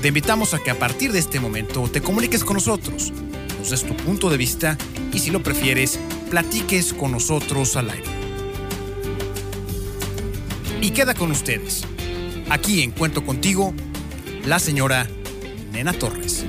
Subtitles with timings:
[0.00, 3.12] Te invitamos a que a partir de este momento te comuniques con nosotros,
[3.58, 4.78] nos des tu punto de vista
[5.12, 5.98] y si lo prefieres,
[6.30, 8.06] platiques con nosotros al aire.
[10.80, 11.84] Y queda con ustedes,
[12.48, 13.74] aquí en Cuento Contigo,
[14.46, 15.08] la señora
[15.72, 16.46] Nena Torres.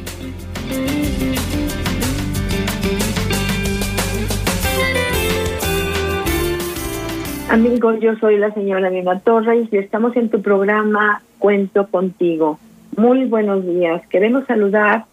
[7.49, 12.59] Amigos, yo soy la señora Nena Torres y estamos en tu programa Cuento Contigo.
[12.95, 14.05] Muy buenos días.
[14.07, 15.05] Queremos saludar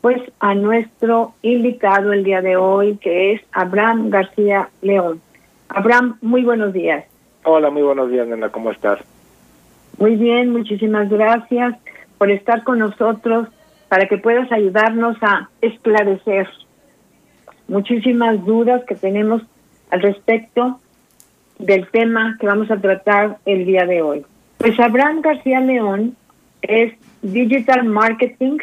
[0.00, 5.20] pues a nuestro invitado el día de hoy que es Abraham García León.
[5.68, 7.04] Abraham, muy buenos días.
[7.44, 9.00] Hola, muy buenos días, nena, ¿cómo estás?
[9.98, 11.76] Muy bien, muchísimas gracias
[12.18, 13.48] por estar con nosotros
[13.88, 16.48] para que puedas ayudarnos a esclarecer
[17.68, 19.42] muchísimas dudas que tenemos
[19.90, 20.80] al respecto
[21.58, 24.26] del tema que vamos a tratar el día de hoy.
[24.58, 26.16] Pues Abraham García León
[26.68, 28.58] es Digital Marketing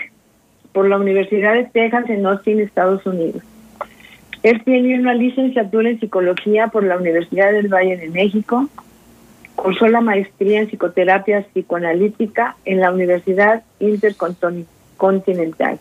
[0.73, 3.43] por la Universidad de Texas en Austin, Estados Unidos.
[4.43, 8.67] Él tiene una licenciatura en psicología por la Universidad del Valle de México.
[9.55, 15.77] Cursó la maestría en psicoterapia psicoanalítica en la Universidad Intercontinental.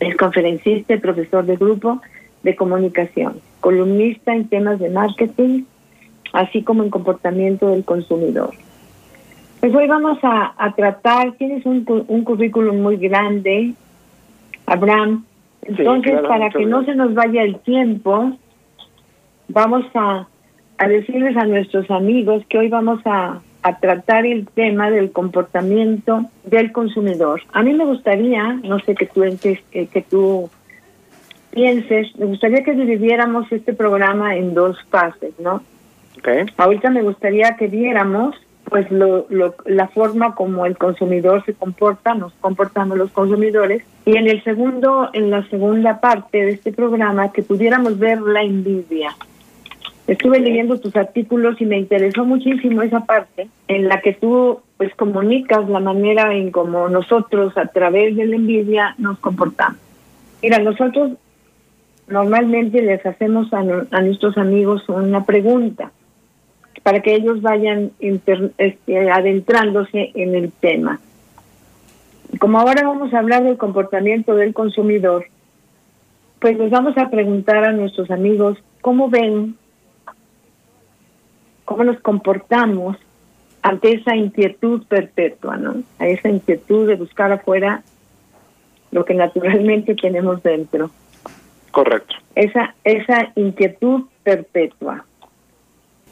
[0.00, 2.02] Es conferencista y profesor de grupo
[2.42, 5.64] de comunicación, columnista en temas de marketing,
[6.34, 8.50] así como en comportamiento del consumidor.
[9.64, 13.72] Pues hoy vamos a, tratar, tienes un, un currículum muy grande,
[14.66, 15.24] Abraham,
[15.62, 18.36] entonces para que no se nos vaya el tiempo,
[19.48, 20.28] vamos a,
[20.76, 26.26] a decirles a nuestros amigos que hoy vamos a, a tratar el tema del comportamiento
[26.44, 27.40] del consumidor.
[27.54, 30.50] A mí me gustaría, no sé que tú, que, que tú
[31.52, 35.62] pienses, me gustaría que dividiéramos este programa en dos fases, ¿no?
[36.18, 36.44] Okay.
[36.58, 38.36] Ahorita me gustaría que viéramos
[38.68, 44.16] pues lo, lo, la forma como el consumidor se comporta, nos comportamos los consumidores, y
[44.16, 49.14] en el segundo, en la segunda parte de este programa, que pudiéramos ver la envidia.
[50.06, 54.94] Estuve leyendo tus artículos y me interesó muchísimo esa parte en la que tú pues
[54.96, 59.78] comunicas la manera en cómo nosotros a través de la envidia nos comportamos.
[60.42, 61.12] Mira, nosotros
[62.06, 65.90] normalmente les hacemos a, a nuestros amigos una pregunta
[66.84, 71.00] para que ellos vayan este, adentrándose en el tema.
[72.38, 75.26] Como ahora vamos a hablar del comportamiento del consumidor,
[76.40, 79.56] pues les vamos a preguntar a nuestros amigos cómo ven,
[81.64, 82.98] cómo nos comportamos
[83.62, 85.76] ante esa inquietud perpetua, ¿no?
[85.98, 87.82] A esa inquietud de buscar afuera
[88.90, 90.90] lo que naturalmente tenemos dentro.
[91.70, 92.14] Correcto.
[92.34, 95.06] Esa esa inquietud perpetua.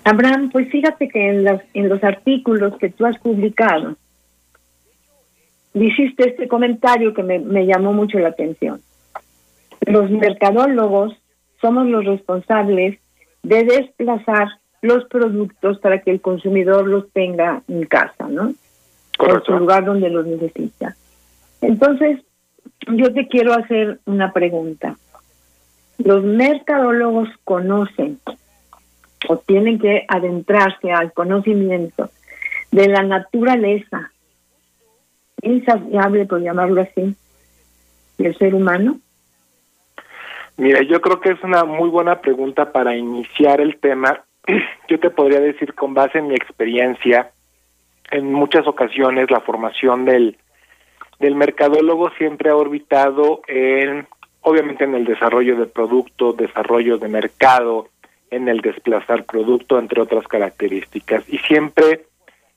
[0.04, 3.96] Abraham, pues fíjate que en los, en los artículos que tú has publicado,
[5.74, 8.80] hiciste este comentario que me, me llamó mucho la atención.
[9.86, 11.14] Los mercadólogos
[11.60, 12.98] somos los responsables
[13.42, 14.48] de desplazar
[14.82, 18.48] los productos para que el consumidor los tenga en casa, ¿no?
[19.18, 20.96] En su lugar donde los necesita.
[21.60, 22.20] Entonces,
[22.88, 24.96] yo te quiero hacer una pregunta.
[25.98, 28.18] Los mercadólogos conocen
[29.28, 32.10] o tienen que adentrarse al conocimiento
[32.70, 34.12] de la naturaleza
[35.42, 37.14] insaciable, por llamarlo así,
[38.18, 38.98] del ser humano?
[40.56, 44.22] Mira, yo creo que es una muy buena pregunta para iniciar el tema.
[44.88, 47.30] Yo te podría decir, con base en mi experiencia,
[48.10, 50.36] en muchas ocasiones la formación del,
[51.18, 54.06] del mercadólogo siempre ha orbitado en,
[54.42, 57.88] obviamente, en el desarrollo de producto, desarrollo de mercado,
[58.32, 61.22] en el desplazar producto, entre otras características.
[61.28, 62.06] Y siempre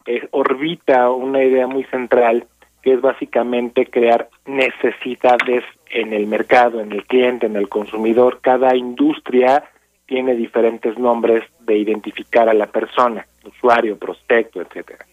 [0.06, 2.48] eh, orbita una idea muy central
[2.82, 8.40] que es básicamente crear necesidades en el mercado, en el cliente, en el consumidor.
[8.42, 9.66] Cada industria
[10.06, 15.06] tiene diferentes nombres de identificar a la persona, usuario, prospecto, etcétera.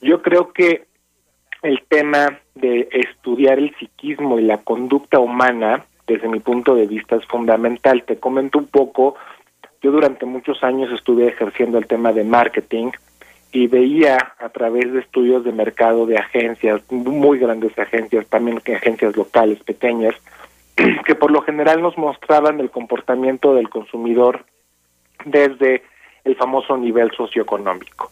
[0.00, 0.84] Yo creo que
[1.62, 7.16] el tema de estudiar el psiquismo y la conducta humana, desde mi punto de vista,
[7.16, 8.04] es fundamental.
[8.04, 9.16] Te comento un poco
[9.84, 12.90] yo durante muchos años estuve ejerciendo el tema de marketing
[13.52, 19.14] y veía a través de estudios de mercado de agencias, muy grandes agencias, también agencias
[19.14, 20.14] locales, pequeñas,
[21.04, 24.46] que por lo general nos mostraban el comportamiento del consumidor
[25.26, 25.82] desde
[26.24, 28.10] el famoso nivel socioeconómico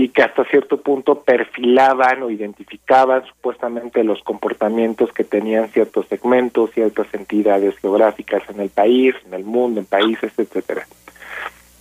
[0.00, 6.70] y que hasta cierto punto perfilaban o identificaban supuestamente los comportamientos que tenían ciertos segmentos,
[6.70, 10.86] ciertas entidades geográficas en el país, en el mundo, en países, etcétera.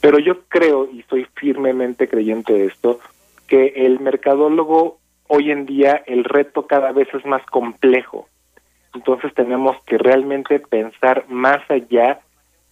[0.02, 3.00] Pero yo creo y soy firmemente creyente de esto
[3.46, 4.98] que el mercadólogo
[5.28, 8.28] hoy en día el reto cada vez es más complejo.
[8.96, 12.22] Entonces tenemos que realmente pensar más allá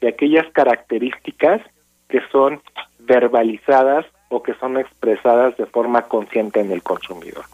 [0.02, 1.62] de aquellas características
[2.10, 2.64] que son
[2.98, 7.46] verbalizadas o que son expresadas de forma consciente en el consumidor.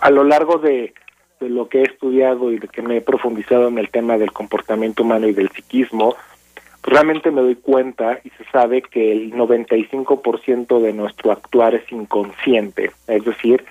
[0.00, 0.94] A lo largo de,
[1.40, 5.02] lo que he estudiado y de que me he profundizado en el tema del comportamiento
[5.02, 6.16] humano y del psiquismo,
[6.82, 12.92] realmente me doy cuenta y se sabe que el 95% de nuestro actuar es inconsciente,
[13.06, 13.64] es decir,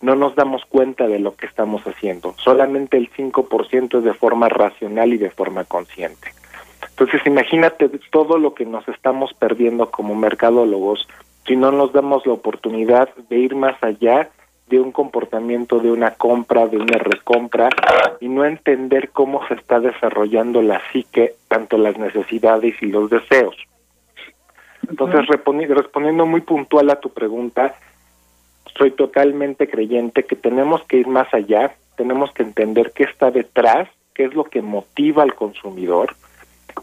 [0.00, 4.48] no nos damos cuenta de lo que estamos haciendo, solamente el 5% es de forma
[4.48, 6.32] racional y de forma consciente.
[6.88, 11.06] Entonces imagínate todo lo que nos estamos perdiendo como mercadólogos
[11.46, 14.30] si no nos damos la oportunidad de ir más allá
[14.68, 17.68] de un comportamiento de una compra, de una recompra,
[18.20, 23.56] y no entender cómo se está desarrollando la psique, tanto las necesidades y los deseos.
[24.88, 27.74] Entonces, respondiendo muy puntual a tu pregunta,
[28.78, 33.88] soy totalmente creyente que tenemos que ir más allá, tenemos que entender qué está detrás,
[34.14, 36.14] qué es lo que motiva al consumidor,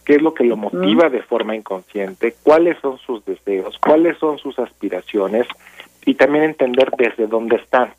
[0.03, 4.37] qué es lo que lo motiva de forma inconsciente, cuáles son sus deseos, cuáles son
[4.37, 5.47] sus aspiraciones
[6.05, 7.93] y también entender desde dónde están.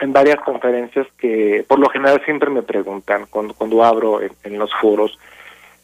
[0.00, 4.70] En varias conferencias que por lo general siempre me preguntan cuando, cuando abro en, los
[4.80, 5.18] foros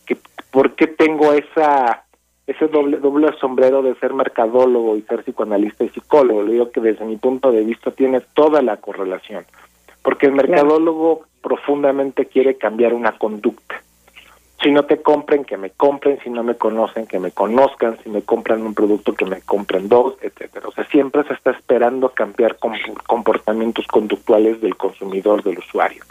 [0.07, 0.17] que
[0.51, 2.05] por qué tengo esa
[2.47, 6.43] ese doble doble sombrero de ser mercadólogo y ser psicoanalista y psicólogo.
[6.43, 9.45] Le digo que desde mi punto de vista tiene toda la correlación,
[10.03, 13.83] porque el mercadólogo profundamente quiere cambiar una conducta
[14.63, 18.09] si no te compren, que me compren, si no me conocen, que me conozcan, si
[18.09, 20.69] me compran un producto, que me compren dos, etcétera.
[20.69, 22.59] O sea, siempre se está esperando cambiar
[23.07, 26.05] comportamientos conductuales del consumidor, del usuario.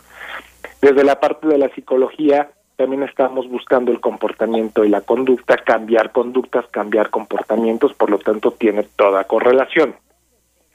[0.82, 6.12] Desde la parte de la psicología, también estamos buscando el comportamiento y la conducta, cambiar
[6.12, 9.96] conductas, cambiar comportamientos, por lo tanto tiene toda correlación.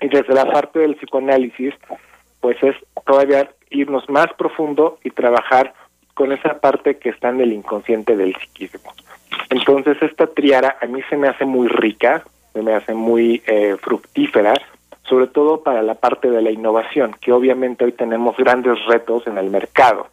[0.01, 1.75] Y desde la parte del psicoanálisis,
[2.41, 5.75] pues es todavía irnos más profundo y trabajar
[6.17, 8.91] con esa parte que está en el inconsciente del psiquismo.
[9.51, 12.25] Entonces esta triara a mí se me hace muy rica,
[12.55, 14.55] se me hace muy eh, fructífera,
[15.03, 19.37] sobre todo para la parte de la innovación, que obviamente hoy tenemos grandes retos en
[19.37, 20.07] el mercado,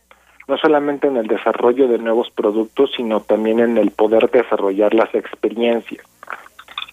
[0.50, 5.16] no solamente en el desarrollo de nuevos productos, sino también en el poder desarrollar las
[5.16, 6.06] experiencias.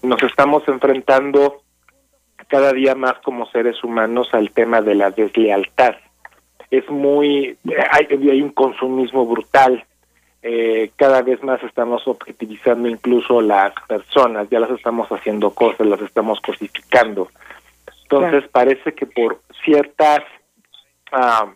[0.03, 1.63] Nos estamos enfrentando
[2.47, 5.97] cada día más como seres humanos al tema de la deslealtad
[6.71, 7.57] es muy,
[7.91, 9.85] hay, hay un consumismo brutal,
[10.43, 16.01] eh, cada vez más estamos objetivizando incluso las personas, ya las estamos haciendo cosas, las
[16.01, 17.29] estamos cosificando.
[18.05, 20.21] Entonces parece que por ciertas
[21.13, 21.53] ah,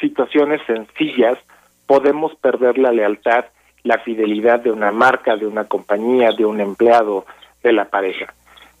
[0.00, 1.38] situaciones sencillas
[1.86, 3.46] podemos perder la lealtad,
[3.82, 7.26] la fidelidad de una marca, de una compañía, de un empleado,
[7.62, 8.32] de la pareja.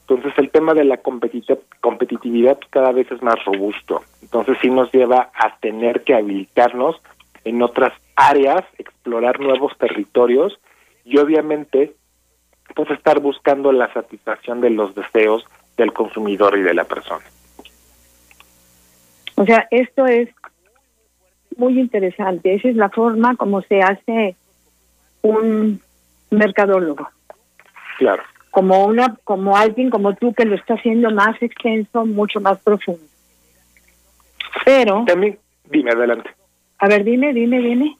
[0.08, 4.02] Entonces el tema de la competitividad cada vez es más robusto.
[4.22, 7.02] Entonces sí nos lleva a tener que habilitarnos
[7.44, 10.60] en otras áreas, explorar nuevos territorios
[11.04, 11.94] y obviamente
[12.76, 15.44] pues estar buscando la satisfacción de los deseos
[15.76, 17.24] del consumidor y de la persona.
[19.34, 20.28] O sea, esto es
[21.56, 22.54] muy interesante.
[22.54, 24.36] Esa es la forma como se hace
[25.22, 25.80] un
[26.30, 27.08] mercadólogo.
[27.98, 28.22] Claro
[28.56, 33.02] como una como alguien como tú que lo está haciendo más extenso, mucho más profundo.
[34.64, 36.30] Pero también dime adelante.
[36.78, 37.98] A ver, dime, dime, dime.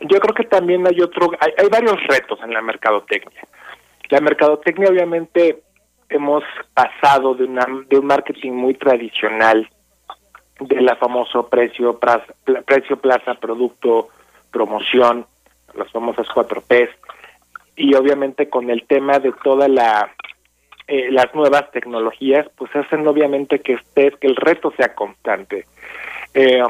[0.00, 3.42] Yo creo que también hay otro hay, hay varios retos en la mercadotecnia.
[4.08, 5.60] La mercadotecnia obviamente
[6.08, 9.68] hemos pasado de una de un marketing muy tradicional
[10.60, 12.32] de la famoso precio plaza,
[12.64, 14.08] precio plaza producto
[14.50, 15.26] promoción
[15.74, 16.88] las famosas cuatro P's
[17.76, 20.12] y obviamente con el tema de toda la
[20.86, 25.64] eh, las nuevas tecnologías pues hacen obviamente que estés que el reto sea constante.
[26.34, 26.62] Eh,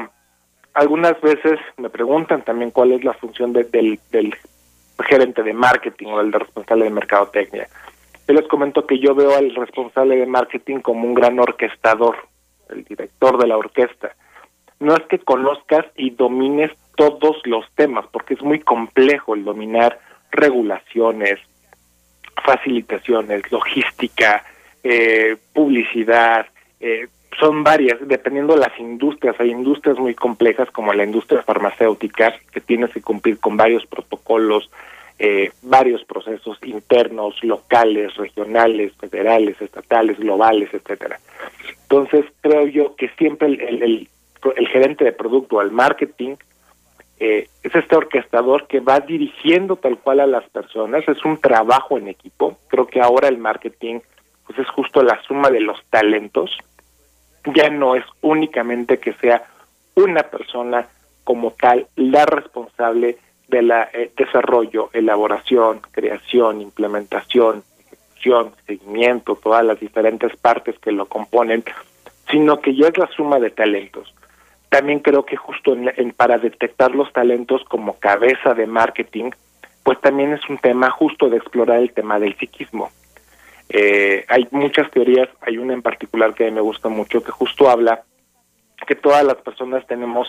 [0.73, 4.35] algunas veces me preguntan también cuál es la función del, del
[5.07, 7.67] gerente de marketing o del responsable de mercadotecnia.
[8.27, 12.15] Yo les comento que yo veo al responsable de marketing como un gran orquestador
[12.69, 14.15] el director de la orquesta.
[14.79, 19.99] No es que conozcas y domines todos los temas porque es muy complejo el dominar
[20.35, 21.39] regulaciones,
[22.43, 24.43] facilitaciones, logística,
[24.83, 26.47] eh, publicidad,
[26.79, 27.07] eh,
[27.39, 29.35] son varias, dependiendo de las industrias.
[29.39, 34.69] Hay industrias muy complejas como la industria farmacéutica, que tienes que cumplir con varios protocolos,
[35.17, 41.19] eh, varios procesos internos, locales, regionales, federales, estatales, globales, etcétera.
[41.83, 44.09] Entonces, creo yo que siempre el, el,
[44.55, 46.35] el, gerente de producto, el marketing,
[47.19, 51.97] eh, es este orquestador que va dirigiendo tal cual a las personas, es un trabajo
[51.97, 52.57] en equipo.
[52.67, 53.99] Creo que ahora el marketing
[54.45, 56.57] pues es justo la suma de los talentos,
[57.53, 59.43] ya no es únicamente que sea
[59.95, 60.87] una persona
[61.23, 63.17] como tal la responsable
[63.47, 71.05] de la eh, desarrollo, elaboración, creación, implementación, ejecución, seguimiento, todas las diferentes partes que lo
[71.05, 71.63] componen,
[72.29, 74.14] sino que ya es la suma de talentos.
[74.75, 79.31] También creo que justo en, para detectar los talentos como cabeza de marketing,
[79.83, 82.91] pues también es un tema justo de explorar el tema del psiquismo.
[83.69, 88.03] Eh, hay muchas teorías, hay una en particular que me gusta mucho que justo habla
[88.85, 90.27] que todas las personas tenemos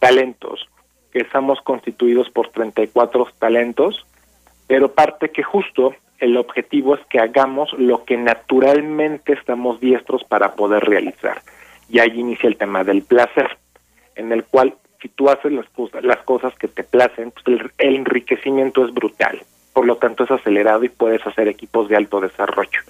[0.00, 0.68] talentos,
[1.12, 4.04] que estamos constituidos por 34 talentos,
[4.66, 10.56] pero parte que justo el objetivo es que hagamos lo que naturalmente estamos diestros para
[10.56, 11.42] poder realizar.
[11.88, 13.56] Y ahí inicia el tema del placer,
[14.16, 17.70] en el cual si tú haces las cosas, las cosas que te placen, pues el,
[17.78, 19.42] el enriquecimiento es brutal.
[19.72, 22.80] Por lo tanto es acelerado y puedes hacer equipos de alto desarrollo.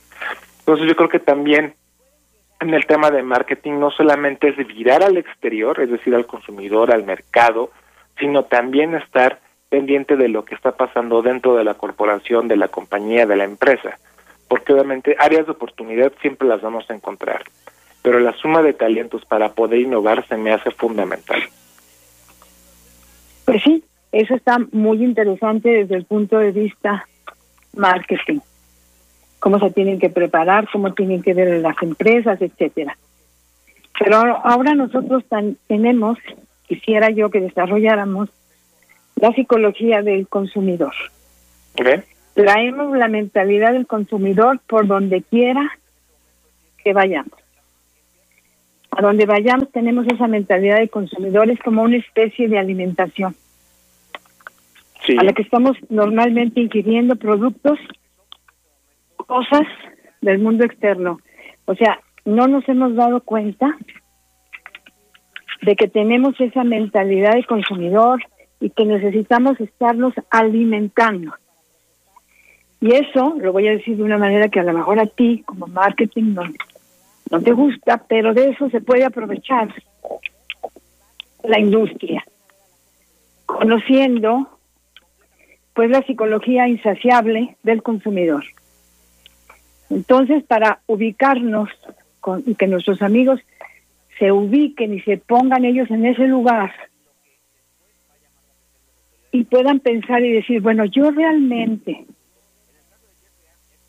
[0.60, 1.74] Entonces yo creo que también
[2.60, 6.92] en el tema de marketing no solamente es virar al exterior, es decir, al consumidor,
[6.92, 7.70] al mercado,
[8.18, 12.68] sino también estar pendiente de lo que está pasando dentro de la corporación, de la
[12.68, 13.98] compañía, de la empresa,
[14.48, 17.42] porque obviamente áreas de oportunidad siempre las vamos a encontrar,
[18.04, 21.42] pero la suma de talentos para poder innovar se me hace fundamental.
[23.46, 23.82] Pues sí,
[24.12, 27.08] eso está muy interesante desde el punto de vista
[27.75, 28.40] marketing,
[29.38, 32.94] cómo se tienen que preparar, cómo tienen que ver las empresas, etcétera.
[33.99, 36.18] Pero ahora nosotros tan, tenemos
[36.68, 38.28] quisiera yo que desarrolláramos
[39.16, 40.92] la psicología del consumidor.
[42.34, 45.70] Traemos la mentalidad del consumidor por donde quiera
[46.84, 47.43] que vayamos.
[48.96, 53.34] A donde vayamos tenemos esa mentalidad de consumidores como una especie de alimentación.
[55.18, 57.78] A la que estamos normalmente ingiriendo productos,
[59.16, 59.62] cosas
[60.20, 61.18] del mundo externo.
[61.66, 63.76] O sea, no nos hemos dado cuenta
[65.62, 68.22] de que tenemos esa mentalidad de consumidor
[68.60, 71.34] y que necesitamos estarnos alimentando.
[72.80, 75.42] Y eso lo voy a decir de una manera que a lo mejor a ti
[75.46, 76.42] como marketing no,
[77.34, 79.74] no te gusta, pero de eso se puede aprovechar
[81.42, 82.24] la industria,
[83.44, 84.48] conociendo
[85.74, 88.44] pues la psicología insaciable del consumidor.
[89.90, 91.68] Entonces, para ubicarnos
[92.20, 93.40] con, y que nuestros amigos
[94.20, 96.72] se ubiquen y se pongan ellos en ese lugar
[99.32, 102.06] y puedan pensar y decir, bueno, yo realmente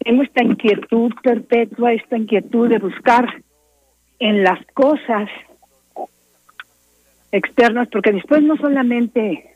[0.06, 3.42] tengo esta inquietud perpetua, esta inquietud de buscar
[4.20, 5.28] en las cosas
[7.32, 9.56] externas, porque después no solamente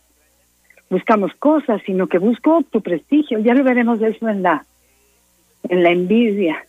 [0.89, 3.37] buscamos cosas, sino que busco tu prestigio.
[3.37, 4.65] Ya lo veremos de eso en la
[5.69, 6.65] en la envidia.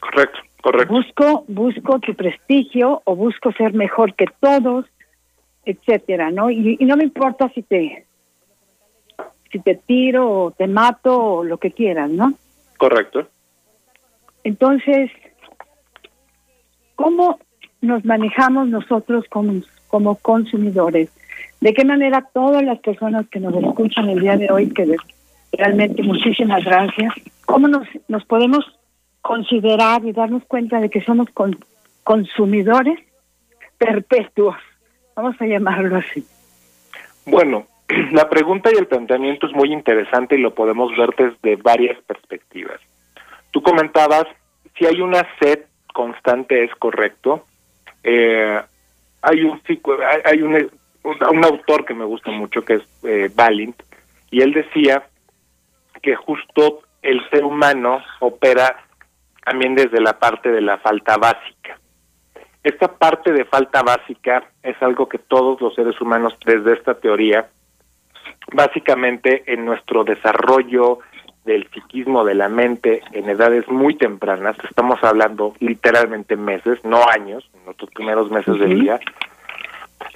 [0.00, 0.38] Correcto.
[0.62, 0.94] Correcto.
[0.94, 4.86] Busco, busco tu prestigio o busco ser mejor que todos,
[5.64, 6.50] etcétera, ¿no?
[6.50, 8.04] Y, no me importa si te
[9.50, 12.34] si te tiro o te mato o lo que quieras, ¿no?
[12.78, 13.28] Correcto.
[14.44, 15.10] Entonces,
[16.94, 17.38] ¿cómo
[17.80, 21.10] nos manejamos nosotros como, como consumidores?
[21.60, 24.96] ¿De qué manera todas las personas que nos escuchan el día de hoy, que
[25.52, 27.12] realmente muchísimas gracias,
[27.44, 28.64] cómo nos, nos podemos
[29.20, 31.28] considerar y darnos cuenta de que somos
[32.04, 32.98] consumidores
[33.76, 34.56] perpetuos,
[35.14, 36.24] vamos a llamarlo así.
[37.26, 37.66] Bueno,
[38.12, 42.80] la pregunta y el planteamiento es muy interesante y lo podemos ver desde varias perspectivas.
[43.50, 44.26] Tú comentabas,
[44.76, 45.60] si hay una sed
[45.92, 47.46] constante es correcto.
[48.04, 48.60] Eh,
[49.22, 49.60] hay un
[50.24, 50.70] hay un,
[51.02, 53.30] un, autor que me gusta mucho que es eh,
[54.30, 55.04] y él decía
[56.02, 58.84] que justo el ser humano opera
[59.44, 61.80] también desde la parte de la falta básica.
[62.62, 67.48] Esta parte de falta básica es algo que todos los seres humanos desde esta teoría,
[68.52, 71.00] básicamente en nuestro desarrollo
[71.44, 77.48] del psiquismo de la mente en edades muy tempranas, estamos hablando literalmente meses, no años,
[77.54, 79.00] en nuestros primeros meses de vida,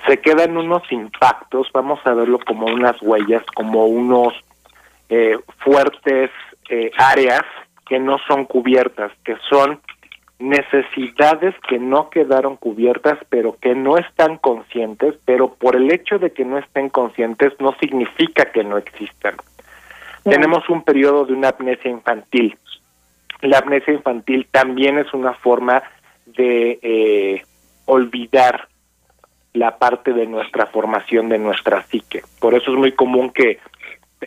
[0.07, 4.35] se quedan unos impactos, vamos a verlo como unas huellas, como unos
[5.09, 6.31] eh, fuertes
[6.69, 7.45] eh, áreas
[7.87, 9.81] que no son cubiertas, que son
[10.43, 16.33] necesidades que no quedaron cubiertas, pero que no están conscientes, pero por el hecho de
[16.33, 19.37] que no estén conscientes no significa que no existan.
[20.25, 22.57] Tenemos un periodo de una amnesia infantil.
[23.41, 25.83] La amnesia infantil también es una forma
[26.27, 27.43] de eh,
[27.87, 28.69] olvidar
[29.53, 32.23] la parte de nuestra formación, de nuestra psique.
[32.41, 33.59] Por eso es muy común que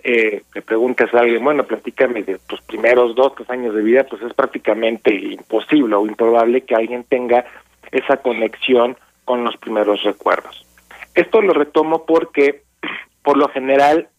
[0.03, 4.03] eh, le preguntes a alguien, bueno, platícame de tus primeros dos, tres años de vida,
[4.03, 7.45] pues es prácticamente imposible o improbable que alguien tenga
[7.91, 10.65] esa conexión con los primeros recuerdos.
[11.13, 12.63] Esto lo retomo porque,
[13.23, 14.09] por lo general,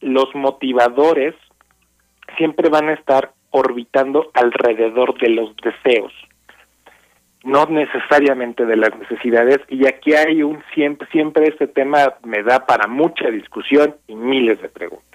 [0.00, 1.34] los motivadores
[2.36, 6.12] siempre van a estar orbitando alrededor de los deseos,
[7.44, 12.66] no necesariamente de las necesidades, y aquí hay un siempre, siempre este tema me da
[12.66, 15.13] para mucha discusión y miles de preguntas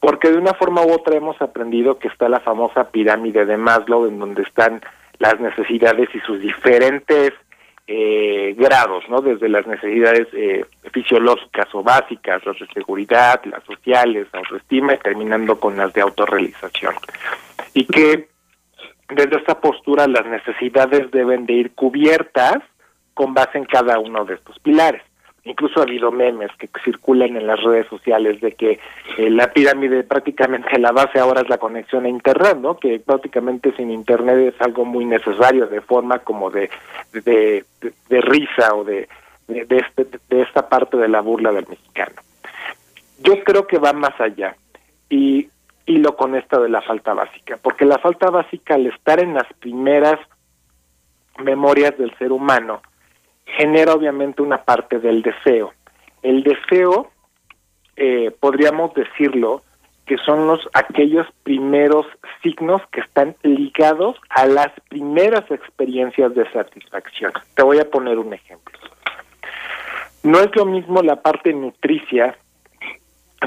[0.00, 4.06] porque de una forma u otra hemos aprendido que está la famosa pirámide de Maslow,
[4.06, 4.80] en donde están
[5.18, 7.32] las necesidades y sus diferentes
[7.86, 9.20] eh, grados, ¿no?
[9.20, 14.98] Desde las necesidades eh, fisiológicas o básicas, las de seguridad, las sociales, la autoestima, y
[14.98, 16.94] terminando con las de autorrealización.
[17.74, 18.28] Y que
[19.10, 22.58] desde esta postura las necesidades deben de ir cubiertas
[23.12, 25.02] con base en cada uno de estos pilares
[25.44, 28.78] incluso ha habido memes que circulan en las redes sociales de que
[29.18, 32.76] eh, la pirámide prácticamente la base ahora es la conexión a internet, ¿no?
[32.76, 36.70] Que prácticamente sin internet es algo muy necesario de forma como de
[37.12, 37.64] de,
[38.08, 39.08] de, risa o de
[39.48, 42.20] de, este, de esta parte de la burla del mexicano.
[43.18, 44.56] Yo creo que va más allá
[45.08, 45.48] y
[45.86, 49.34] y lo con esta de la falta básica, porque la falta básica al estar en
[49.34, 50.20] las primeras
[51.38, 52.80] memorias del ser humano
[53.56, 55.72] genera obviamente una parte del deseo.
[56.22, 57.10] El deseo,
[57.96, 59.62] eh, podríamos decirlo,
[60.06, 62.04] que son los aquellos primeros
[62.42, 67.32] signos que están ligados a las primeras experiencias de satisfacción.
[67.54, 68.76] Te voy a poner un ejemplo.
[70.22, 72.36] No es lo mismo la parte nutricia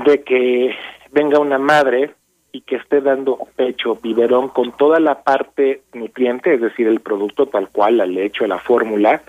[0.06, 0.76] de que
[1.12, 2.16] venga una madre
[2.54, 7.48] y que esté dando pecho, biberón, con toda la parte nutriente, es decir, el producto
[7.48, 9.22] tal cual, la leche, la fórmula,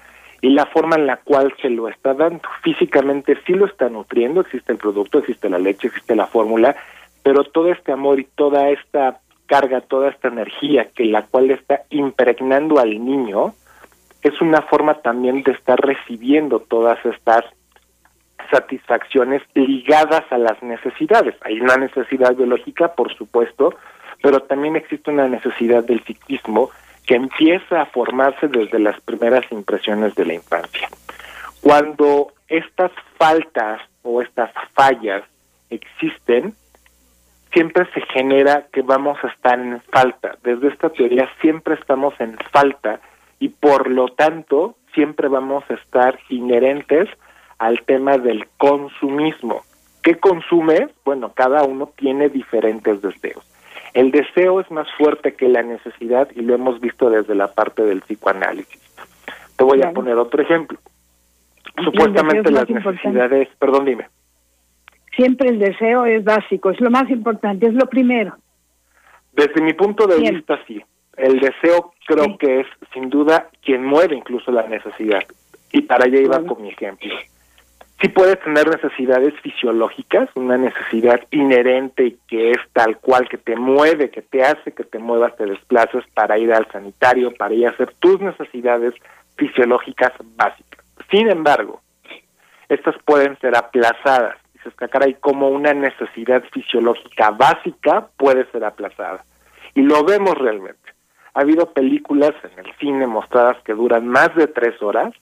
[0.44, 2.42] y la forma en la cual se lo está dando.
[2.62, 6.76] Físicamente sí lo está nutriendo, existe el producto, existe la leche, existe la fórmula,
[7.22, 11.84] pero todo este amor y toda esta carga, toda esta energía que la cual está
[11.88, 13.54] impregnando al niño,
[14.20, 17.46] es una forma también de estar recibiendo todas estas
[18.50, 21.36] satisfacciones ligadas a las necesidades.
[21.40, 23.74] Hay una necesidad biológica, por supuesto,
[24.22, 26.68] pero también existe una necesidad del psiquismo
[27.06, 30.88] que empieza a formarse desde las primeras impresiones de la infancia.
[31.60, 35.22] Cuando estas faltas o estas fallas
[35.70, 36.54] existen,
[37.52, 40.36] siempre se genera que vamos a estar en falta.
[40.42, 43.00] Desde esta teoría siempre estamos en falta
[43.38, 47.08] y por lo tanto siempre vamos a estar inherentes
[47.58, 49.62] al tema del consumismo.
[50.02, 50.88] ¿Qué consume?
[51.04, 53.44] Bueno, cada uno tiene diferentes deseos.
[53.94, 57.82] El deseo es más fuerte que la necesidad y lo hemos visto desde la parte
[57.84, 58.80] del psicoanálisis.
[59.56, 60.78] Te voy a poner otro ejemplo.
[61.82, 64.08] Supuestamente las necesidades, perdón, dime.
[65.14, 68.36] Siempre el deseo es básico, es lo más importante, es lo primero.
[69.32, 70.82] Desde mi punto de vista, sí.
[71.16, 75.22] El deseo creo que es, sin duda, quien mueve incluso la necesidad.
[75.70, 77.12] Y para allá iba con mi ejemplo
[78.04, 84.10] sí puedes tener necesidades fisiológicas, una necesidad inherente que es tal cual, que te mueve,
[84.10, 87.70] que te hace que te muevas, te desplaces para ir al sanitario, para ir a
[87.70, 88.92] hacer tus necesidades
[89.36, 90.84] fisiológicas básicas.
[91.10, 91.80] Sin embargo,
[92.68, 94.36] estas pueden ser aplazadas.
[94.52, 99.24] Dices que caray, como una necesidad fisiológica básica puede ser aplazada.
[99.74, 100.92] Y lo vemos realmente.
[101.32, 105.14] Ha habido películas en el cine mostradas que duran más de tres horas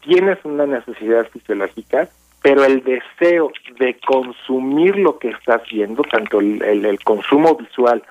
[0.00, 2.08] tienes una necesidad fisiológica,
[2.42, 8.02] pero el deseo de consumir lo que estás viendo, tanto el, el, consumo visual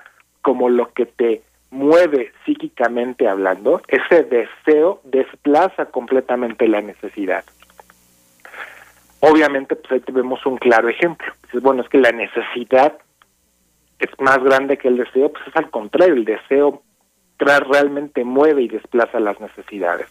[0.42, 7.44] como lo que te mueve psíquicamente hablando, ese deseo desplaza completamente la necesidad.
[9.20, 11.32] Obviamente, pues ahí tenemos un claro ejemplo.
[11.44, 12.98] Dices, bueno, es que la necesidad
[13.98, 16.82] es más grande que el deseo, pues es al contrario, el deseo
[17.38, 20.06] realmente mueve y desplaza las necesidades.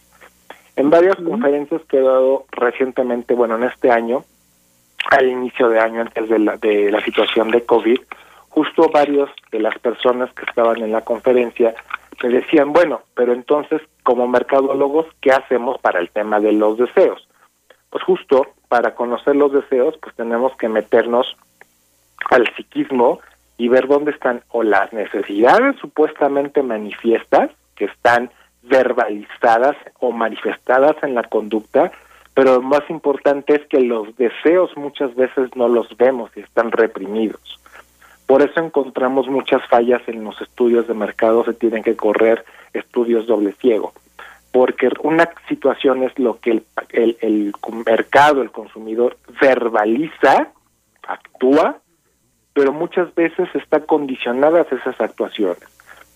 [0.76, 4.24] En varias conferencias que he dado recientemente, bueno, en este año,
[5.10, 8.00] al inicio de año, antes de la, de la situación de COVID,
[8.48, 11.74] justo varios de las personas que estaban en la conferencia
[12.22, 17.26] me decían, bueno, pero entonces, como mercadólogos, ¿qué hacemos para el tema de los deseos?
[17.88, 21.36] Pues justo para conocer los deseos, pues tenemos que meternos
[22.30, 23.20] al psiquismo
[23.56, 28.30] y ver dónde están o las necesidades supuestamente manifiestas que están
[28.62, 31.92] verbalizadas o manifestadas en la conducta,
[32.34, 36.70] pero lo más importante es que los deseos muchas veces no los vemos y están
[36.70, 37.60] reprimidos.
[38.26, 43.26] Por eso encontramos muchas fallas en los estudios de mercado, se tienen que correr estudios
[43.26, 43.92] doble ciego,
[44.52, 47.52] porque una situación es lo que el, el,
[47.84, 50.52] mercado, el consumidor verbaliza,
[51.02, 51.78] actúa,
[52.52, 55.64] pero muchas veces está condicionadas esas actuaciones.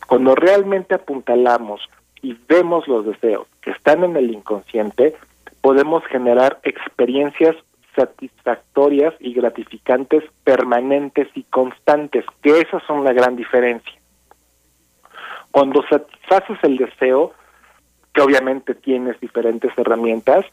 [0.06, 1.80] Cuando realmente apuntalamos
[2.24, 5.14] y vemos los deseos que están en el inconsciente,
[5.60, 7.54] podemos generar experiencias
[7.94, 13.92] satisfactorias y gratificantes permanentes y constantes, que esas son la gran diferencia.
[15.50, 17.34] Cuando satisfaces el deseo,
[18.14, 20.46] que obviamente tienes diferentes herramientas,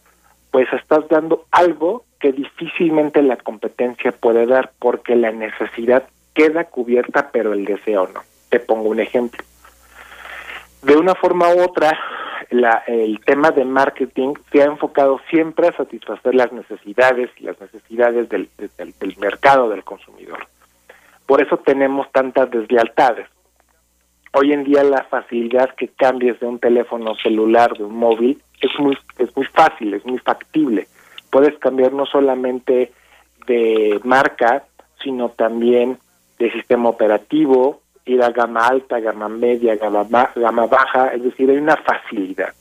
[0.51, 6.03] pues estás dando algo que difícilmente la competencia puede dar porque la necesidad
[6.33, 8.21] queda cubierta pero el deseo no.
[8.49, 9.41] Te pongo un ejemplo.
[10.83, 11.97] De una forma u otra,
[12.49, 17.59] la, el tema de marketing se ha enfocado siempre a satisfacer las necesidades y las
[17.61, 20.47] necesidades del, del, del mercado del consumidor.
[21.25, 23.27] Por eso tenemos tantas deslealtades.
[24.33, 28.71] Hoy en día la facilidad que cambies de un teléfono celular, de un móvil, es
[28.79, 30.87] muy, es muy fácil, es muy factible.
[31.29, 32.91] Puedes cambiar no solamente
[33.45, 34.63] de marca,
[35.03, 35.97] sino también
[36.39, 41.57] de sistema operativo, ir a gama alta, gama media, gama, gama baja, es decir, hay
[41.57, 42.53] una facilidad.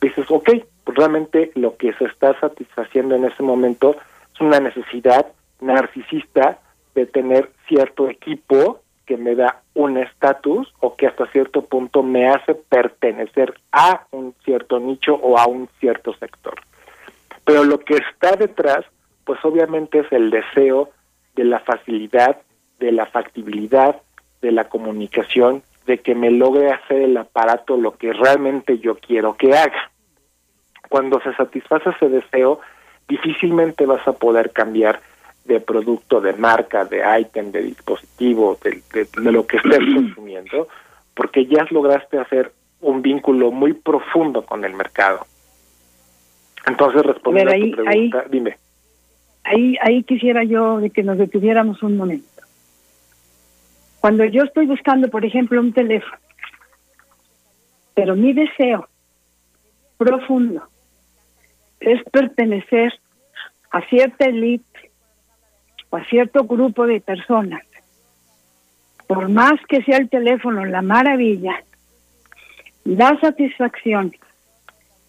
[0.00, 0.50] Dices, ok,
[0.84, 3.96] pues realmente lo que se está satisfaciendo en ese momento
[4.34, 5.26] es una necesidad
[5.60, 6.58] narcisista
[6.94, 12.28] de tener cierto equipo que me da un estatus o que hasta cierto punto me
[12.28, 16.54] hace pertenecer a un cierto nicho o a un cierto sector.
[17.44, 18.84] Pero lo que está detrás,
[19.24, 20.90] pues obviamente es el deseo
[21.34, 22.36] de la facilidad,
[22.78, 24.02] de la factibilidad,
[24.40, 29.36] de la comunicación, de que me logre hacer el aparato lo que realmente yo quiero
[29.36, 29.90] que haga.
[30.88, 32.60] Cuando se satisface ese deseo,
[33.08, 35.00] difícilmente vas a poder cambiar
[35.44, 40.68] de producto, de marca, de ítem, de dispositivo, de, de, de, lo que estés consumiendo,
[41.14, 45.26] porque ya lograste hacer un vínculo muy profundo con el mercado.
[46.66, 48.58] Entonces, respondiendo ahí, a tu pregunta, ahí, dime.
[49.44, 52.27] Ahí, ahí quisiera yo de que nos detuviéramos un momento.
[54.00, 56.18] Cuando yo estoy buscando, por ejemplo, un teléfono,
[57.94, 58.88] pero mi deseo
[59.96, 60.68] profundo
[61.80, 62.92] es pertenecer
[63.70, 64.90] a cierta élite
[65.90, 67.62] o a cierto grupo de personas,
[69.06, 71.62] por más que sea el teléfono la maravilla,
[72.84, 74.14] la satisfacción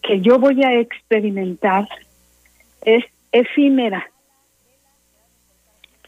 [0.02, 1.88] que yo voy a experimentar
[2.82, 4.10] es efímera.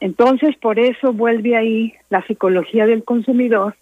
[0.02, 3.76] Entonces, por eso vuelve ahí la psicología del consumidor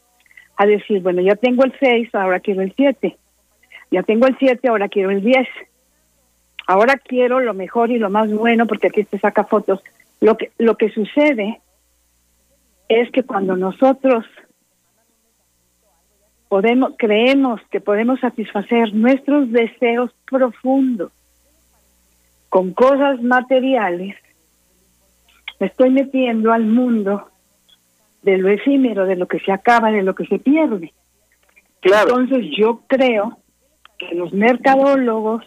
[0.57, 3.17] a decir, bueno, ya tengo el 6, ahora quiero el 7.
[3.89, 5.47] Ya tengo el 7, ahora quiero el 10.
[6.67, 9.81] Ahora quiero lo mejor y lo más bueno porque aquí te saca fotos.
[10.19, 11.61] Lo que, lo que sucede
[12.89, 14.25] es que cuando nosotros
[16.49, 21.13] podemos, creemos que podemos satisfacer nuestros deseos profundos
[22.49, 24.15] con cosas materiales,
[25.59, 27.29] me estoy metiendo al mundo
[28.21, 30.93] de lo efímero, de lo que se acaba, de lo que se pierde.
[31.81, 32.19] Claro.
[32.19, 33.37] Entonces yo creo
[33.97, 35.45] que los mercadólogos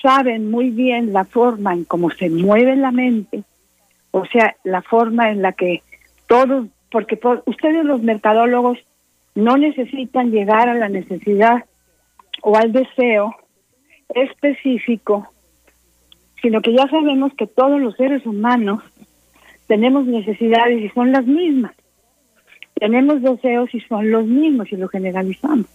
[0.00, 3.44] saben muy bien la forma en cómo se mueve la mente,
[4.10, 5.82] o sea, la forma en la que
[6.26, 8.78] todos, porque por, ustedes los mercadólogos
[9.34, 11.64] no necesitan llegar a la necesidad
[12.42, 13.34] o al deseo
[14.14, 15.28] específico,
[16.42, 18.82] sino que ya sabemos que todos los seres humanos
[19.68, 21.72] tenemos necesidades y son las mismas.
[22.74, 25.66] Tenemos deseos y son los mismos y lo generalizamos.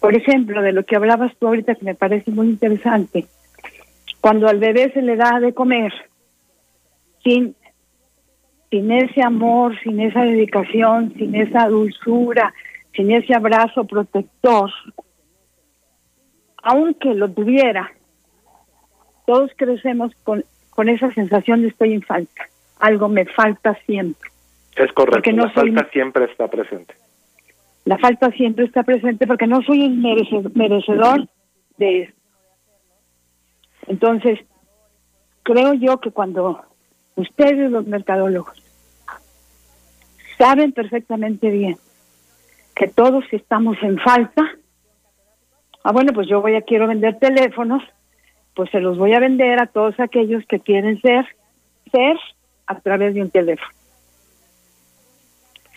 [0.00, 3.26] Por ejemplo, de lo que hablabas tú ahorita que me parece muy interesante,
[4.20, 5.92] cuando al bebé se le da de comer
[7.24, 7.56] sin
[8.70, 12.54] sin ese amor, sin esa dedicación, sin esa dulzura,
[12.94, 14.70] sin ese abrazo protector,
[16.62, 17.90] aunque lo tuviera,
[19.30, 22.48] todos crecemos con, con esa sensación de estoy en falta.
[22.80, 24.28] Algo me falta siempre.
[24.74, 26.94] Es correcto, no la soy, falta siempre está presente.
[27.84, 31.28] La falta siempre está presente porque no soy el merecedor, merecedor
[31.78, 32.12] de eso.
[33.86, 34.40] Entonces,
[35.44, 36.64] creo yo que cuando
[37.14, 38.60] ustedes los mercadólogos
[40.38, 41.76] saben perfectamente bien
[42.74, 44.42] que todos estamos en falta.
[45.84, 47.84] Ah, bueno, pues yo voy a quiero vender teléfonos,
[48.60, 51.24] pues se los voy a vender a todos aquellos que quieren ser
[51.90, 52.18] ser
[52.66, 53.72] a través de un teléfono.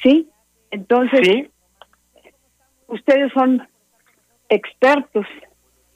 [0.02, 0.28] ¿Sí?
[0.69, 1.50] Entonces, ¿Sí?
[2.88, 3.65] ustedes son
[4.50, 5.26] expertos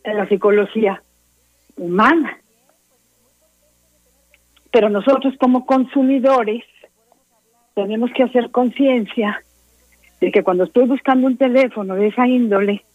[0.05, 1.03] en la psicología
[1.75, 2.37] humana.
[4.71, 6.63] Pero nosotros como consumidores
[7.75, 9.43] tenemos que hacer conciencia
[10.21, 12.85] de que cuando estoy buscando un teléfono de esa índole,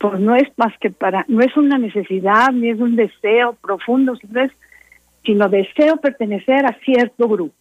[0.00, 4.16] pues no es más que para, no es una necesidad ni es un deseo profundo,
[4.16, 4.50] sino es,
[5.22, 7.54] sino deseo pertenecer a cierto grupo.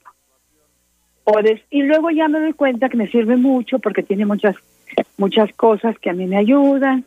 [1.70, 4.56] y luego ya me doy cuenta que me sirve mucho porque tiene muchas,
[5.18, 7.06] muchas cosas que a mí me ayudan.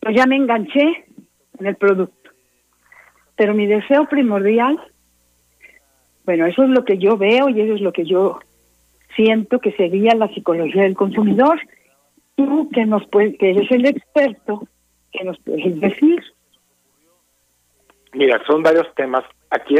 [0.00, 1.06] Pues ya me enganché
[1.58, 2.30] en el producto.
[3.34, 4.78] Pero mi deseo primordial,
[6.26, 8.40] bueno, eso es lo que yo veo y eso es lo que yo
[9.16, 11.58] siento que sería la psicología del consumidor.
[12.38, 14.62] Tú que nos puedes, que eres el experto,
[15.10, 16.22] que nos puedes decir.
[18.12, 19.24] Mira, son varios temas.
[19.50, 19.74] Aquí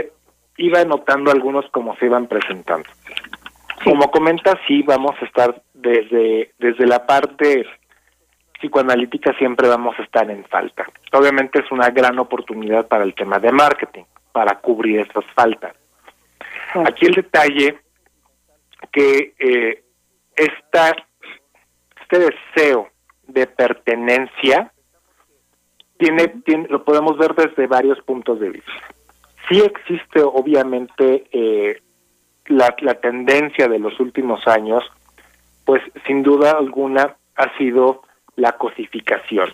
[0.56, 2.88] iba anotando algunos como se iban presentando.
[3.84, 7.64] Como comentas, sí, vamos a estar desde, desde la parte
[8.58, 10.84] psicoanalítica siempre vamos a estar en falta.
[11.12, 15.76] Obviamente es una gran oportunidad para el tema de marketing, para cubrir esas faltas.
[16.74, 17.78] Aquí el detalle
[18.90, 19.84] que eh,
[20.34, 20.94] esta,
[22.10, 22.88] este deseo
[23.26, 24.72] de pertenencia
[25.98, 28.72] tiene, tiene, lo podemos ver desde varios puntos de vista.
[29.48, 31.82] Sí existe obviamente eh,
[32.46, 34.82] la, la tendencia de los últimos años,
[35.64, 38.02] pues sin duda alguna ha sido
[38.36, 39.50] la cosificación,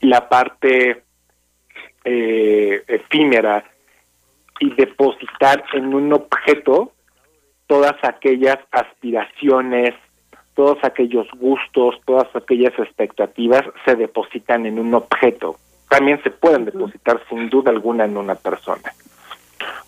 [0.00, 1.04] la parte
[2.04, 3.64] eh, efímera
[4.60, 6.92] y depositar en un objeto
[7.66, 9.94] todas aquellas aspiraciones,
[10.54, 15.56] todos aquellos gustos, todas aquellas expectativas se depositan en un objeto.
[15.88, 18.92] También se pueden depositar sin duda alguna en una persona.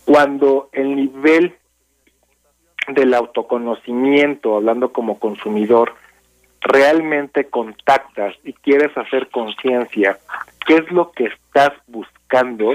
[0.04, 1.54] Cuando el nivel
[2.88, 5.94] del autoconocimiento, hablando como consumidor,
[6.60, 10.18] realmente contactas y quieres hacer conciencia,
[10.66, 12.74] ¿qué es lo que estás buscando?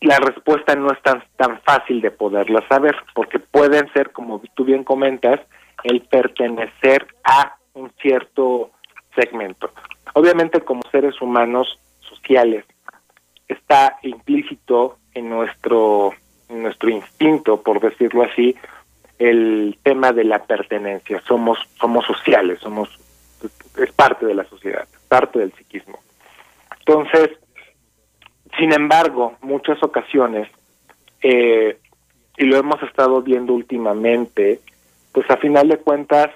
[0.00, 4.64] la respuesta no es tan, tan fácil de poderla saber, porque pueden ser, como tú
[4.64, 5.40] bien comentas,
[5.84, 8.70] el pertenecer a un cierto
[9.14, 9.70] segmento.
[10.14, 12.64] Obviamente como seres humanos sociales
[13.46, 16.12] está implícito en nuestro,
[16.48, 18.56] nuestro instinto, por decirlo así,
[19.18, 21.20] el tema de la pertenencia.
[21.26, 22.88] Somos, somos sociales, somos,
[23.76, 25.98] es parte de la sociedad, parte del psiquismo.
[26.80, 27.30] Entonces,
[28.58, 30.48] sin embargo, muchas ocasiones,
[31.22, 31.78] eh,
[32.36, 34.60] y lo hemos estado viendo últimamente,
[35.18, 36.28] pues a final de cuentas,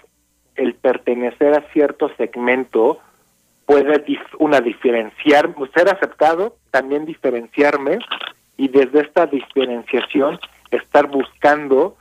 [0.57, 2.99] el pertenecer a cierto segmento
[3.65, 4.05] puede
[4.41, 8.01] una diferenciar, ser aceptado, también diferenciarme
[8.57, 10.41] y desde esta diferenciación
[10.73, 11.97] estar buscando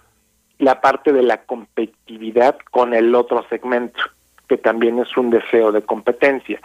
[0.58, 4.02] la parte de la competitividad con el otro segmento,
[4.48, 6.60] que también es un deseo de competencia.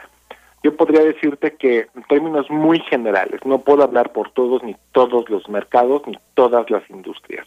[0.63, 5.29] Yo podría decirte que en términos muy generales, no puedo hablar por todos ni todos
[5.29, 7.47] los mercados ni todas las industrias,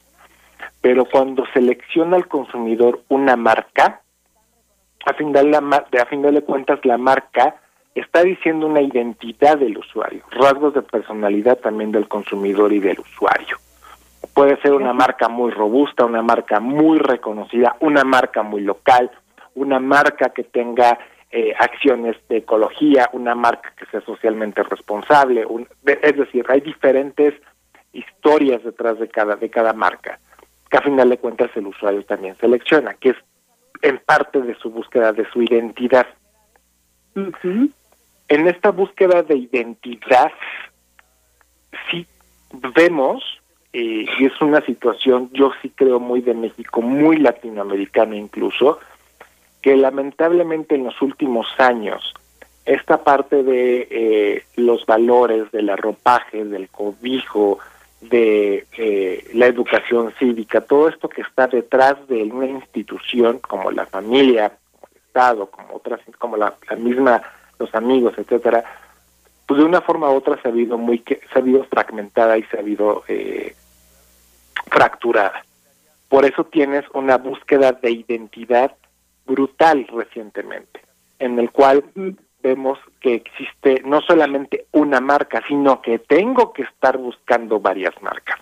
[0.82, 4.02] pero cuando selecciona el consumidor una marca,
[5.06, 7.56] a fin de, la, a fin de cuentas la marca
[7.95, 13.58] está diciendo una identidad del usuario, rasgos de personalidad también del consumidor y del usuario.
[14.34, 19.12] Puede ser una marca muy robusta, una marca muy reconocida, una marca muy local,
[19.56, 20.98] una marca que tenga
[21.32, 25.45] eh, acciones de ecología, una marca que sea socialmente responsable,
[25.86, 27.34] es decir, hay diferentes
[27.91, 30.19] historias detrás de cada de cada marca,
[30.69, 33.17] que a final de cuentas el usuario también selecciona, que es
[33.82, 36.08] en parte de su búsqueda de su identidad.
[37.15, 40.32] En esta búsqueda de identidad,
[41.89, 42.05] sí
[42.75, 43.23] vemos,
[43.73, 48.79] eh, y es una situación, yo sí creo muy de México, muy latinoamericana incluso,
[49.62, 52.13] que lamentablemente en los últimos años
[52.65, 57.58] esta parte de eh, los valores del arropaje, del cobijo,
[58.01, 63.85] de eh, la educación cívica, todo esto que está detrás de una institución como la
[63.85, 67.21] familia, como el Estado, como otras, como la, misma,
[67.57, 68.63] los amigos, etcétera,
[69.45, 72.43] pues de una forma u otra se ha habido muy, se ha habido fragmentada y
[72.43, 73.55] se ha habido eh,
[74.67, 75.43] fracturada.
[76.07, 78.75] Por eso tienes una búsqueda de identidad
[79.25, 80.81] brutal recientemente,
[81.19, 81.83] en el cual
[82.41, 88.39] vemos que existe no solamente una marca, sino que tengo que estar buscando varias marcas.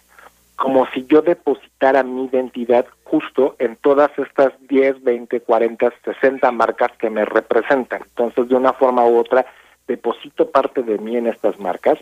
[0.55, 6.91] Como si yo depositara mi identidad justo en todas estas 10, 20, 40, 60 marcas
[6.97, 8.01] que me representan.
[8.03, 9.45] Entonces, de una forma u otra,
[9.87, 11.99] deposito parte de mí en estas marcas,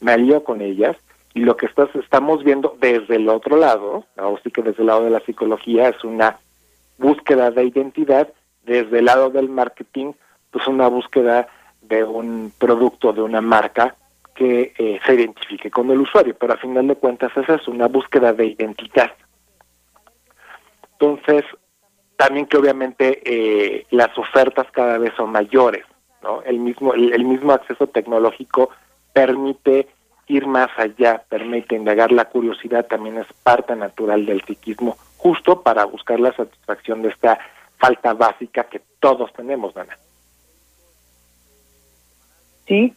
[0.00, 0.96] me alío con ellas
[1.34, 5.04] y lo que estamos viendo desde el otro lado, o sí que desde el lado
[5.04, 6.38] de la psicología, es una
[6.98, 8.28] búsqueda de identidad
[8.64, 10.12] desde el lado del marketing,
[10.54, 11.48] pues una búsqueda
[11.82, 13.96] de un producto, de una marca
[14.36, 17.88] que eh, se identifique con el usuario, pero a final de cuentas esa es una
[17.88, 19.10] búsqueda de identidad.
[20.92, 21.44] Entonces,
[22.16, 25.84] también que obviamente eh, las ofertas cada vez son mayores,
[26.22, 26.40] ¿no?
[26.42, 28.70] El mismo, el, mismo acceso tecnológico
[29.12, 29.88] permite
[30.28, 35.84] ir más allá, permite indagar la curiosidad, también es parte natural del psiquismo, justo para
[35.84, 37.40] buscar la satisfacción de esta
[37.76, 39.98] falta básica que todos tenemos, Dana.
[42.66, 42.94] Sí,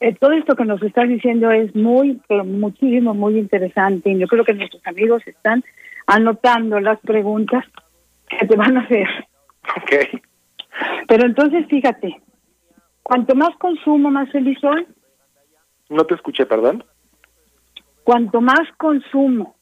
[0.00, 4.10] eh, todo esto que nos estás diciendo es muy, pero muchísimo, muy interesante.
[4.10, 5.64] Y yo creo que nuestros amigos están
[6.06, 7.64] anotando las preguntas
[8.28, 9.08] que te van a hacer.
[9.76, 10.20] Ok.
[11.08, 12.20] Pero entonces, fíjate,
[13.02, 14.86] cuanto más consumo, más feliz soy.
[15.88, 16.84] No te escuché, perdón.
[18.04, 19.56] Cuanto más consumo,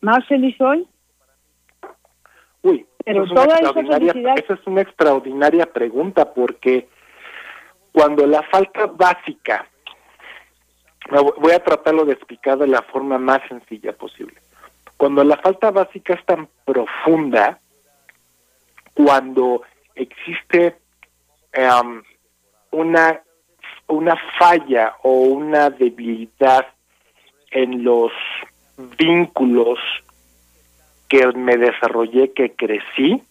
[0.00, 0.86] más feliz soy.
[2.62, 4.38] Uy, pero es toda esa felicidad...
[4.38, 6.88] Esa es una extraordinaria pregunta porque
[7.96, 9.66] cuando la falta básica,
[11.38, 14.34] voy a tratarlo de explicar de la forma más sencilla posible,
[14.98, 17.58] cuando la falta básica es tan profunda,
[18.92, 19.62] cuando
[19.94, 20.76] existe
[21.54, 22.02] em,
[22.70, 23.22] una,
[23.86, 26.66] una falla o una debilidad
[27.50, 28.12] en los
[28.98, 29.78] vínculos
[31.08, 33.22] que me desarrollé, que crecí,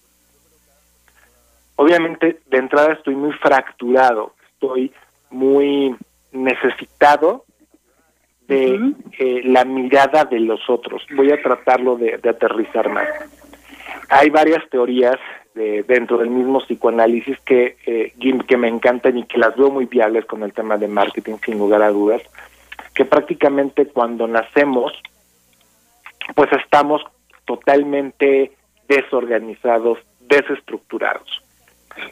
[1.75, 4.91] obviamente de entrada estoy muy fracturado, estoy
[5.29, 5.95] muy
[6.31, 7.45] necesitado
[8.47, 11.03] de eh, la mirada de los otros.
[11.15, 13.07] Voy a tratarlo de, aterrizar más.
[14.09, 15.17] Hay varias teorías
[15.55, 18.13] de, dentro del mismo psicoanálisis que, eh,
[18.47, 21.57] que me encantan y que las veo muy viables con el tema de marketing, sin
[21.57, 22.21] lugar a dudas,
[22.93, 24.93] que prácticamente cuando nacemos,
[26.35, 27.01] pues estamos
[27.45, 28.51] totalmente
[28.87, 31.44] desorganizados, desestructurados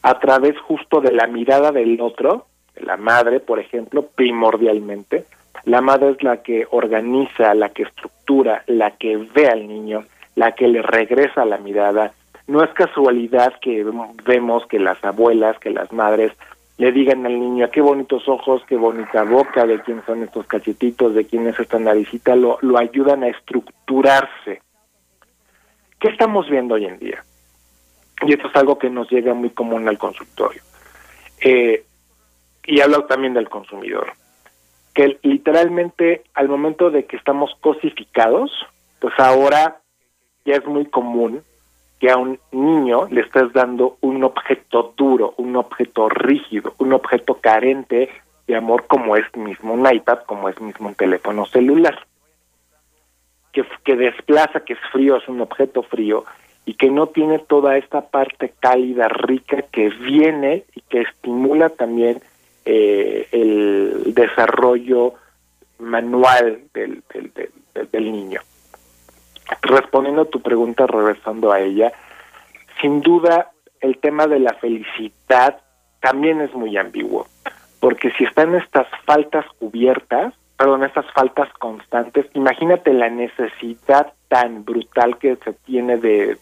[0.01, 5.25] a través justo de la mirada del otro, de la madre, por ejemplo, primordialmente.
[5.65, 10.53] La madre es la que organiza, la que estructura, la que ve al niño, la
[10.53, 12.13] que le regresa la mirada.
[12.47, 13.85] No es casualidad que
[14.25, 16.33] vemos que las abuelas, que las madres
[16.77, 21.13] le digan al niño qué bonitos ojos, qué bonita boca, de quién son estos cachetitos,
[21.13, 24.61] de quién es esta naricita, lo, lo ayudan a estructurarse.
[25.99, 27.23] ¿Qué estamos viendo hoy en día?
[28.21, 30.61] Y esto es algo que nos llega muy común al consultorio.
[31.41, 31.83] Eh,
[32.65, 34.13] y hablo también del consumidor,
[34.93, 38.51] que literalmente al momento de que estamos cosificados,
[38.99, 39.81] pues ahora
[40.45, 41.43] ya es muy común
[41.99, 47.35] que a un niño le estés dando un objeto duro, un objeto rígido, un objeto
[47.35, 48.09] carente
[48.47, 52.05] de amor como es mismo un iPad, como es mismo un teléfono celular,
[53.53, 56.25] que, que desplaza, que es frío, es un objeto frío,
[56.65, 62.21] y que no tiene toda esta parte cálida, rica que viene y que estimula también
[62.65, 65.15] eh, el desarrollo
[65.79, 67.03] manual del,
[67.91, 68.39] del, niño.
[69.61, 71.91] Respondiendo a tu pregunta, regresando a ella,
[72.81, 75.59] sin duda el tema de la felicidad
[75.99, 77.27] también es muy ambiguo,
[77.81, 85.17] porque si están estas faltas cubiertas, perdón, estas faltas constantes, imagínate la necesidad tan brutal
[85.17, 86.37] que se tiene de,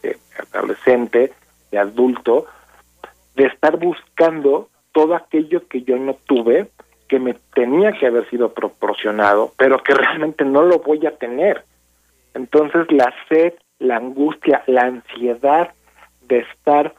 [0.53, 1.31] adolescente,
[1.71, 2.45] de adulto,
[3.35, 6.67] de estar buscando todo aquello que yo no tuve,
[7.07, 11.63] que me tenía que haber sido proporcionado, pero que realmente no lo voy a tener.
[12.33, 15.71] Entonces la sed, la angustia, la ansiedad
[16.21, 16.93] de estar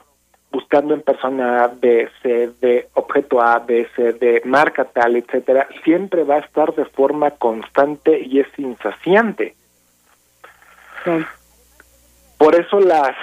[0.53, 5.67] buscando en persona A, B, C, D, objeto A, B, C, D, marca tal, etcétera,
[5.83, 9.55] siempre va a estar de forma constante y es insaciante.
[12.39, 13.17] Por eso las,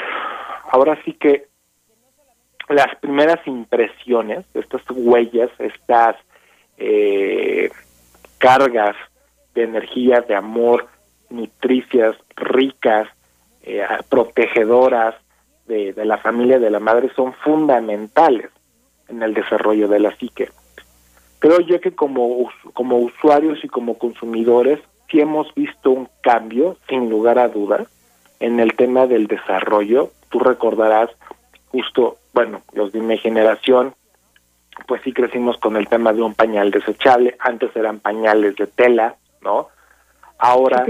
[0.72, 1.48] ahora sí que
[2.68, 6.16] las primeras impresiones, estas huellas, estas
[6.78, 7.70] eh,
[8.40, 8.96] cargas
[9.54, 10.88] de energía, de amor,
[11.30, 13.08] nutricias, ricas,
[13.64, 15.16] eh, protegedoras
[15.70, 18.50] de, de, la familia de la madre son fundamentales
[19.08, 20.50] en el desarrollo de la psique.
[21.40, 27.10] Creo yo que como, como usuarios y como consumidores sí hemos visto un cambio, sin
[27.10, 27.88] lugar a dudas,
[28.40, 30.12] en el tema del desarrollo.
[30.30, 31.10] Tú recordarás
[31.70, 33.94] justo, bueno, los de mi generación,
[34.88, 37.36] pues sí crecimos con el tema de un pañal desechable.
[37.40, 39.70] Antes eran pañales de tela, ¿no?
[40.38, 40.86] Ahora...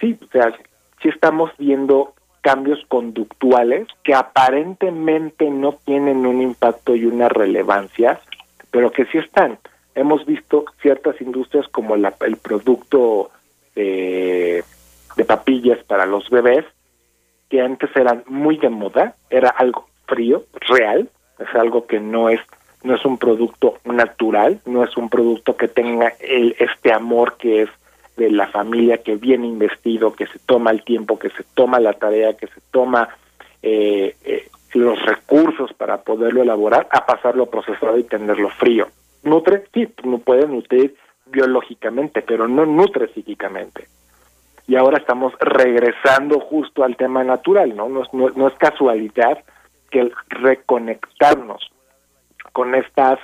[0.00, 0.52] sí, o sea,
[1.00, 8.20] sí estamos viendo cambios conductuales que aparentemente no tienen un impacto y una relevancia,
[8.70, 9.58] pero que sí están.
[9.94, 13.30] Hemos visto ciertas industrias como la, el producto
[13.74, 14.64] de,
[15.26, 16.64] papillas para los bebés,
[17.48, 22.40] que antes eran muy de moda, era algo frío, real, es algo que no es
[22.82, 27.62] no es un producto natural, no es un producto que tenga el, este amor que
[27.62, 27.70] es
[28.16, 31.94] de la familia que viene investido, que se toma el tiempo, que se toma la
[31.94, 33.08] tarea, que se toma
[33.62, 38.88] eh, eh, los recursos para poderlo elaborar, a pasarlo procesado y tenerlo frío.
[39.22, 39.86] Nutre, sí,
[40.24, 40.94] puede nutrir
[41.26, 43.86] biológicamente, pero no nutre psíquicamente.
[44.66, 47.88] Y ahora estamos regresando justo al tema natural, ¿no?
[47.88, 49.38] No, no, no es casualidad
[49.90, 51.70] que el reconectarnos
[52.52, 53.18] con estos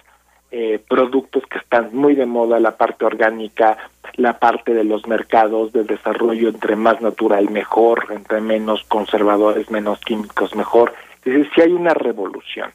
[0.51, 3.77] eh, productos que están muy de moda, la parte orgánica,
[4.15, 10.01] la parte de los mercados de desarrollo, entre más natural mejor, entre menos conservadores, menos
[10.01, 10.95] químicos mejor.
[11.19, 12.71] Es decir, sí hay una revolución.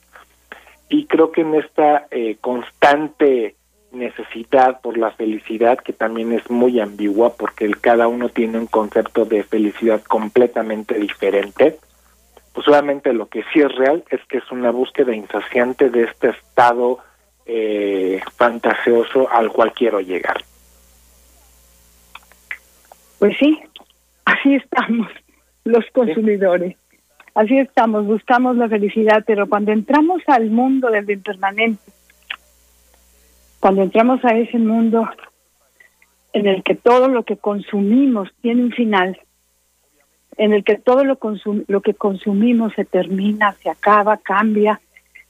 [0.89, 3.55] Y creo que en esta eh, constante
[3.91, 8.67] necesidad por la felicidad, que también es muy ambigua porque el, cada uno tiene un
[8.67, 11.79] concepto de felicidad completamente diferente,
[12.53, 16.29] pues solamente lo que sí es real es que es una búsqueda insaciante de este
[16.29, 16.99] estado
[17.45, 20.43] eh, fantasioso al cual quiero llegar.
[23.19, 23.59] Pues sí,
[24.25, 25.07] así estamos
[25.63, 26.75] los consumidores.
[27.35, 31.91] Así estamos, buscamos la felicidad, pero cuando entramos al mundo del impermanente,
[33.59, 35.09] cuando entramos a ese mundo
[36.33, 39.19] en el que todo lo que consumimos tiene un final,
[40.37, 41.17] en el que todo lo,
[41.67, 44.79] lo que consumimos se termina, se acaba, cambia,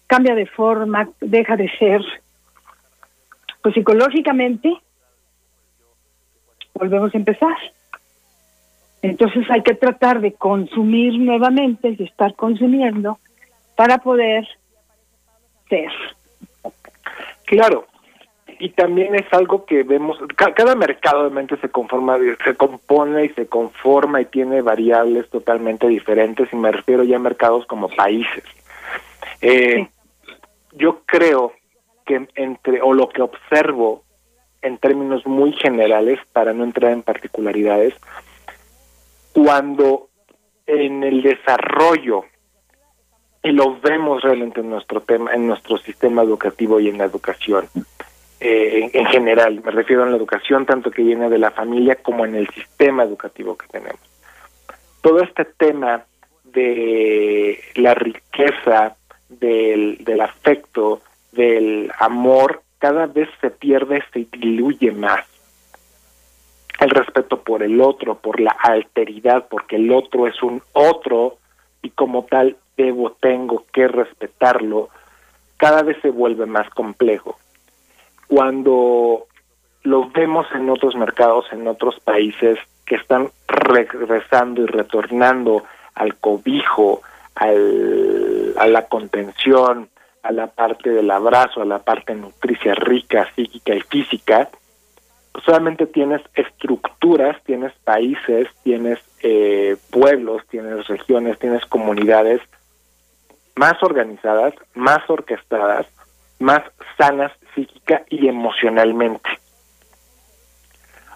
[0.08, 2.02] cambia de forma, deja de ser.
[3.62, 4.74] Pues psicológicamente
[6.74, 7.56] volvemos a empezar.
[9.02, 13.20] Entonces hay que tratar de consumir nuevamente y estar consumiendo
[13.76, 14.48] para poder
[15.70, 15.92] ser.
[17.46, 17.86] Claro,
[18.60, 23.48] y también es algo que vemos, cada mercado obviamente se conforma, se compone y se
[23.48, 28.44] conforma y tiene variables totalmente diferentes y me refiero ya a mercados como países.
[29.42, 29.88] Eh,
[30.74, 31.54] yo creo
[32.06, 34.04] que entre, o lo que observo
[34.62, 37.94] en términos muy generales, para no entrar en particularidades,
[39.34, 40.10] cuando
[40.66, 42.24] en el desarrollo
[43.44, 47.68] y lo vemos realmente en nuestro tema, en nuestro sistema educativo y en la educación,
[48.40, 52.26] eh, en, general, me refiero a la educación tanto que viene de la familia como
[52.26, 54.00] en el sistema educativo que tenemos.
[55.02, 56.06] Todo este tema
[56.44, 58.96] de la riqueza,
[59.40, 65.26] del, del afecto, del amor, cada vez se pierde, se diluye más.
[66.80, 71.38] El respeto por el otro, por la alteridad, porque el otro es un otro
[71.82, 74.90] y como tal debo, tengo que respetarlo,
[75.58, 77.38] cada vez se vuelve más complejo
[78.34, 79.28] cuando
[79.84, 85.64] lo vemos en otros mercados, en otros países que están regresando y retornando
[85.94, 87.04] al cobijo,
[87.36, 88.13] al,
[88.64, 89.90] a la contención,
[90.22, 94.50] a la parte del abrazo, a la parte nutricia rica, psíquica y física,
[95.34, 102.40] pues solamente tienes estructuras, tienes países, tienes eh, pueblos, tienes regiones, tienes comunidades
[103.56, 105.86] más organizadas, más orquestadas,
[106.40, 106.62] más
[106.98, 109.30] sanas psíquica y emocionalmente.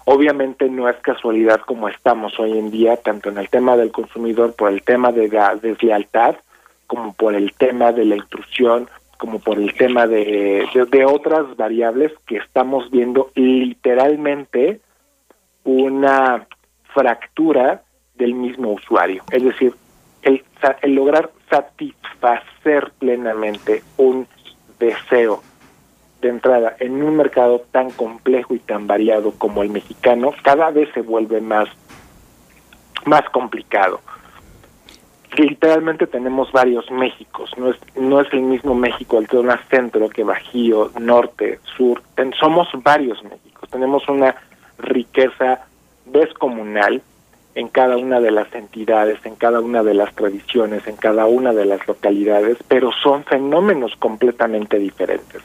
[0.04, 4.54] Obviamente no es casualidad como estamos hoy en día, tanto en el tema del consumidor
[4.54, 5.30] por el tema de
[5.62, 6.36] deslealtad,
[6.88, 10.66] como por el tema de la intrusión, como por el tema de,
[11.06, 14.80] otras variables que estamos viendo literalmente
[15.64, 16.46] una
[16.94, 17.82] fractura
[18.14, 19.22] del mismo usuario.
[19.30, 19.74] Es decir,
[20.22, 20.42] el,
[20.82, 24.26] el lograr satisfacer plenamente un
[24.78, 25.42] deseo
[26.22, 30.88] de entrada en un mercado tan complejo y tan variado como el mexicano, cada vez
[30.94, 31.68] se vuelve más,
[33.04, 34.00] más complicado.
[35.38, 40.24] Literalmente tenemos varios Méxicos, no es, no es el mismo México el zona centro que
[40.24, 42.02] Bajío, norte, sur,
[42.38, 44.34] somos varios Méxicos, tenemos una
[44.78, 45.60] riqueza
[46.06, 47.02] descomunal
[47.54, 51.52] en cada una de las entidades, en cada una de las tradiciones, en cada una
[51.52, 55.42] de las localidades, pero son fenómenos completamente diferentes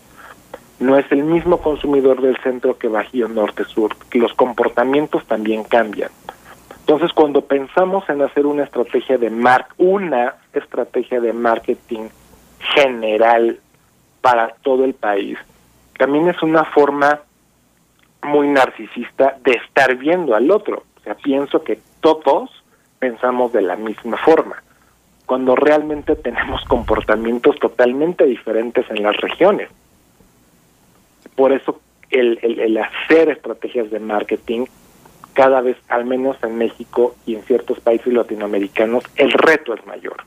[0.83, 6.11] no es el mismo consumidor del centro que Bajío Norte-Sur, los comportamientos también cambian.
[6.83, 12.09] Entonces, cuando pensamos en hacer una estrategia de mar una estrategia de marketing
[12.75, 13.57] general
[14.19, 15.37] para todo el país,
[15.97, 17.21] también es una forma
[18.21, 20.83] muy narcisista de estar viendo al otro.
[20.97, 22.49] O sea, pienso que todos
[22.99, 24.61] pensamos de la misma forma,
[25.25, 29.69] cuando realmente tenemos comportamientos totalmente diferentes en las regiones.
[31.35, 31.79] Por eso
[32.09, 34.65] el, el, hacer estrategias de marketing
[35.33, 40.17] cada vez, al menos en México y en ciertos países latinoamericanos, el reto es mayor.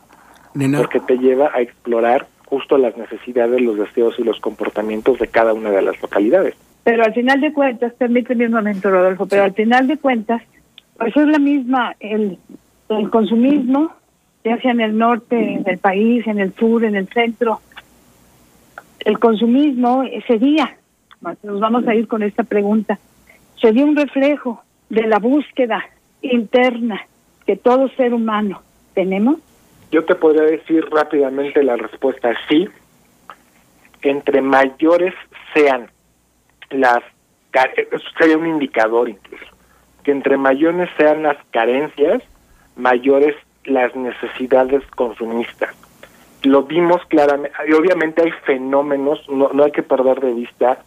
[0.77, 5.53] porque te lleva a explorar justo las necesidades, los deseos y los comportamientos de cada
[5.53, 6.55] una de las localidades.
[6.85, 10.43] Pero al final de cuentas, permíteme un momento, Rodolfo, pero al final de cuentas,
[10.97, 12.39] pues es la misma, el,
[12.89, 13.93] el consumismo,
[14.45, 17.61] ya sea en el norte del país, en el sur, en el centro,
[19.01, 20.77] el consumismo sería,
[21.43, 22.99] nos vamos a ir con esta pregunta,
[23.61, 25.85] sería un reflejo de la búsqueda
[26.23, 27.07] interna
[27.47, 28.63] que todo ser humano
[28.95, 29.39] tenemos?
[29.91, 32.69] Yo te podría decir rápidamente la respuesta sí.
[34.03, 35.15] Entre mayores
[35.55, 35.91] sean
[36.71, 37.03] las
[38.19, 39.47] sería un indicador incluso
[40.03, 42.23] que entre mayores sean las carencias
[42.77, 43.35] mayores
[43.65, 45.75] las necesidades consumistas
[46.43, 50.79] lo vimos claramente y obviamente hay fenómenos no, no hay que perder de vista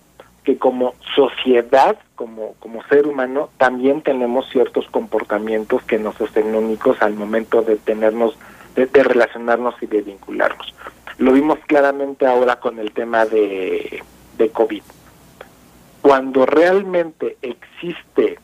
[0.50, 7.00] que como sociedad, como, como ser humano, también tenemos ciertos comportamientos que nos hacen únicos
[7.04, 8.36] al momento de tenernos,
[8.76, 10.74] de, relacionarnos y de vincularnos.
[11.20, 14.02] Lo vimos claramente ahora con el tema de,
[14.40, 14.82] de COVID.
[16.02, 18.40] Cuando realmente existe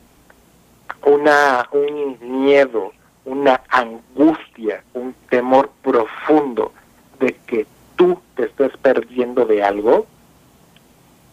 [1.04, 2.92] una, un miedo,
[3.24, 6.72] una angustia, un temor profundo
[7.18, 10.06] de que tú te estés perdiendo de algo,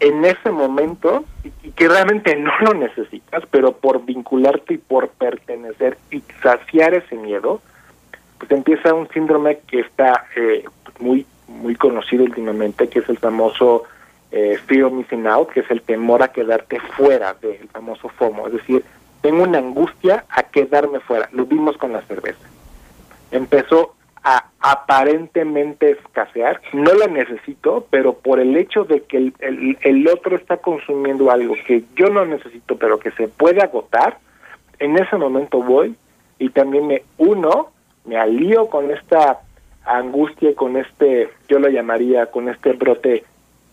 [0.04, 1.24] en ese momento
[1.64, 7.16] y, que realmente no lo necesitas, pero por vincularte y por pertenecer y saciar ese
[7.16, 7.62] miedo,
[8.38, 10.66] pues empieza un síndrome que está eh,
[10.99, 13.84] muy muy conocido últimamente, que es el famoso
[14.32, 18.47] eh, fear of missing out, que es el temor a quedarte fuera del famoso FOMO,
[18.47, 18.84] es decir,
[19.22, 21.30] tengo una angustia a quedarme fuera.
[21.32, 22.45] Lo vimos con la cerveza.
[23.32, 30.07] Empezó a aparentemente escasear, no la necesito, pero por el hecho de que el, el,
[30.07, 34.19] otro está consumiendo algo que yo no necesito, pero que se puede agotar,
[34.80, 35.95] en ese momento voy
[36.39, 37.71] y también me uno,
[38.05, 39.41] me alío con esta
[39.86, 43.24] angustia con este, yo lo llamaría, con este brote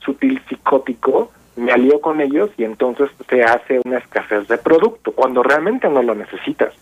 [0.01, 5.43] sutil psicótico, me alío con ellos y entonces se hace una escasez de producto, cuando
[5.43, 6.75] realmente no lo necesitas.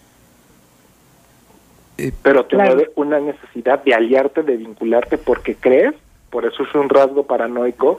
[2.22, 2.56] Pero te
[2.94, 5.94] una necesidad de aliarte, de vincularte, porque crees,
[6.30, 7.98] por eso es un rasgo paranoico,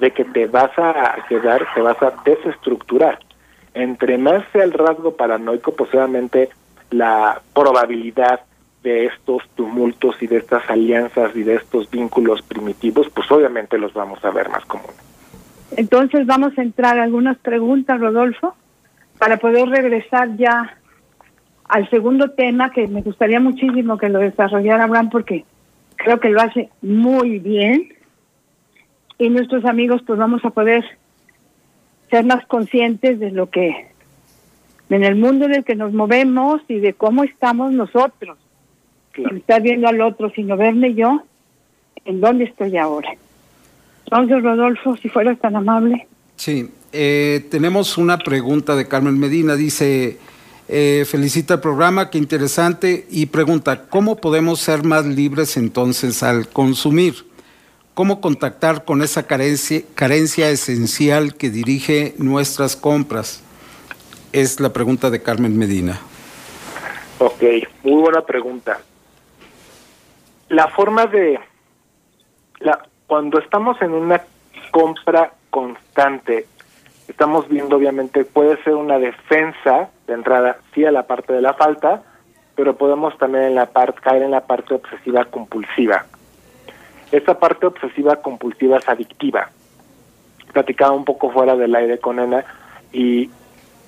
[0.00, 3.18] de que te vas a quedar, te vas a desestructurar.
[3.74, 6.48] Entre más sea el rasgo paranoico, posiblemente
[6.90, 8.40] la probabilidad
[8.82, 13.92] de estos tumultos y de estas alianzas y de estos vínculos primitivos, pues obviamente los
[13.92, 14.96] vamos a ver más comunes.
[15.76, 18.54] Entonces vamos a entrar a algunas preguntas, Rodolfo,
[19.18, 20.78] para poder regresar ya
[21.68, 25.44] al segundo tema que me gustaría muchísimo que lo desarrollara Abraham porque
[25.96, 27.88] creo que lo hace muy bien
[29.18, 30.84] y nuestros amigos pues vamos a poder
[32.10, 33.88] ser más conscientes de lo que
[34.90, 38.38] en el mundo en el que nos movemos y de cómo estamos nosotros.
[39.14, 41.22] Estar viendo al otro, sino verme yo
[42.04, 43.10] en dónde estoy ahora.
[44.04, 46.06] Entonces, Rodolfo, si fueras tan amable.
[46.36, 49.56] Sí, eh, tenemos una pregunta de Carmen Medina.
[49.56, 50.18] Dice,
[50.68, 56.48] eh, felicita el programa, qué interesante, y pregunta, ¿cómo podemos ser más libres entonces al
[56.48, 57.26] consumir?
[57.94, 63.42] ¿Cómo contactar con esa carencia, carencia esencial que dirige nuestras compras?
[64.32, 66.00] Es la pregunta de Carmen Medina.
[67.18, 67.42] Ok,
[67.84, 68.80] muy buena pregunta.
[70.48, 71.40] La forma de...
[72.58, 74.22] La, cuando estamos en una
[74.72, 76.46] compra constante
[77.08, 81.54] estamos viendo obviamente puede ser una defensa de entrada sí a la parte de la
[81.54, 82.02] falta,
[82.54, 86.06] pero podemos también en la parte caer en la parte obsesiva compulsiva.
[87.12, 89.50] Esta parte obsesiva compulsiva es adictiva.
[90.52, 92.44] Platicaba un poco fuera del aire con Ana
[92.92, 93.30] y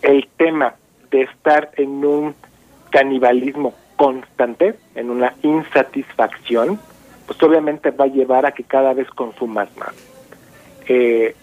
[0.03, 0.75] el tema
[1.11, 2.35] de estar en un
[2.91, 6.79] canibalismo constante, en una insatisfacción,
[7.27, 9.93] pues obviamente va a llevar a que cada vez consumas más.
[10.87, 11.35] Eh,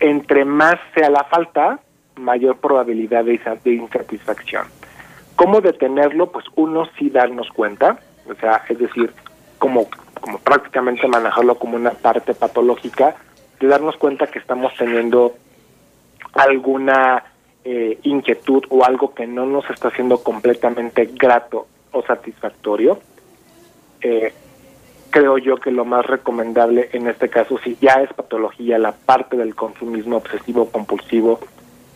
[0.00, 1.80] entre más sea la falta,
[2.16, 4.66] mayor probabilidad de, insatisfacción.
[5.36, 6.30] ¿Cómo detenerlo?
[6.30, 9.12] Pues uno sí darnos cuenta, o sea, es decir,
[9.58, 9.86] como,
[10.20, 13.16] como prácticamente manejarlo como una parte patológica,
[13.60, 15.34] de darnos cuenta que estamos teniendo
[16.34, 17.24] alguna
[17.64, 22.98] eh, inquietud o algo que no nos está haciendo completamente grato o satisfactorio.
[24.00, 24.32] Eh,
[25.16, 29.38] creo yo que lo más recomendable en este caso, si ya es patología, la parte
[29.38, 31.40] del consumismo obsesivo compulsivo,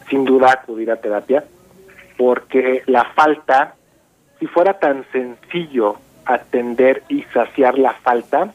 [0.08, 1.44] sin duda acudir a terapia,
[2.16, 3.74] porque la falta,
[4.38, 8.54] si fuera tan sencillo atender y saciar la falta,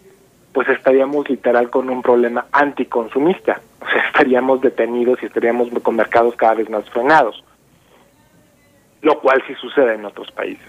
[0.51, 6.35] pues estaríamos literal con un problema anticonsumista, o sea, estaríamos detenidos y estaríamos con mercados
[6.37, 7.43] cada vez más frenados,
[9.03, 10.65] lo cual sí sucede en otros países.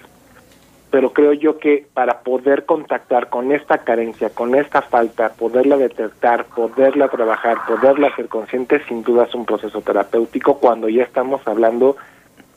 [0.90, 6.46] Pero creo yo que para poder contactar con esta carencia, con esta falta, poderla detectar,
[6.46, 11.96] poderla trabajar, poderla hacer consciente, sin duda es un proceso terapéutico cuando ya estamos hablando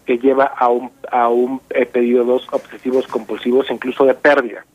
[0.06, 4.66] que lleva a un, a un eh, periodos obsesivos compulsivos, incluso de pérdida.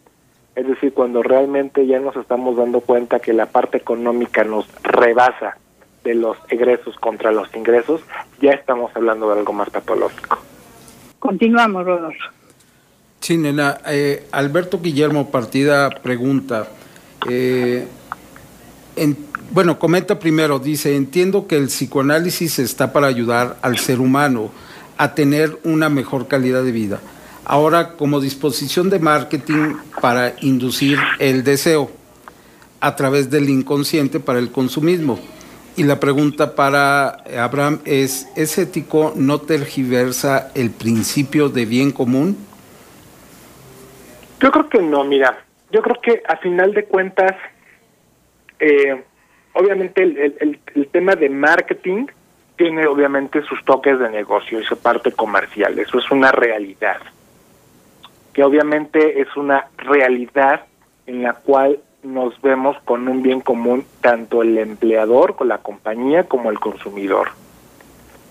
[0.54, 5.56] Es decir, cuando realmente ya nos estamos dando cuenta que la parte económica nos rebasa
[6.04, 8.02] de los egresos contra los ingresos,
[8.40, 10.38] ya estamos hablando de algo más patológico.
[11.18, 12.43] Continuamos, Rodolfo.
[13.24, 13.78] Sí, nena.
[13.86, 16.68] Eh, Alberto Guillermo Partida pregunta,
[17.26, 17.86] eh,
[19.50, 24.50] bueno, comenta primero, dice, entiendo que el psicoanálisis está para ayudar al ser humano
[24.98, 27.00] a tener una mejor calidad de vida.
[27.46, 31.90] Ahora, como disposición de marketing para inducir el deseo
[32.80, 35.18] a través del inconsciente para el consumismo.
[35.78, 42.36] Y la pregunta para Abraham es, ¿es ético no tergiversa el principio de bien común?
[44.40, 45.38] Yo creo que no, mira,
[45.70, 47.36] yo creo que a final de cuentas,
[48.60, 49.02] eh,
[49.52, 52.06] obviamente el, el, tema de marketing
[52.56, 57.00] tiene obviamente sus toques de negocio y su parte comercial, eso es una realidad,
[58.32, 60.66] que obviamente es una realidad
[61.06, 66.24] en la cual nos vemos con un bien común tanto el empleador con la compañía
[66.24, 67.30] como el consumidor.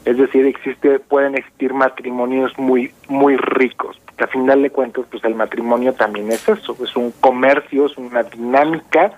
[0.06, 5.24] Es decir, existe pueden existir matrimonios muy muy ricos, que a final de cuentas pues
[5.24, 9.14] el matrimonio también es eso, es un comercio, es una dinámica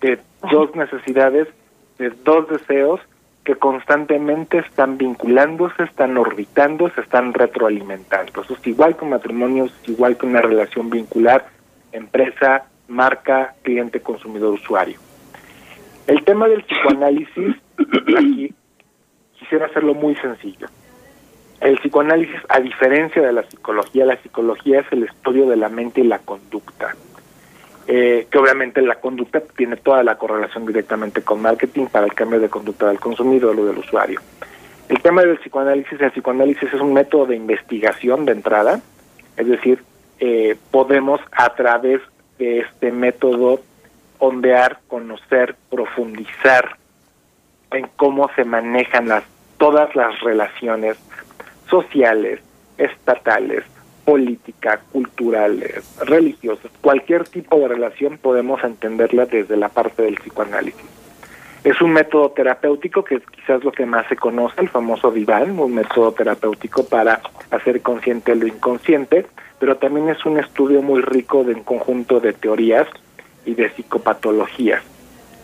[0.00, 0.18] de
[0.50, 1.48] dos necesidades,
[1.98, 3.00] de dos deseos
[3.44, 8.42] que constantemente están vinculándose, están orbitando, se están retroalimentando.
[8.42, 11.46] Eso es igual que un matrimonio, es igual que una relación vincular,
[11.92, 14.98] empresa, marca, cliente, consumidor, usuario.
[16.06, 17.56] El tema del psicoanálisis,
[18.18, 18.54] aquí
[19.38, 20.66] quisiera hacerlo muy sencillo.
[21.60, 26.00] El psicoanálisis, a diferencia de la psicología, la psicología es el estudio de la mente
[26.00, 26.94] y la conducta.
[27.90, 32.38] Eh, que obviamente la conducta tiene toda la correlación directamente con marketing para el cambio
[32.38, 34.20] de conducta del consumidor o del usuario.
[34.88, 38.80] El tema del psicoanálisis, el psicoanálisis es un método de investigación de entrada,
[39.36, 39.82] es decir,
[40.20, 42.00] eh, podemos a través
[42.38, 43.60] de este método
[44.18, 46.76] ondear, conocer, profundizar
[47.70, 49.24] en cómo se manejan las
[49.58, 50.96] todas las relaciones
[51.68, 52.40] sociales,
[52.76, 53.64] estatales,
[54.04, 60.86] políticas, culturales, religiosas, cualquier tipo de relación podemos entenderla desde la parte del psicoanálisis.
[61.64, 65.58] Es un método terapéutico que es quizás lo que más se conoce, el famoso diván,
[65.58, 69.26] un método terapéutico para hacer consciente lo inconsciente,
[69.58, 72.86] pero también es un estudio muy rico de un conjunto de teorías
[73.44, 74.82] y de psicopatologías,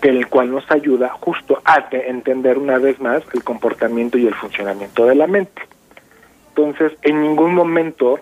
[0.01, 5.05] el cual nos ayuda justo a entender una vez más el comportamiento y el funcionamiento
[5.05, 5.74] de la mente.
[6.57, 8.21] Entonces, en ningún momento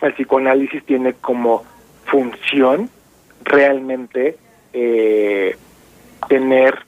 [0.00, 1.64] el psicoanálisis tiene como
[2.06, 2.88] función
[3.44, 4.38] realmente
[4.72, 5.54] eh,
[6.28, 6.78] tener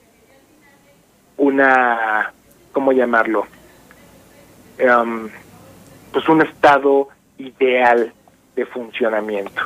[1.37, 2.33] una,
[2.73, 3.47] ¿cómo llamarlo?
[4.79, 5.29] Em,
[6.13, 8.15] pues un estado ideal
[8.57, 9.61] de funcionamiento.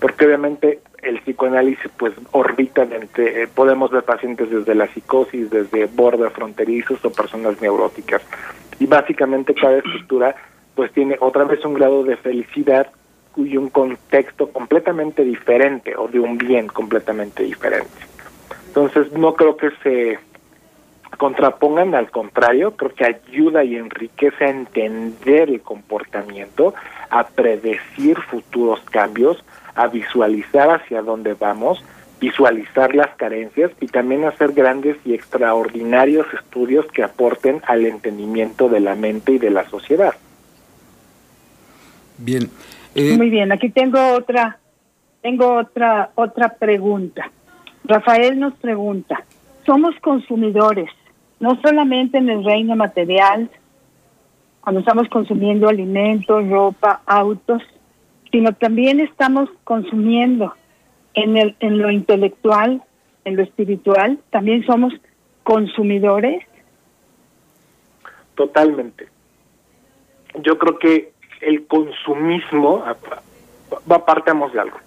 [0.00, 5.86] Porque obviamente el psicoanálisis pues orbita entre, eh, podemos ver pacientes desde la psicosis, desde
[5.86, 8.22] bordes fronterizos o personas neuróticas
[8.78, 10.34] y básicamente cada estructura
[10.74, 12.90] pues tiene otra vez un grado de felicidad
[13.36, 17.90] y un contexto completamente diferente o de un bien completamente diferente.
[18.68, 20.18] Entonces no creo que se
[21.18, 26.74] contrapongan, al contrario, creo que ayuda y enriquece a entender el comportamiento,
[27.10, 29.42] a predecir futuros cambios,
[29.74, 31.82] a visualizar hacia dónde vamos
[32.22, 38.78] visualizar las carencias y también hacer grandes y extraordinarios estudios que aporten al entendimiento de
[38.78, 40.14] la mente y de la sociedad.
[42.18, 42.48] Bien.
[42.94, 44.60] Eh, Muy bien, aquí tengo otra,
[45.20, 47.28] tengo otra, otra pregunta.
[47.82, 49.24] Rafael nos pregunta,
[49.66, 50.90] somos consumidores,
[51.40, 53.50] no solamente en el reino material,
[54.60, 57.64] cuando estamos consumiendo alimentos, ropa, autos,
[58.32, 60.54] sino también estamos consumiendo
[61.14, 62.82] en, el, en lo intelectual,
[63.24, 64.92] en lo espiritual, también somos
[65.44, 66.44] consumidores.
[68.34, 69.06] Totalmente.
[70.42, 71.12] Yo creo que
[71.42, 72.82] el consumismo,
[73.90, 74.04] va
[74.52, 74.78] de algo.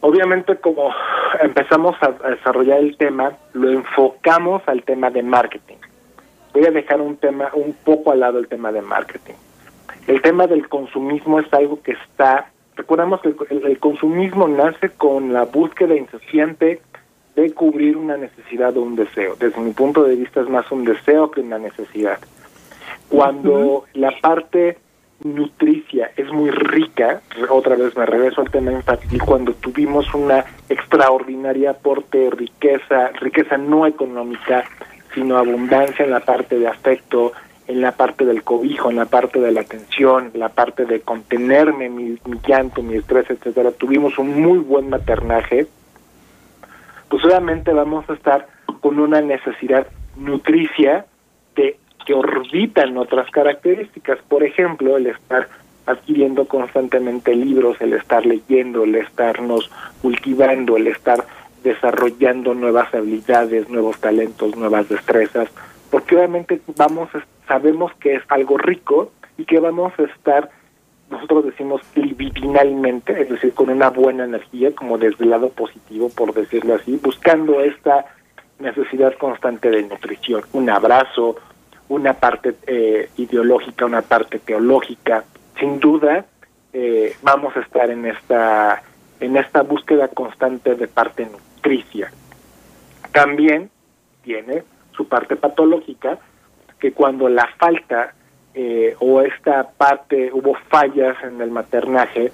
[0.00, 0.92] Obviamente como
[1.40, 5.76] empezamos a, desarrollar el tema, lo enfocamos al tema de marketing.
[6.52, 9.34] Voy a dejar un tema un poco al lado el tema de marketing.
[10.06, 15.44] El tema del consumismo es algo que está Recordemos que el, consumismo nace con la
[15.44, 16.80] búsqueda incesante
[17.34, 19.34] de cubrir una necesidad o un deseo.
[19.36, 22.18] Desde mi punto de vista es más un deseo que una necesidad.
[23.08, 24.78] Cuando la parte
[25.24, 31.70] nutricia es muy rica, otra vez me regreso al tema infantil, cuando tuvimos una extraordinaria
[31.70, 34.64] aporte, riqueza, riqueza no económica,
[35.14, 37.32] sino abundancia en la parte de afecto,
[37.68, 41.00] en la parte del cobijo, en la parte de la atención, en la parte de
[41.00, 43.72] contenerme mi, mi llanto, mi estrés, etcétera.
[43.72, 45.66] Tuvimos un muy buen maternaje,
[47.08, 48.46] pues obviamente vamos a estar
[48.80, 49.86] con una necesidad
[50.16, 51.06] nutricia
[51.54, 55.48] de que orbitan otras características, por ejemplo, el estar
[55.86, 59.70] adquiriendo constantemente libros, el estar leyendo, el estarnos
[60.02, 61.24] cultivando, el estar
[61.62, 65.48] desarrollando nuevas habilidades, nuevos talentos, nuevas destrezas,
[65.90, 67.08] porque obviamente vamos
[67.46, 70.50] sabemos que es algo rico y que vamos a estar
[71.10, 76.34] nosotros decimos libidinalmente, es decir, con una buena energía, como desde el lado positivo, por
[76.34, 78.06] decirlo así, buscando esta
[78.58, 81.36] necesidad constante de nutrición, un abrazo,
[81.88, 85.24] una parte eh, ideológica, una parte teológica.
[85.60, 86.24] Sin duda,
[86.72, 88.82] eh, vamos a estar en esta
[89.18, 92.12] en esta búsqueda constante de parte nutricia.
[93.12, 93.70] También
[94.22, 94.62] tiene
[94.94, 96.18] su parte patológica,
[96.78, 98.14] que cuando la falta
[98.54, 102.32] eh, o esta parte hubo fallas en el maternaje,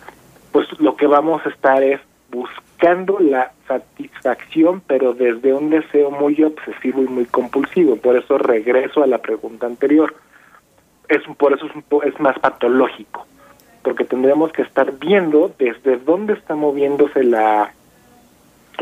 [0.53, 6.43] pues lo que vamos a estar es buscando la satisfacción, pero desde un deseo muy
[6.43, 7.97] obsesivo y muy compulsivo.
[7.97, 10.15] Por eso regreso a la pregunta anterior.
[11.09, 13.27] Es por eso es, es más patológico,
[13.83, 17.73] porque tendríamos que estar viendo desde dónde está moviéndose la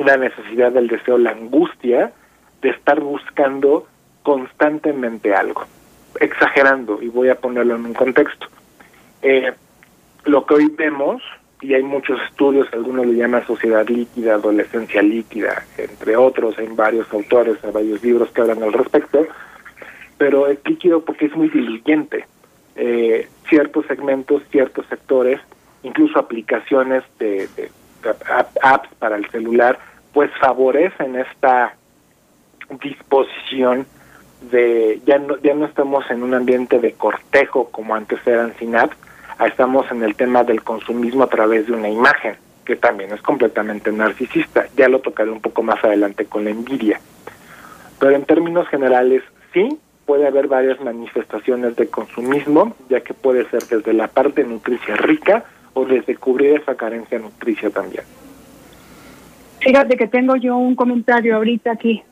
[0.05, 2.13] la necesidad del deseo, la angustia
[2.63, 3.87] de estar buscando
[4.23, 5.65] constantemente algo,
[6.21, 8.47] exagerando, y voy a ponerlo en un contexto.
[9.23, 9.53] Eh,
[10.25, 11.23] lo que hoy vemos
[11.63, 17.13] y hay muchos estudios, algunos le llaman sociedad líquida, adolescencia líquida, entre otros, hay varios
[17.13, 19.27] autores, hay varios libros que hablan al respecto,
[20.17, 22.25] pero es líquido porque es muy diluyente.
[22.77, 25.41] Eh, ciertos segmentos, ciertos sectores,
[25.83, 27.49] incluso aplicaciones de,
[28.63, 29.79] apps para el celular,
[30.15, 31.75] pues favorecen esta
[32.83, 33.87] disposición
[34.51, 38.75] de ya no ya no estamos en un ambiente de cortejo como antes eran sin
[38.75, 38.97] apps
[39.47, 42.35] estamos en el tema del consumismo a través de una imagen,
[42.65, 44.67] que también es completamente narcisista.
[44.77, 47.01] Ya lo tocaré un poco más adelante con la envidia.
[47.99, 49.23] Pero en términos generales,
[49.53, 54.97] sí, puede haber varias manifestaciones de consumismo, ya que puede ser desde la parte nutricia
[54.97, 58.05] rica o desde cubrir esa carencia nutricia también.
[59.61, 62.03] Fíjate que tengo yo un comentario ahorita aquí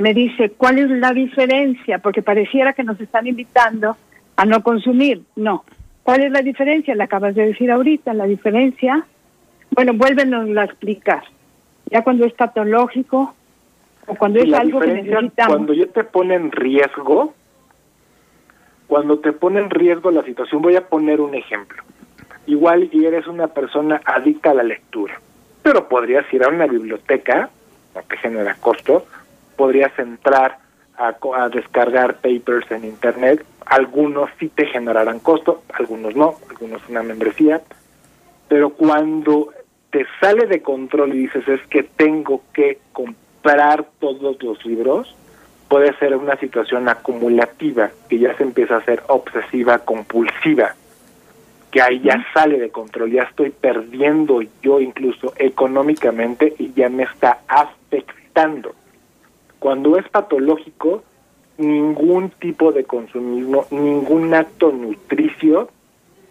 [0.00, 1.98] me dice, ¿cuál es la diferencia?
[1.98, 3.96] Porque pareciera que nos están invitando
[4.36, 5.22] a no consumir.
[5.36, 5.64] No,
[6.04, 6.94] ¿Cuál es la diferencia?
[6.94, 9.04] La acabas de decir ahorita, la diferencia.
[9.70, 11.24] Bueno, vuélvenos a explicar.
[11.90, 13.34] Ya cuando es patológico
[14.06, 15.56] o cuando es algo que necesitamos.
[15.56, 17.32] Cuando yo te pone en riesgo,
[18.86, 21.82] cuando te pone en riesgo la situación, voy a poner un ejemplo.
[22.46, 25.18] Igual y eres una persona adicta a la lectura,
[25.62, 27.48] pero podrías ir a una biblioteca,
[28.10, 29.06] que genera costo,
[29.56, 30.58] podrías entrar
[30.96, 33.44] a, a descargar papers en internet.
[33.66, 37.62] Algunos sí te generarán costo, algunos no, algunos una membresía,
[38.48, 39.50] pero cuando
[39.90, 45.14] te sale de control y dices es que tengo que comprar todos los libros,
[45.68, 50.74] puede ser una situación acumulativa que ya se empieza a hacer obsesiva, compulsiva,
[51.70, 57.04] que ahí ya sale de control, ya estoy perdiendo yo incluso económicamente y ya me
[57.04, 58.74] está afectando.
[59.64, 61.02] Cuando es patológico,
[61.56, 65.70] ningún tipo de consumismo, ningún acto nutricio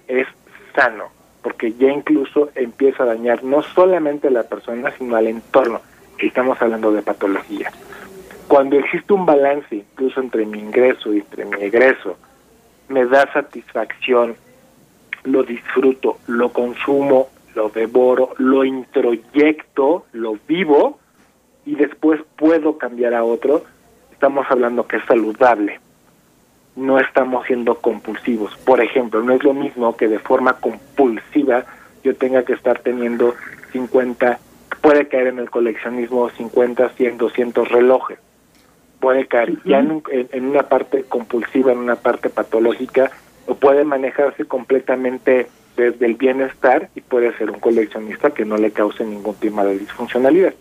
[0.07, 0.27] es
[0.75, 1.05] sano,
[1.41, 5.81] porque ya incluso empieza a dañar no solamente a la persona, sino al entorno.
[6.19, 7.71] Estamos hablando de patología.
[8.47, 12.15] Cuando existe un balance incluso entre mi ingreso y entre mi egreso,
[12.87, 14.35] me da satisfacción,
[15.23, 20.99] lo disfruto, lo consumo, lo devoro, lo introyecto, lo vivo
[21.65, 23.63] y después puedo cambiar a otro,
[24.11, 25.79] estamos hablando que es saludable.
[26.75, 28.55] No estamos siendo compulsivos.
[28.65, 31.65] Por ejemplo, no es lo mismo que de forma compulsiva
[32.03, 33.35] yo tenga que estar teniendo
[33.71, 34.39] 50,
[34.81, 38.19] puede caer en el coleccionismo 50, 100, 200 relojes.
[38.99, 43.11] Puede caer ya en, en una parte compulsiva, en una parte patológica,
[43.47, 48.71] o puede manejarse completamente desde el bienestar y puede ser un coleccionista que no le
[48.71, 50.53] cause ningún tema de disfuncionalidad.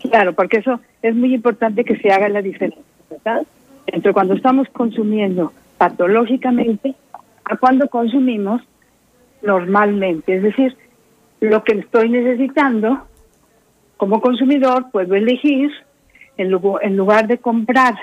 [0.00, 3.46] Claro, porque eso es muy importante que se haga la diferencia, ¿verdad?
[3.86, 6.94] Entre cuando estamos consumiendo patológicamente
[7.44, 8.62] a cuando consumimos
[9.42, 10.36] normalmente.
[10.36, 10.76] Es decir,
[11.40, 13.06] lo que estoy necesitando
[13.96, 15.70] como consumidor puedo elegir,
[16.36, 17.94] en lugar, en lugar de comprar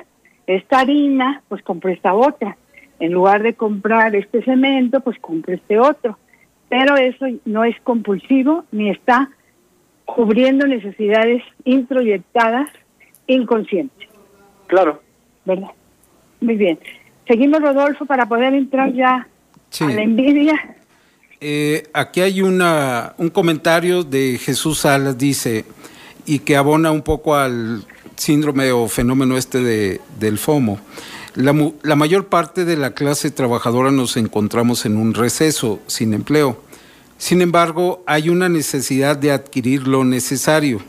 [0.48, 2.58] esta harina, pues compro esta otra.
[3.00, 6.18] en lugar de comprar este cemento, pues compre este otro.
[6.70, 9.30] Pero eso no es compulsivo ni está
[10.06, 12.70] cubriendo necesidades introyectadas
[13.28, 14.08] inconscientes.
[14.68, 15.02] Claro.
[15.46, 15.70] ¿Verdad?
[16.42, 16.80] Muy bien.
[17.28, 19.28] Seguimos, Rodolfo, para poder entrar ya
[19.80, 20.78] a la envidia.
[21.42, 25.66] Eh, aquí hay una, un comentario de Jesús Salas, dice,
[26.26, 27.86] y que abona un poco al
[28.16, 30.80] síndrome o fenómeno este de, del FOMO.
[31.36, 31.54] La,
[31.84, 36.62] la, mayor parte de la clase trabajadora nos encontramos en un receso, sin empleo.
[37.18, 40.82] Sin embargo, hay una necesidad de adquirir lo necesario.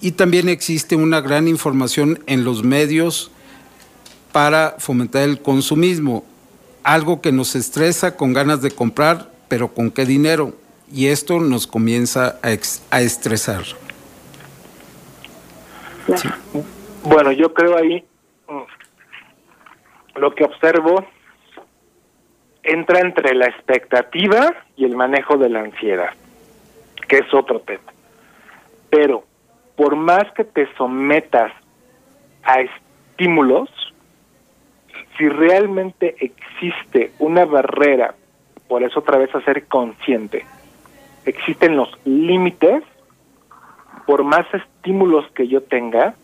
[0.00, 3.30] Y también existe una gran información en los medios
[4.32, 6.24] para fomentar el consumismo,
[6.82, 10.54] algo que nos estresa con ganas de comprar, pero con qué dinero.
[10.92, 12.48] Y esto nos comienza a,
[12.90, 13.64] a estresar.
[17.02, 18.04] Bueno, yo creo ahí
[18.48, 21.04] mm, lo que observo
[22.66, 26.10] entra entre la expectativa y el manejo de la ansiedad,
[27.08, 27.92] que es otro tema.
[28.90, 29.24] Pero
[29.76, 31.52] por más que te sometas
[32.42, 33.68] a estímulos,
[35.16, 38.14] si realmente existe una barrera,
[38.68, 40.44] por eso otra vez a ser consciente,
[41.24, 42.82] existen los límites,
[44.06, 46.14] por más estímulos que yo tenga,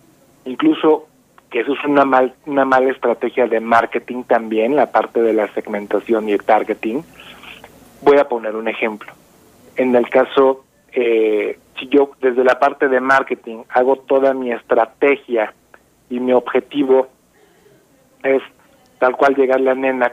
[0.44, 1.08] incluso
[1.52, 5.48] que eso es una, mal, una mala estrategia de marketing también, la parte de la
[5.48, 7.04] segmentación y el targeting.
[8.00, 9.12] Voy a poner un ejemplo.
[9.76, 15.52] En el caso, eh, si yo desde la parte de marketing hago toda mi estrategia
[16.08, 17.08] y mi objetivo
[18.22, 18.42] es
[18.98, 20.12] tal cual llegar la nena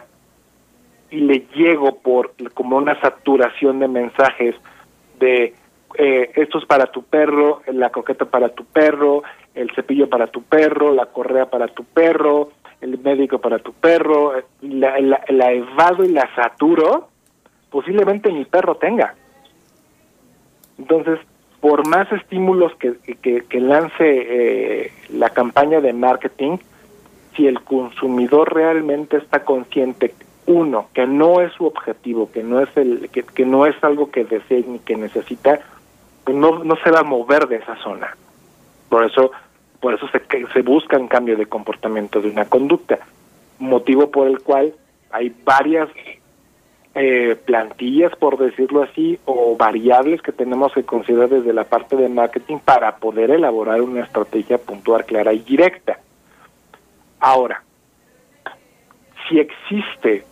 [1.10, 4.56] y le llego por como una saturación de mensajes
[5.20, 5.54] de
[5.98, 9.24] eh, esto es para tu perro, la coqueta para tu perro,
[9.56, 14.34] el cepillo para tu perro, la correa para tu perro, el médico para tu perro,
[14.62, 17.10] la, evado y la saturo,
[17.70, 19.16] posiblemente mi perro tenga.
[20.78, 21.20] Entonces,
[21.60, 26.58] por más estímulos que, lance eh, la campaña de marketing,
[27.36, 30.14] si el consumidor realmente está consciente,
[30.46, 34.10] uno, que no es su objetivo, que no es el, que, que no es algo
[34.10, 35.60] que desee ni que necesita,
[36.34, 38.16] no, no se va a mover de esa zona.
[38.90, 39.32] Por eso,
[39.80, 40.22] por eso se,
[40.54, 43.00] se busca un cambio de comportamiento de una conducta,
[43.60, 44.74] motivo por el cual
[45.12, 45.90] hay varias
[46.96, 52.10] eh, plantillas, por decirlo así, o variables que tenemos que considerar desde la parte de
[52.10, 56.00] marketing para poder elaborar una estrategia puntual, clara y directa.
[57.20, 57.64] Ahora,
[59.28, 60.26] si existe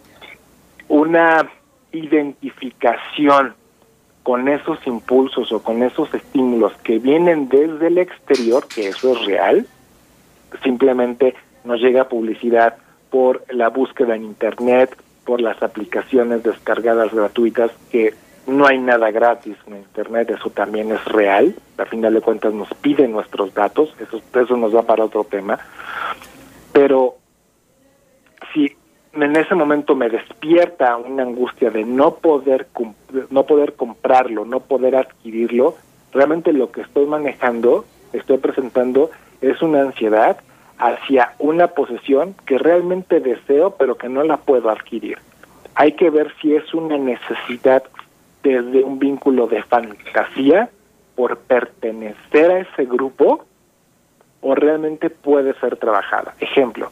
[0.88, 1.50] una
[1.91, 3.54] identificación
[4.28, 9.26] con esos impulsos o con esos estímulos que vienen desde el exterior, que eso es
[9.26, 9.66] real,
[10.64, 12.76] simplemente nos llega publicidad
[13.10, 18.16] por la búsqueda en Internet, por las aplicaciones descargadas gratuitas, que
[18.48, 22.68] no hay nada gratis en Internet, eso también es real, a final de cuentas nos
[22.82, 25.58] piden nuestros datos, eso, eso nos va para otro tema,
[26.74, 27.16] pero
[28.54, 28.76] si
[29.26, 32.68] en ese momento me despierta una angustia de no poder
[33.30, 35.76] no poder comprarlo, no poder adquirirlo,
[36.11, 39.09] realmente lo que estoy manejando, estoy presentando
[39.41, 40.38] es una ansiedad
[40.78, 45.18] hacia una posesión que realmente deseo pero que no la puedo adquirir.
[45.76, 47.84] Hay que ver si es una necesidad
[48.43, 50.70] desde un vínculo de fantasía
[51.15, 53.45] por pertenecer a ese grupo
[54.41, 56.36] o realmente puede ser trabajada.
[56.39, 56.91] Ejemplo,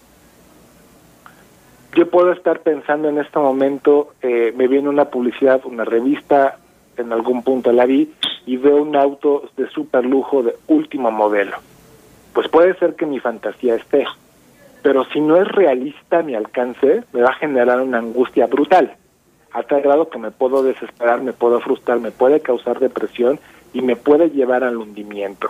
[1.95, 6.57] yo puedo estar pensando en este momento, eh, me viene una publicidad, una revista,
[6.97, 8.13] en algún punto la vi,
[8.45, 11.55] y veo un auto de super lujo de último modelo.
[12.33, 14.05] Pues puede ser que mi fantasía esté,
[14.83, 18.93] pero si no es realista mi alcance, me va a generar una angustia brutal,
[19.53, 23.39] a tal grado que me puedo desesperar, me puedo frustrar, me puede causar depresión
[23.71, 25.47] y me puede llevar al hundimiento.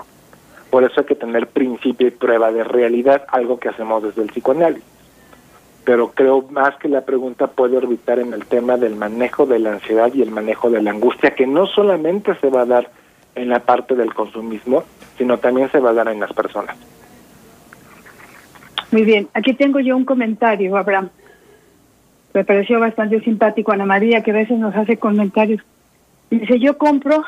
[0.70, 4.30] Por eso hay que tener principio y prueba de realidad, algo que hacemos desde el
[4.30, 4.95] psicoanálisis
[5.86, 9.74] pero creo más que la pregunta puede orbitar en el tema del manejo de la
[9.74, 12.90] ansiedad y el manejo de la angustia, que no solamente se va a dar
[13.36, 14.84] en la parte del consumismo,
[15.18, 16.76] sino también se va a dar en las personas.
[18.92, 21.10] Muy bien, aquí tengo yo un comentario, Abraham.
[22.34, 25.62] Me pareció bastante simpático Ana María, que a veces nos hace comentarios.
[26.32, 27.24] Dice, yo compro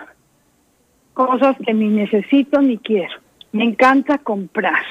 [1.13, 3.13] cosas que ni necesito ni quiero.
[3.51, 4.83] Me encanta comprar.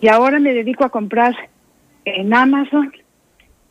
[0.00, 1.34] Y ahora me dedico a comprar
[2.04, 2.92] en Amazon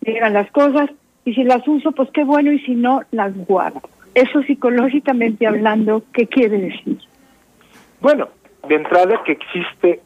[0.02, 0.90] llegan las cosas
[1.26, 3.82] y si las uso, pues qué bueno y si no, las guardo.
[4.16, 6.98] Eso psicológicamente hablando, ¿qué quiere decir?
[8.02, 8.30] Bueno,
[8.68, 10.02] de entrada que existe,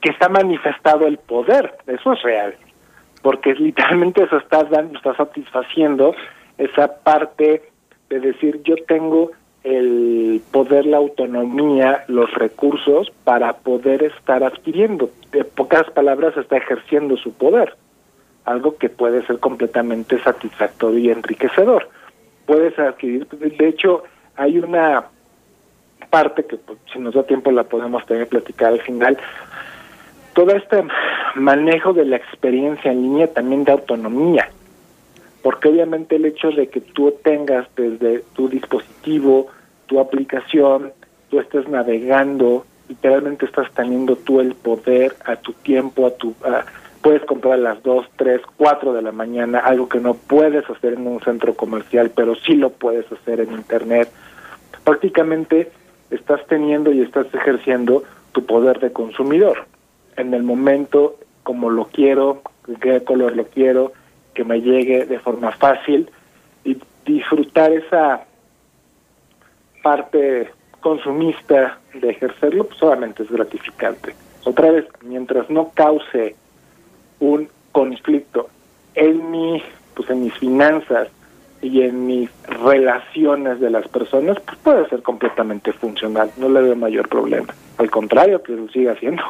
[0.00, 2.54] que está manifestado el poder, eso es real.
[3.24, 6.14] porque literalmente eso estás dando, estás satisfaciendo
[6.58, 7.62] esa parte
[8.10, 9.30] de decir yo tengo
[9.62, 15.08] el poder, la autonomía, los recursos para poder estar adquiriendo.
[15.32, 17.74] De pocas palabras, está ejerciendo su poder,
[18.44, 21.88] algo que puede ser completamente satisfactorio y enriquecedor.
[22.46, 24.04] Puedes adquirir, de hecho,
[24.36, 25.04] hay una
[26.10, 29.18] parte que pues, si nos da tiempo la podemos tener platicar al final.
[30.34, 30.84] Todo este
[31.36, 34.48] manejo de la experiencia en línea también da autonomía
[35.44, 39.48] porque obviamente el hecho de que tú tengas desde tu dispositivo,
[39.84, 40.90] tu aplicación,
[41.28, 46.34] tú estés navegando, literalmente estás teniendo tú el poder a tu tiempo, a tu
[47.04, 50.94] puedes comprar a las 2, 3, 4 de la mañana, algo que no puedes hacer
[50.94, 54.08] en un centro comercial, pero sí lo puedes hacer en internet.
[54.84, 55.70] Prácticamente
[56.10, 59.66] estás teniendo y estás ejerciendo tu poder de consumidor.
[60.16, 62.40] En el momento como lo quiero,
[62.80, 63.92] qué color lo quiero,
[64.32, 66.10] que me llegue de forma fácil
[66.64, 68.24] y disfrutar esa
[69.82, 70.48] parte
[70.80, 74.14] consumista de ejercerlo, pues solamente es gratificante.
[74.44, 76.34] Otra vez, mientras no cause
[77.24, 78.48] un conflicto
[78.94, 79.62] en mi,
[79.94, 81.08] pues en mis finanzas
[81.62, 86.76] y en mis relaciones de las personas, pues puede ser completamente funcional, no le veo
[86.76, 87.54] mayor problema.
[87.78, 89.22] Al contrario, que lo siga haciendo.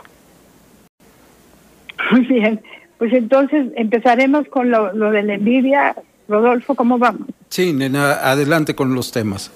[2.11, 2.61] Muy bien,
[2.99, 5.95] pues entonces empezaremos con lo, de la envidia.
[6.27, 7.29] Rodolfo, ¿cómo vamos?
[7.49, 9.53] Sí, nena, adelante con los temas.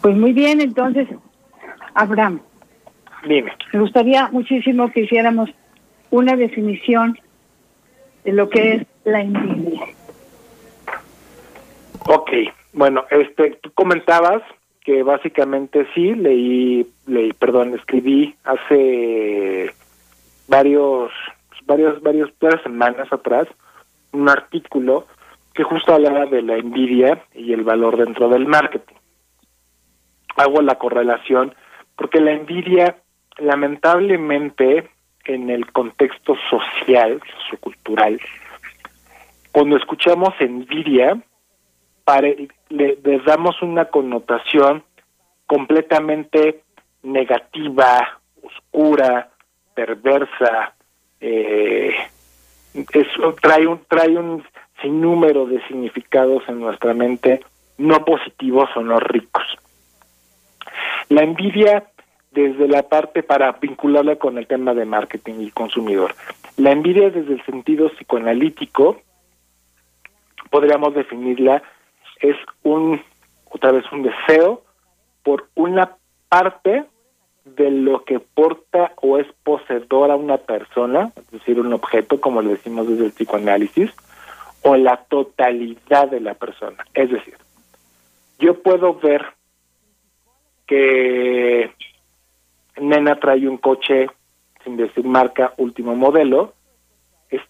[0.00, 1.08] Pues muy bien, entonces,
[1.94, 2.40] Abraham.
[3.26, 3.52] Dime.
[3.72, 5.50] Me gustaría muchísimo que hiciéramos
[6.10, 7.18] una definición
[8.24, 9.86] de lo que es la envidia.
[12.06, 12.30] Ok,
[12.72, 14.42] bueno, este, tú comentabas
[14.84, 19.70] que básicamente sí, leí, leí, perdón, escribí hace
[20.48, 21.10] varios
[21.66, 22.30] varias, varias,
[22.62, 23.46] semanas atrás
[24.12, 25.06] un artículo
[25.54, 28.96] que justo hablaba de la envidia y el valor dentro del marketing.
[30.36, 31.54] Hago la correlación
[31.96, 32.96] porque la envidia,
[33.38, 34.88] lamentablemente,
[35.24, 38.20] en el contexto social, sociocultural,
[39.52, 41.20] cuando escuchamos envidia,
[42.68, 44.82] le, damos una connotación
[45.46, 46.62] completamente
[47.02, 49.30] negativa, oscura,
[49.74, 50.74] perversa,
[51.20, 51.94] eh,
[52.74, 54.44] eso trae un trae un
[54.80, 57.40] sinnúmero de significados en nuestra mente
[57.78, 59.44] no positivos o no ricos.
[61.08, 61.84] La envidia
[62.30, 66.14] desde la parte para vincularla con el tema de marketing y consumidor.
[66.56, 69.00] La envidia desde el sentido psicoanalítico
[70.50, 71.62] podríamos definirla
[72.20, 73.00] es un
[73.50, 74.62] otra vez un deseo
[75.22, 75.96] por una
[76.28, 76.84] parte
[77.44, 82.50] de lo que porta o es poseedora una persona, es decir, un objeto, como lo
[82.50, 83.90] decimos desde el psicoanálisis,
[84.62, 86.84] o la totalidad de la persona.
[86.94, 87.34] Es decir,
[88.38, 89.26] yo puedo ver
[90.66, 91.72] que
[92.78, 94.08] Nena trae un coche,
[94.64, 96.54] sin decir marca, último modelo,
[97.28, 97.40] es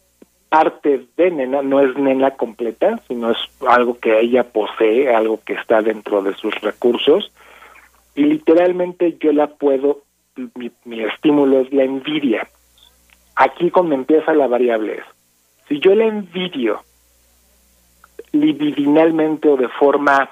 [0.48, 5.54] parte de Nena, no es Nena completa, sino es algo que ella posee, algo que
[5.54, 7.32] está dentro de sus recursos,
[8.14, 10.02] y literalmente yo la puedo,
[10.84, 12.48] mi, estímulo es la envidia.
[13.36, 14.94] Aquí cuando empieza la variable.
[14.94, 15.04] Es,
[15.68, 16.82] si yo la envidio
[18.32, 20.30] libidinalmente o de forma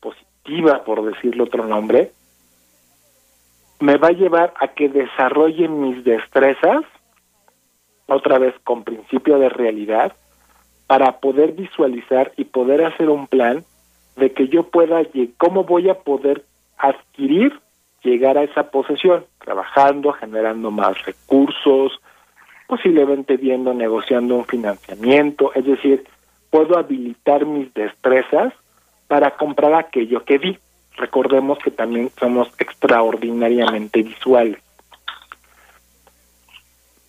[0.00, 2.12] positiva, por decirlo otro nombre,
[3.80, 6.82] me va a llevar a que desarrolle mis destrezas,
[8.06, 10.12] otra vez con principio de realidad,
[10.86, 13.64] para poder visualizar y poder hacer un plan
[14.16, 15.02] de que yo pueda,
[15.38, 16.44] cómo voy a poder
[16.76, 17.58] adquirir,
[18.02, 22.00] llegar a esa posesión, trabajando, generando más recursos,
[22.66, 26.04] posiblemente viendo, negociando un financiamiento, es decir,
[26.50, 28.52] puedo habilitar mis destrezas
[29.08, 30.58] para comprar aquello que vi.
[31.00, 34.60] Recordemos que también somos extraordinariamente visuales.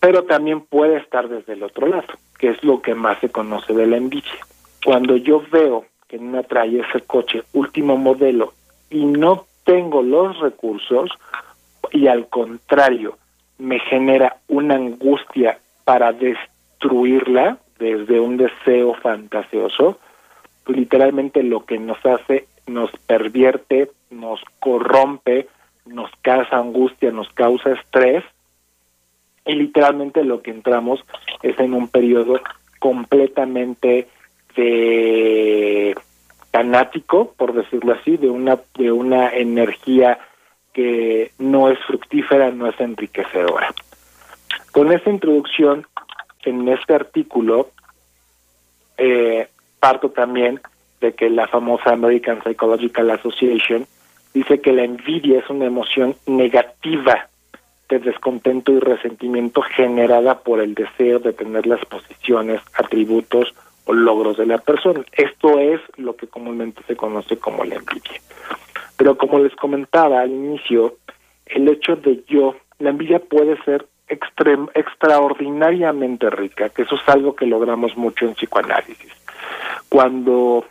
[0.00, 3.74] Pero también puede estar desde el otro lado, que es lo que más se conoce
[3.74, 4.32] de la envidia.
[4.82, 8.54] Cuando yo veo que me trae ese coche último modelo
[8.88, 11.10] y no tengo los recursos
[11.90, 13.18] y al contrario
[13.58, 19.98] me genera una angustia para destruirla desde un deseo fantasioso,
[20.66, 25.48] literalmente lo que nos hace, nos pervierte, nos corrompe,
[25.86, 28.24] nos causa angustia, nos causa estrés
[29.44, 31.04] y literalmente lo que entramos
[31.42, 32.40] es en un periodo
[32.78, 34.08] completamente
[34.56, 35.96] de
[36.52, 40.18] fanático, por decirlo así, de una de una energía
[40.72, 43.74] que no es fructífera, no es enriquecedora.
[44.70, 45.86] Con esta introducción
[46.44, 47.70] en este artículo
[48.96, 49.48] eh,
[49.78, 50.60] parto también
[51.02, 53.86] de que la famosa American Psychological Association
[54.32, 57.28] dice que la envidia es una emoción negativa
[57.90, 63.52] de descontento y resentimiento generada por el deseo de tener las posiciones, atributos
[63.84, 65.04] o logros de la persona.
[65.12, 68.22] Esto es lo que comúnmente se conoce como la envidia.
[68.96, 70.96] Pero como les comentaba al inicio,
[71.46, 77.46] el hecho de yo, la envidia puede ser extraordinariamente rica, que eso es algo que
[77.46, 79.10] logramos mucho en psicoanálisis.
[79.88, 80.64] Cuando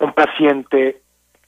[0.00, 1.00] un paciente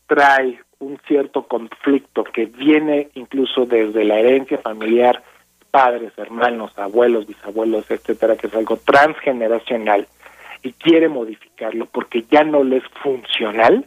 [0.06, 5.22] trae un cierto conflicto que viene incluso desde la herencia familiar,
[5.70, 10.06] padres, hermanos, abuelos, bisabuelos, etcétera, que es algo transgeneracional
[10.62, 13.86] y quiere modificarlo porque ya no le es funcional,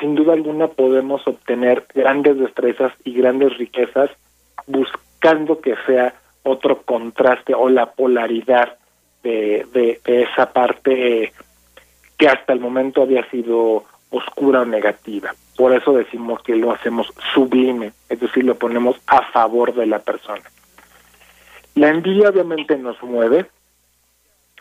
[0.00, 4.10] sin duda alguna podemos obtener grandes destrezas y grandes riquezas
[4.66, 8.76] buscando que sea otro contraste o la polaridad
[9.22, 11.32] de, de, de esa parte
[12.22, 15.34] que hasta el momento había sido oscura o negativa.
[15.56, 19.98] Por eso decimos que lo hacemos sublime, es decir, lo ponemos a favor de la
[19.98, 20.44] persona.
[21.74, 23.46] La envidia obviamente nos mueve.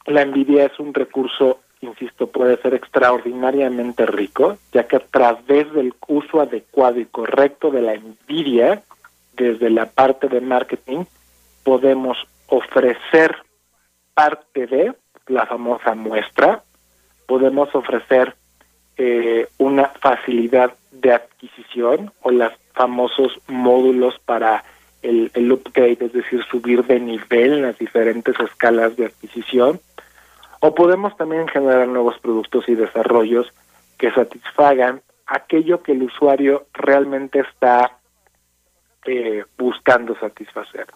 [0.07, 5.93] La envidia es un recurso, insisto, puede ser extraordinariamente rico, ya que a través del
[6.07, 8.81] uso adecuado y correcto de la envidia,
[9.33, 11.03] desde la parte de marketing,
[11.63, 13.35] podemos ofrecer
[14.15, 14.93] parte de
[15.27, 16.63] la famosa muestra,
[17.31, 18.35] podemos ofrecer
[18.97, 24.65] eh, una facilidad de adquisición o los famosos módulos para
[25.01, 29.79] el, el upgrade, es decir, subir de nivel en las diferentes escalas de adquisición,
[30.59, 33.47] o podemos también generar nuevos productos y desarrollos
[33.97, 37.97] que satisfagan aquello que el usuario realmente está
[39.05, 40.87] eh, buscando satisfacer.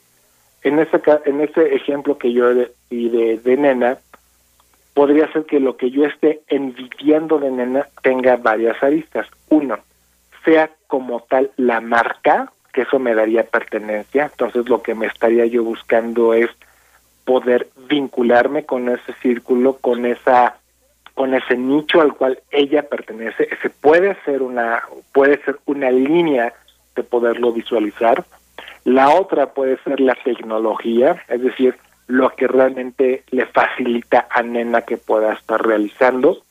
[0.64, 2.54] En ese, en ese ejemplo que yo
[2.90, 4.00] di de, de Nena,
[4.96, 9.28] podría ser que lo que yo esté envidiando de Nena tenga varias aristas.
[9.50, 9.78] Uno,
[10.44, 15.46] sea como tal la marca, que eso me daría pertenencia, entonces lo que me estaría
[15.46, 16.50] yo buscando es
[17.26, 20.58] poder vincularme con ese círculo, con esa
[21.14, 24.82] con ese nicho al cual ella pertenece, ese puede ser una
[25.14, 26.54] puede ser una línea
[26.96, 28.24] de poderlo visualizar.
[28.86, 31.76] La otra puede ser la tecnología, es decir,
[32.08, 36.44] lo que realmente le facilita a Nena que pueda estar realizando.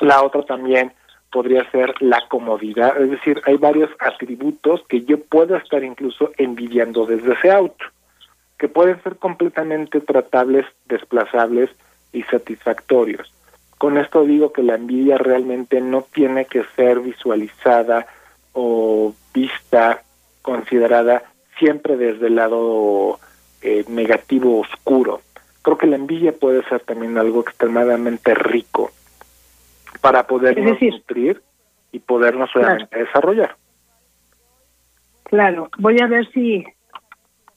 [0.00, 0.92] La otra también
[1.30, 7.04] podría ser la comodidad, es decir, hay varios atributos que yo puedo estar incluso envidiando
[7.04, 7.84] desde ese auto,
[8.58, 11.70] que pueden ser completamente tratables, desplazables
[12.12, 13.32] y satisfactorios.
[13.76, 18.06] Con esto digo que la envidia realmente no tiene que ser visualizada
[18.54, 20.02] o vista,
[20.40, 21.24] considerada
[21.58, 23.18] siempre desde el lado
[23.66, 25.22] eh, negativo oscuro.
[25.60, 28.92] Creo que la envidia puede ser también algo extremadamente rico
[30.00, 31.42] para podernos nutrir
[31.90, 33.56] y podernos realmente desarrollar.
[35.24, 36.64] Claro, voy a ver si,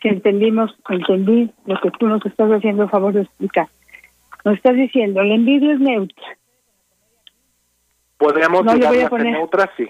[0.01, 3.68] si entendimos, entendí lo que tú nos estás haciendo a favor de explicar.
[4.43, 6.38] Nos estás diciendo, la envidia es neutra.
[8.18, 9.88] Podríamos no, poner, neutra, sí.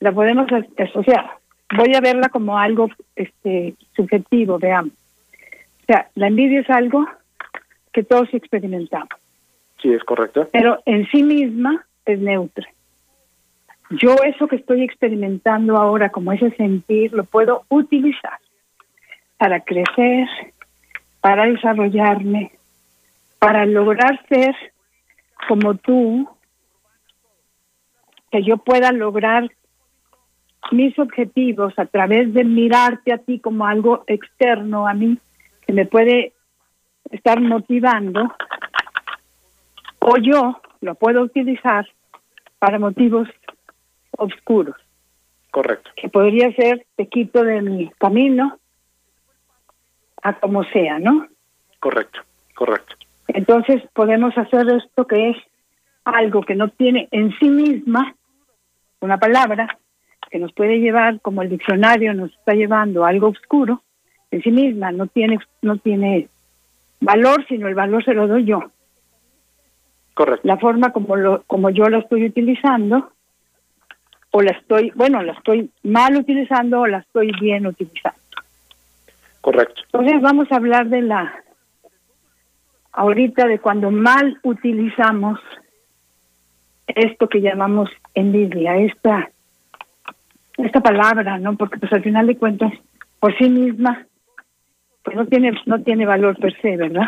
[0.00, 0.46] La podemos,
[1.04, 1.38] sea,
[1.76, 4.92] voy a verla como algo este subjetivo, veamos.
[5.82, 7.06] O sea, la envidia es algo
[7.92, 9.08] que todos experimentamos.
[9.80, 10.48] Sí, es correcto.
[10.52, 12.66] Pero en sí misma es neutra.
[13.90, 18.38] Yo eso que estoy experimentando ahora, como ese sentir, lo puedo utilizar
[19.36, 20.28] para crecer,
[21.20, 22.52] para desarrollarme,
[23.38, 24.54] para lograr ser
[25.48, 26.28] como tú,
[28.30, 29.50] que yo pueda lograr
[30.70, 35.18] mis objetivos a través de mirarte a ti como algo externo a mí,
[35.66, 36.32] que me puede
[37.10, 38.34] estar motivando,
[39.98, 41.86] o yo lo puedo utilizar
[42.58, 43.28] para motivos
[44.16, 44.76] oscuros.
[45.50, 45.90] Correcto.
[45.96, 48.58] Que podría ser te quito de mi camino
[50.22, 51.26] a como sea, ¿no?
[51.80, 52.20] Correcto,
[52.54, 52.96] correcto.
[53.28, 55.36] Entonces podemos hacer esto que es
[56.04, 58.14] algo que no tiene en sí misma
[59.00, 59.78] una palabra,
[60.32, 63.82] que nos puede llevar, como el diccionario nos está llevando, algo oscuro,
[64.30, 66.28] en sí misma no tiene, no tiene
[67.00, 68.72] valor, sino el valor se lo doy yo.
[70.14, 70.48] Correcto.
[70.48, 73.12] La forma como, lo, como yo la estoy utilizando,
[74.30, 78.18] o la estoy, bueno, la estoy mal utilizando o la estoy bien utilizando.
[79.42, 79.82] Correcto.
[79.84, 81.34] Entonces vamos a hablar de la,
[82.92, 85.38] ahorita de cuando mal utilizamos
[86.86, 89.30] esto que llamamos envidia, esta
[90.62, 91.56] esta palabra, ¿no?
[91.56, 92.72] Porque pues al final de cuentas,
[93.20, 94.06] por sí misma,
[95.02, 97.06] pues no tiene no tiene valor per se, ¿verdad?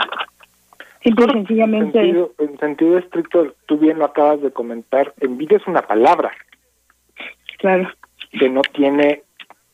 [1.02, 1.98] Simple y sencillamente...
[1.98, 6.32] En sentido, en sentido estricto, tú bien lo acabas de comentar, envidia es una palabra.
[7.58, 7.90] Claro.
[8.38, 9.22] Que no tiene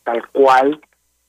[0.03, 0.81] tal cual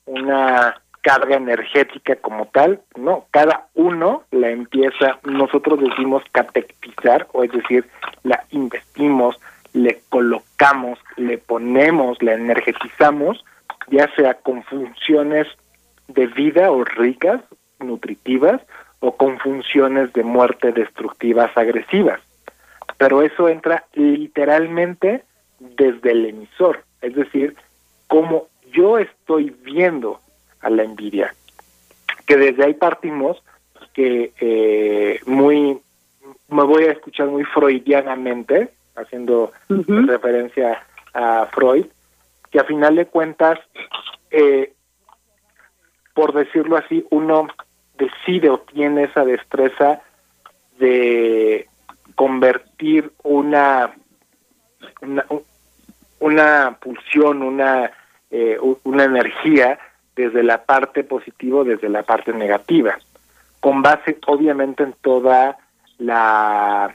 [0.05, 7.51] una carga energética como tal, no, cada uno la empieza, nosotros decimos catectizar, o es
[7.51, 7.87] decir,
[8.23, 9.39] la investimos,
[9.73, 13.43] le colocamos, le ponemos, la energetizamos,
[13.89, 15.47] ya sea con funciones
[16.07, 17.41] de vida o ricas,
[17.79, 18.61] nutritivas,
[18.99, 22.21] o con funciones de muerte destructivas, agresivas.
[22.97, 25.23] Pero eso entra literalmente
[25.59, 27.55] desde el emisor, es decir,
[28.07, 30.19] como yo estoy viendo
[30.61, 31.33] a la envidia.
[32.25, 33.43] Que desde ahí partimos,
[33.93, 35.79] que eh, muy,
[36.47, 41.85] me voy a escuchar muy freudianamente, haciendo referencia a Freud,
[42.49, 43.59] que a final de cuentas,
[44.29, 44.73] eh,
[46.13, 47.47] por decirlo así, uno
[47.97, 50.01] decide o tiene esa destreza
[50.79, 51.67] de
[52.15, 53.93] convertir una
[55.01, 55.25] una,
[56.19, 57.91] una pulsión, una,
[58.29, 59.79] eh, una energía
[60.15, 62.97] desde la parte positiva, desde la parte negativa,
[63.59, 65.57] con base obviamente en toda
[65.97, 66.93] la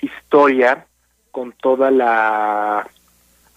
[0.00, 0.86] historia,
[1.30, 2.86] con toda la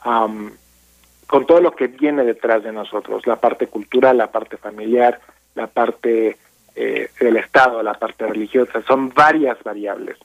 [0.04, 5.20] con todo lo que viene detrás de nosotros, la parte cultural, la parte familiar,
[5.56, 6.38] la parte
[6.76, 10.18] eh, del Estado, la parte religiosa, son varias variables,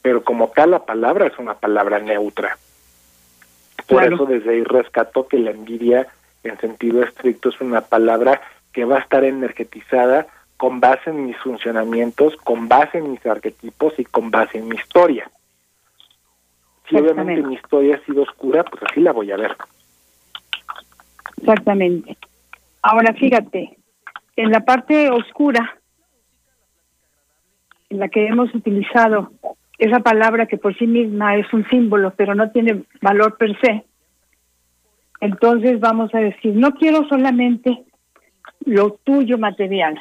[0.00, 2.56] pero como tal la palabra es una palabra neutra.
[3.88, 6.06] Por eso desde ahí rescato que la envidia
[6.44, 8.40] en sentido estricto es una palabra
[8.72, 13.98] que va a estar energetizada con base en mis funcionamientos, con base en mis arquetipos
[13.98, 15.30] y con base en mi historia.
[16.90, 19.56] Si obviamente mi historia ha sido oscura, pues así la voy a ver.
[21.38, 22.16] Exactamente.
[22.82, 23.78] Ahora fíjate,
[24.36, 25.78] en la parte oscura,
[27.88, 29.30] en la que hemos utilizado
[29.78, 33.84] esa palabra que por sí misma es un símbolo, pero no tiene valor per se,
[35.20, 37.84] entonces vamos a decir, no quiero solamente
[38.64, 39.98] lo tuyo material,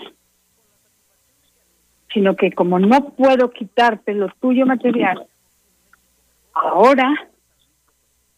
[2.14, 5.29] sino que como no puedo quitarte lo tuyo material,
[6.54, 7.14] ahora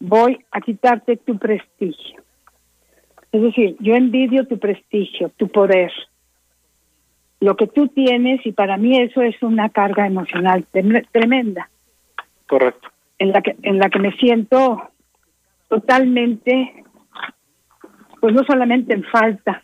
[0.00, 2.22] voy a quitarte tu prestigio.
[3.30, 5.90] Es decir, yo envidio tu prestigio, tu poder,
[7.40, 10.64] lo que tú tienes y para mí eso es una carga emocional
[11.10, 11.68] tremenda.
[12.46, 12.88] Correcto.
[13.18, 14.90] En la que en la que me siento
[15.68, 16.84] totalmente,
[18.20, 19.62] pues no solamente en falta,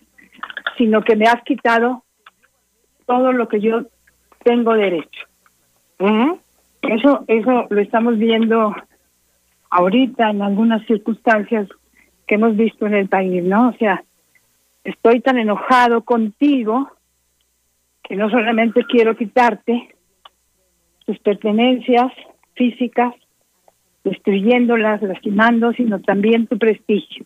[0.76, 2.04] sino que me has quitado
[3.06, 3.82] todo lo que yo
[4.42, 5.26] tengo derecho.
[6.82, 8.74] Eso, eso lo estamos viendo
[9.70, 11.68] ahorita en algunas circunstancias
[12.26, 13.70] que hemos visto en el país, ¿no?
[13.70, 14.05] O sea,
[14.84, 16.90] estoy tan enojado contigo
[18.02, 19.94] que no solamente quiero quitarte
[21.05, 22.12] tus pertenencias
[22.55, 23.14] físicas,
[24.05, 27.24] destruyéndolas, lastimando, sino también tu prestigio.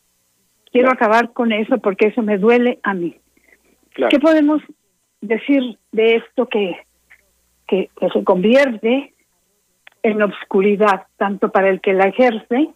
[0.72, 3.16] Quiero acabar con eso porque eso me duele a mí.
[4.08, 4.62] ¿Qué podemos
[5.20, 6.76] decir de esto que,
[7.66, 9.11] que, se convierte
[10.02, 12.70] en obscuridad, tanto para el que la ejerce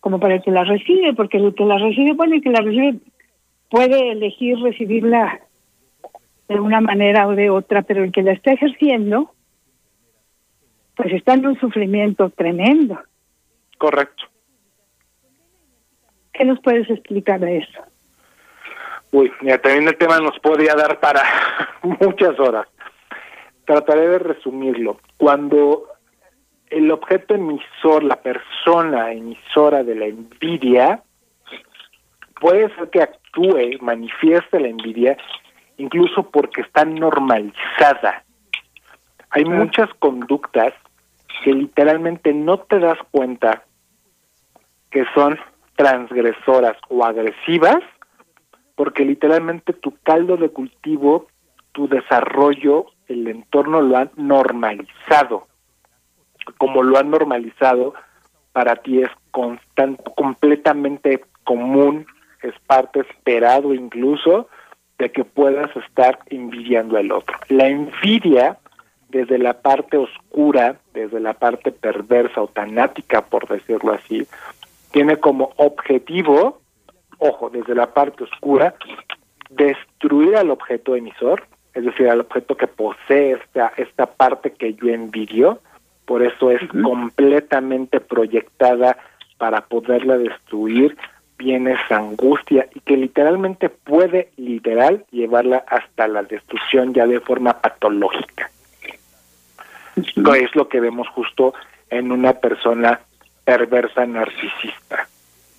[0.00, 1.12] como para el que la recibe?
[1.14, 2.98] Porque el que la recibe, bueno, el que la recibe
[3.68, 5.40] puede elegir recibirla
[6.48, 9.32] de una manera o de otra, pero el que la está ejerciendo,
[10.96, 12.98] pues está en un sufrimiento tremendo.
[13.76, 14.24] Correcto.
[16.32, 17.80] ¿Qué nos puedes explicar de eso?
[19.12, 21.22] Uy, mira, también el tema nos podría dar para
[21.82, 22.66] muchas horas.
[23.64, 24.98] Trataré de resumirlo.
[25.16, 25.84] Cuando
[26.70, 31.02] el objeto emisor, la persona emisora de la envidia,
[32.40, 35.16] puede ser que actúe, manifieste la envidia,
[35.76, 38.24] incluso porque está normalizada.
[39.30, 40.72] Hay muchas conductas
[41.44, 43.64] que literalmente no te das cuenta
[44.90, 45.38] que son
[45.76, 47.78] transgresoras o agresivas,
[48.74, 51.28] porque literalmente tu caldo de cultivo,
[51.72, 55.46] tu desarrollo, el entorno lo han normalizado.
[56.56, 57.94] Como lo han normalizado,
[58.52, 62.06] para ti es constante, completamente común,
[62.42, 64.48] es parte esperado incluso
[64.98, 67.36] de que puedas estar envidiando al otro.
[67.48, 68.58] La envidia,
[69.08, 74.26] desde la parte oscura, desde la parte perversa o tanática, por decirlo así,
[74.90, 76.60] tiene como objetivo,
[77.18, 78.74] ojo, desde la parte oscura,
[79.50, 81.44] destruir al objeto emisor,
[81.74, 85.60] es decir, al objeto que posee esta, esta parte que yo envidio,
[86.08, 88.96] por eso es completamente proyectada
[89.36, 90.96] para poderla destruir,
[91.36, 97.60] viene esa angustia y que literalmente puede literal llevarla hasta la destrucción ya de forma
[97.60, 98.50] patológica.
[99.96, 101.52] es lo que vemos justo
[101.90, 103.00] en una persona
[103.44, 105.06] perversa narcisista,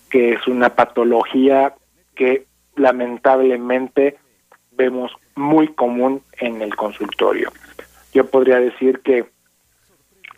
[0.09, 1.75] que es una patología
[2.15, 4.17] que lamentablemente
[4.71, 7.51] vemos muy común en el consultorio.
[8.13, 9.25] Yo podría decir que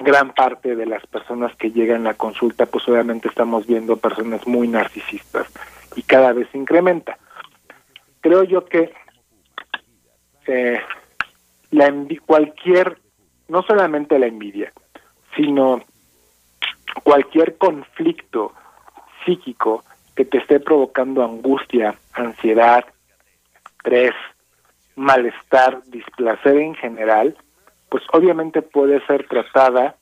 [0.04, 4.68] gran parte de las personas que llegan a consulta, pues obviamente estamos viendo personas muy
[4.68, 5.48] narcisistas
[5.96, 7.18] y cada vez se incrementa.
[8.22, 8.94] Creo yo que
[10.48, 10.80] eh,
[11.72, 11.94] la
[12.26, 12.98] cualquier,
[13.48, 14.72] no solamente la envidia,
[15.36, 15.82] sino
[17.04, 18.54] cualquier conflicto
[19.26, 19.84] psíquico
[20.16, 22.86] que te esté provocando angustia, ansiedad,
[23.66, 24.14] estrés,
[24.96, 27.36] malestar, displacer en general,
[27.92, 29.98] pues obviamente puede ser tratada,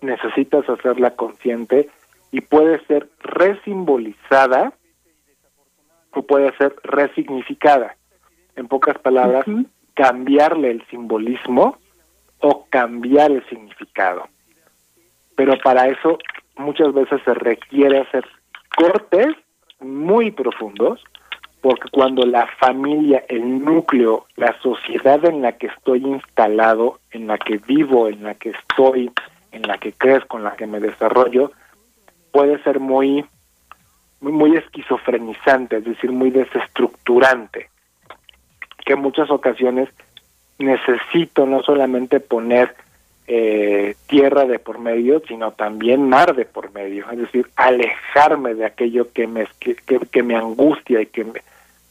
[0.00, 1.90] necesitas hacerla consciente
[2.32, 4.72] y puede ser resimbolizada
[6.12, 7.94] o puede ser resignificada.
[8.56, 9.44] En pocas palabras,
[9.92, 11.76] cambiarle el simbolismo
[12.38, 14.26] o cambiar el significado.
[15.36, 16.16] Pero para eso
[16.56, 18.24] muchas veces se requiere hacer
[18.74, 19.36] cortes
[19.78, 21.04] muy profundos
[21.60, 27.38] porque cuando la familia, el núcleo, la sociedad en la que estoy instalado, en la
[27.38, 29.10] que vivo, en la que estoy,
[29.52, 31.52] en la que crezco, en la que me desarrollo,
[32.32, 33.24] puede ser muy,
[34.20, 37.68] muy, muy esquizofrenizante, es decir, muy desestructurante,
[38.84, 39.88] que en muchas ocasiones
[40.58, 42.74] necesito no solamente poner
[43.26, 48.64] eh, tierra de por medio, sino también mar de por medio, es decir, alejarme de
[48.64, 51.40] aquello que me, que, que, me angustia y que, me,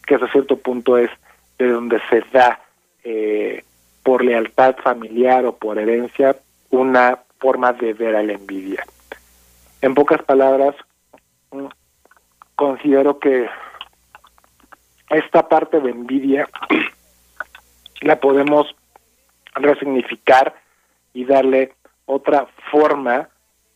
[0.10, 1.12] que hasta cierto punto es
[1.60, 2.60] de donde se da
[3.04, 3.64] eh,
[4.02, 6.36] por lealtad familiar o por herencia
[6.72, 8.84] una forma de ver a la envidia.
[9.84, 10.76] En pocas palabras,
[11.52, 11.68] mm,
[12.56, 13.48] considero que
[15.12, 16.50] esta parte de envidia
[18.02, 18.76] la podemos
[19.54, 20.56] resignificar
[21.14, 21.76] y darle
[22.08, 23.30] otra forma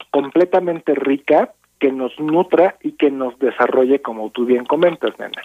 [0.10, 5.44] completamente rica que nos nutra y que nos desarrolle como tú bien comentas, nena.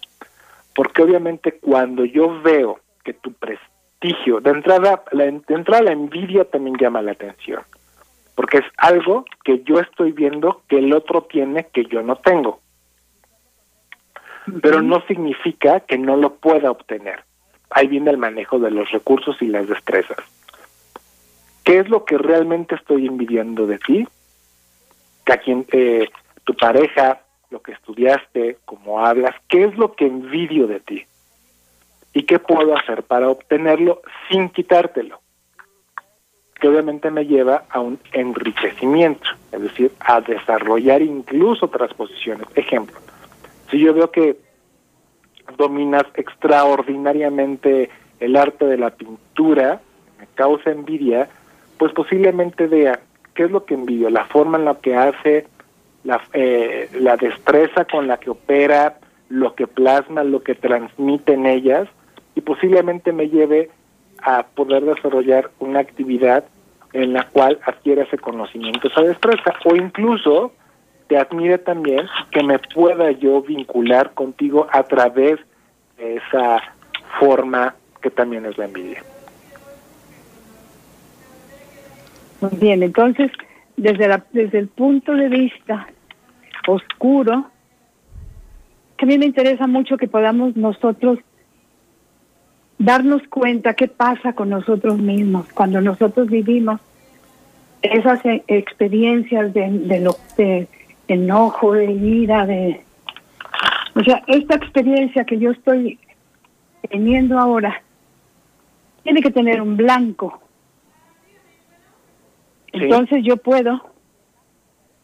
[0.79, 6.45] Porque obviamente cuando yo veo que tu prestigio, de entrada, la, de entrada la envidia
[6.45, 7.63] también llama la atención,
[8.37, 12.61] porque es algo que yo estoy viendo que el otro tiene que yo no tengo.
[14.63, 17.25] Pero no significa que no lo pueda obtener.
[17.71, 20.19] Ahí viene el manejo de los recursos y las destrezas.
[21.65, 24.07] ¿Qué es lo que realmente estoy envidiando de ti?
[25.25, 26.09] Que a quien, eh,
[26.45, 31.05] tu pareja, lo que estudiaste, cómo hablas, ¿qué es lo que envidio de ti?
[32.13, 35.21] ¿Y qué puedo hacer para obtenerlo sin quitártelo?
[36.61, 42.47] Que obviamente me lleva a un enriquecimiento, es decir, a desarrollar incluso otras posiciones.
[42.55, 42.99] Ejemplo,
[43.71, 44.37] si yo veo que
[45.57, 49.81] dominas extraordinariamente el arte de la pintura,
[50.19, 51.29] me causa envidia,
[51.79, 53.01] pues posiblemente vea
[53.35, 55.47] qué es lo que envidio, la forma en la que hace,
[56.05, 58.99] la, eh, la destreza con la que opera,
[59.29, 61.89] lo que plasma, lo que transmite en ellas,
[62.35, 63.71] y posiblemente me lleve
[64.23, 66.45] a poder desarrollar una actividad
[66.93, 70.53] en la cual adquiera ese conocimiento, esa destreza, o incluso
[71.09, 75.39] te admire también que me pueda yo vincular contigo a través
[75.97, 76.63] de esa
[77.19, 79.03] forma que también es la envidia.
[82.41, 83.33] Muy bien, entonces,
[83.79, 85.87] desde, la, desde el punto de vista
[86.67, 87.47] oscuro,
[88.97, 91.19] que a mí me interesa mucho que podamos nosotros
[92.79, 96.81] darnos cuenta qué pasa con nosotros mismos cuando nosotros vivimos
[97.83, 100.69] esas e, experiencias de, de, lo, de
[101.07, 102.81] enojo, de ira, de...
[103.95, 105.99] O sea, esta experiencia que yo estoy
[106.91, 107.81] teniendo ahora
[109.03, 110.41] tiene que tener un blanco,
[112.83, 113.81] entonces yo puedo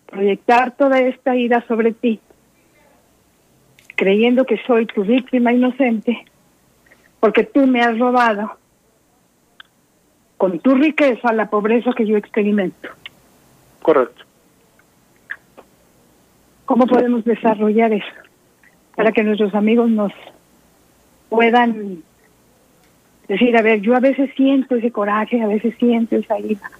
[0.06, 2.20] proyectar toda esta ira sobre ti,
[3.96, 6.24] creyendo que soy tu víctima inocente,
[7.20, 8.52] porque tú me has robado
[10.36, 12.90] con tu riqueza la pobreza que yo experimento.
[13.82, 14.24] Correcto.
[16.64, 18.06] ¿Cómo podemos desarrollar eso?
[18.96, 20.12] Para que nuestros amigos nos
[21.28, 22.02] puedan
[23.28, 26.70] decir, a ver, yo a veces siento ese coraje, a veces siento esa ira,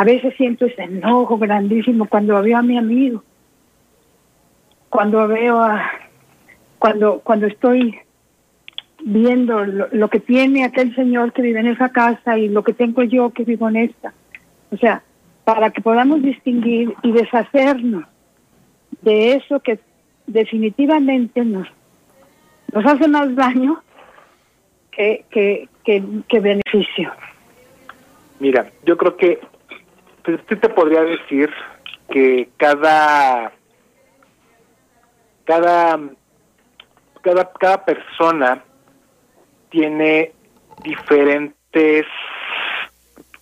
[0.00, 3.22] a veces siento ese enojo grandísimo cuando veo a mi amigo,
[4.88, 5.90] cuando veo a,
[6.78, 7.98] cuando, cuando estoy
[9.04, 13.02] viendo lo, que tiene aquel señor que vive en esa casa y lo que tengo
[13.02, 14.14] yo que vivo en esta.
[14.70, 15.02] O sea,
[15.44, 18.04] para que podamos distinguir y deshacernos
[19.02, 19.80] de eso que
[20.26, 21.68] definitivamente nos,
[22.72, 23.82] nos hace más daño
[24.92, 27.12] que, que, que, beneficio.
[28.38, 29.49] Mira, yo creo que
[30.38, 31.50] pues, te podría decir
[32.10, 33.52] que cada
[35.44, 35.98] cada
[37.22, 38.62] cada cada persona
[39.70, 40.32] tiene
[40.82, 42.06] diferentes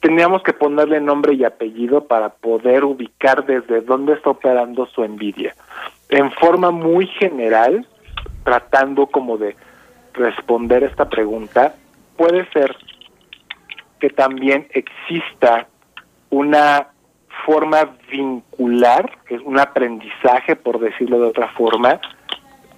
[0.01, 5.55] teníamos que ponerle nombre y apellido para poder ubicar desde dónde está operando su envidia.
[6.09, 7.87] En forma muy general,
[8.45, 9.57] tratando como de
[10.15, 11.75] responder esta pregunta,
[12.17, 12.77] puede ser
[13.99, 15.67] que también exista
[16.31, 16.89] una
[17.45, 22.01] forma vincular, es un aprendizaje, por decirlo de otra forma,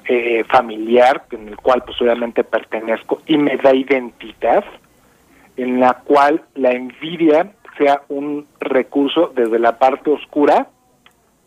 [0.07, 4.65] eh, familiar, en el cual pues obviamente pertenezco y me da identidad,
[5.57, 10.69] en la cual la envidia sea un recurso desde la parte oscura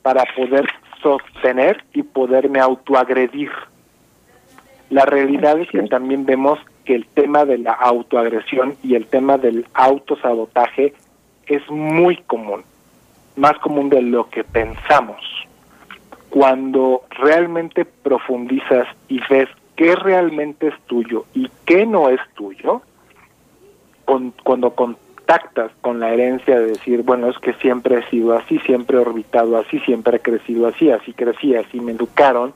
[0.02, 0.68] para poder
[1.02, 3.52] sostener y poderme autoagredir.
[4.90, 9.38] La realidad es que también vemos que el tema de la autoagresión y el tema
[9.38, 10.94] del autosabotaje
[11.48, 12.64] es muy común,
[13.36, 15.22] más común de lo que pensamos.
[16.30, 22.82] Cuando realmente profundizas y ves qué realmente es tuyo y qué no es tuyo,
[24.44, 28.98] cuando contactas con la herencia de decir, bueno, es que siempre he sido así, siempre
[28.98, 32.54] he orbitado así, siempre he crecido así, así crecí, así me educaron,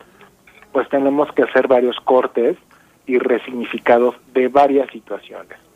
[0.72, 2.58] pues tenemos que hacer varios cortes
[3.06, 5.67] y resignificados de varias situaciones.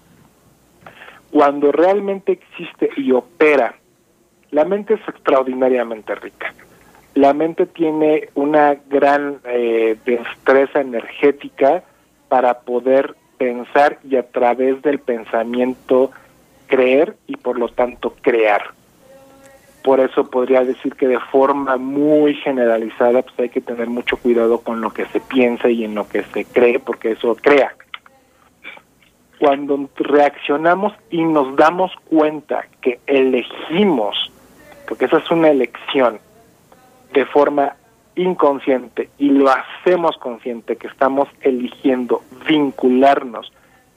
[1.31, 3.75] Cuando realmente existe y opera,
[4.51, 6.53] la mente es extraordinariamente rica.
[7.13, 11.83] La mente tiene una gran eh, destreza energética
[12.27, 16.11] para poder pensar y a través del pensamiento
[16.67, 18.71] creer y por lo tanto crear.
[19.83, 24.59] Por eso podría decir que de forma muy generalizada pues hay que tener mucho cuidado
[24.59, 27.73] con lo que se piensa y en lo que se cree porque eso crea.
[29.41, 34.31] Cuando reaccionamos y nos damos cuenta que elegimos,
[34.87, 36.19] porque esa es una elección,
[37.11, 37.75] de forma
[38.13, 43.51] inconsciente y lo hacemos consciente que estamos eligiendo vincularnos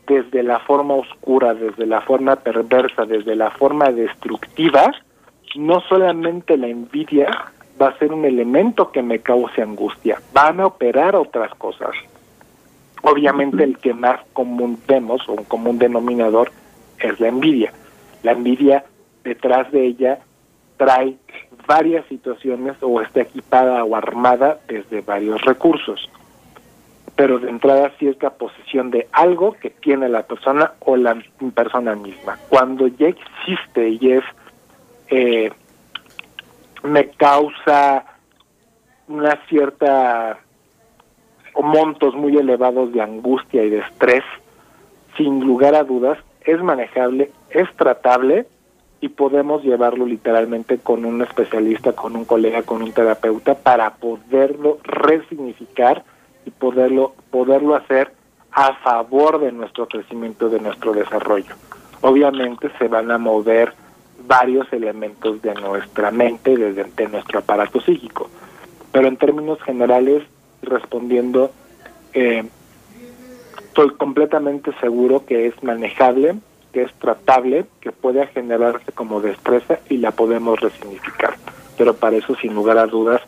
[0.07, 4.93] desde la forma oscura, desde la forma perversa, desde la forma destructiva,
[5.57, 10.69] no solamente la envidia va a ser un elemento que me cause angustia, van a
[10.69, 11.91] operar otras cosas.
[13.07, 16.51] Obviamente el que más común vemos, o un común denominador,
[16.99, 17.71] es la envidia.
[18.23, 18.87] La envidia
[19.23, 20.21] detrás de ella
[20.79, 21.17] trae
[21.67, 26.09] varias situaciones o está equipada o armada desde varios recursos.
[27.15, 31.23] Pero de entrada la posesión de algo que tiene la persona o la
[31.55, 32.39] persona misma.
[32.49, 34.25] Cuando ya existe y es
[35.11, 35.53] eh,
[36.83, 38.07] me causa
[39.09, 40.39] una cierta
[41.63, 44.25] montos muy elevados de angustia y de estrés,
[45.17, 48.47] sin lugar a dudas, es manejable, es tratable
[49.01, 54.79] y podemos llevarlo literalmente con un especialista, con un colega, con un terapeuta para poderlo
[54.83, 56.05] resignificar
[56.47, 58.13] y poderlo poderlo hacer
[58.53, 61.55] a favor de nuestro crecimiento, de nuestro desarrollo.
[62.01, 63.73] Obviamente se van a mover
[64.27, 68.31] varios elementos de nuestra mente, desde de nuestro aparato psíquico,
[68.93, 70.23] pero en términos generales,
[70.65, 71.53] respondiendo,
[72.12, 72.45] eh,
[73.59, 76.36] estoy completamente seguro que es manejable
[76.74, 81.36] que es tratable, que puede generarse como destreza y la podemos resignificar.
[81.78, 83.23] Pero para eso, sin lugar a dudas,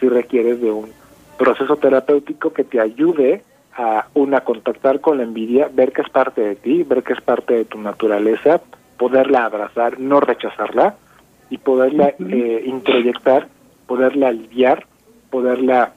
[0.00, 0.90] sí requieres de un
[1.36, 3.42] proceso terapéutico que te ayude
[3.76, 7.20] a, una, contactar con la envidia, ver que es parte de ti, ver que es
[7.20, 8.62] parte de tu naturaleza,
[8.96, 10.96] poderla abrazar, no rechazarla
[11.50, 13.48] y poderla eh, introyectar,
[13.86, 14.86] poderla aliviar,
[15.28, 15.92] poderla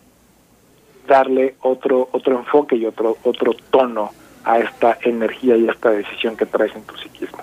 [1.10, 4.11] darle otro otro enfoque y otro otro tono
[4.45, 7.40] a esta energía y a esta decisión que traes en tu psiquismo.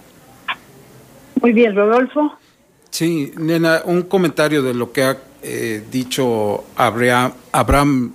[1.42, 2.32] Muy bien, Rodolfo.
[2.90, 8.14] Sí, nena, un comentario de lo que ha eh, dicho Abraham, Abraham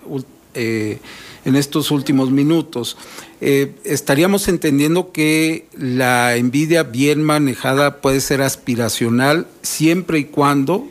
[0.56, 1.00] eh,
[1.46, 2.98] en estos últimos minutos.
[3.40, 10.88] Eh, estaríamos entendiendo que la envidia bien manejada puede ser aspiracional siempre y cuando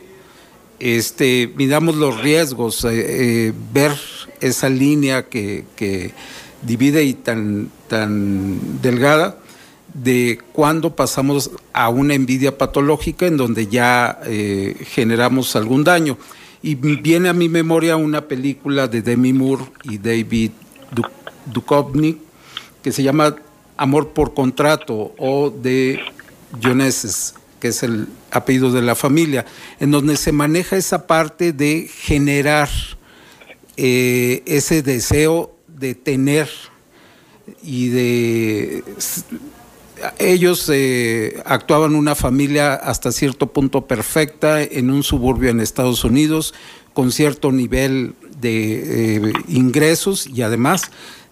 [0.81, 3.91] este, midamos los riesgos, ver
[4.41, 6.11] esa línea que, que
[6.61, 9.37] divide y tan, tan delgada
[9.93, 16.17] de cuando pasamos a una envidia patológica en donde ya eh, generamos algún daño.
[16.63, 20.51] Y viene a mi memoria una película de Demi Moore y David
[21.51, 22.19] Duchovny
[22.83, 23.35] que se llama
[23.77, 25.99] Amor por Contrato o de
[26.61, 29.45] Joneses, que es el apellido de la familia,
[29.79, 32.67] en donde se maneja esa parte de generar
[33.77, 36.49] eh, ese deseo de tener
[37.63, 38.83] y de
[40.17, 46.55] ellos eh, actuaban una familia hasta cierto punto perfecta en un suburbio en Estados Unidos
[46.93, 50.83] con cierto nivel de eh, ingresos y además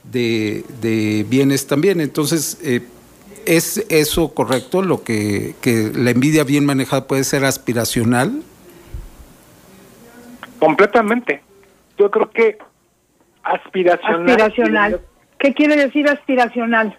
[0.04, 2.00] de, bienes también.
[2.02, 2.58] Entonces,
[3.46, 4.82] ¿es eso correcto?
[4.82, 8.44] Lo que, que la envidia bien manejada puede ser aspiracional.
[10.60, 11.42] Completamente.
[11.98, 12.58] Yo creo que
[13.44, 14.30] aspiracional.
[14.30, 15.02] Aspiracional.
[15.38, 16.98] ¿Qué quiere decir aspiracional,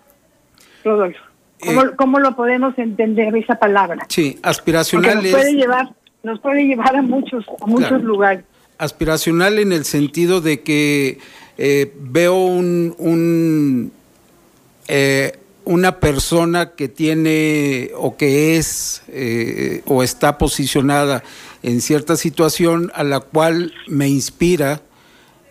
[0.85, 1.21] Rodolfo?
[1.61, 4.07] ¿Cómo, eh, ¿Cómo, lo podemos entender esa palabra?
[4.09, 5.91] Sí, aspiracional nos puede llevar,
[6.23, 8.45] nos puede llevar a muchos, a muchos lugares.
[8.79, 11.19] Aspiracional en el sentido de que
[11.59, 13.93] eh, veo un, un
[14.89, 15.40] eh,
[15.71, 19.03] una persona que tiene o que es
[19.87, 21.23] o está posicionada
[21.63, 24.81] en cierta situación a la cual me inspira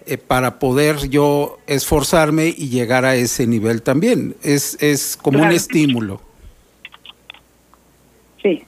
[0.06, 4.36] eh, para poder yo esforzarme y llegar a ese nivel también.
[4.42, 6.20] Es, es como un estímulo.
[8.42, 8.64] Sí,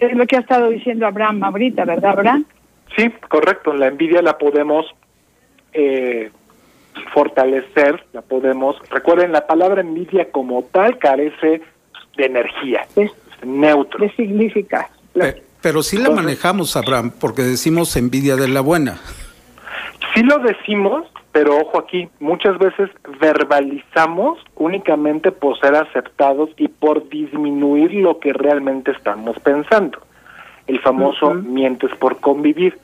[0.00, 2.44] es lo que ha estado diciendo Abraham ahorita, ¿verdad, Abraham?
[2.96, 3.74] Sí, correcto.
[3.74, 4.86] La envidia la podemos
[5.72, 6.30] eh,
[7.12, 8.76] fortalecer, la podemos...
[8.90, 11.62] Recuerden, la palabra envidia como tal carece
[12.16, 13.10] de energía, es
[13.44, 14.00] neutro.
[14.00, 14.88] De significa.
[15.60, 18.98] pero sí la manejamos, Abraham, porque decimos envidia de la buena.
[20.14, 22.88] Sí lo decimos, pero ojo aquí, muchas veces
[23.20, 29.98] verbalizamos únicamente por ser aceptados y por disminuir lo que realmente estamos pensando.
[30.66, 32.78] El famoso mientes por convivir.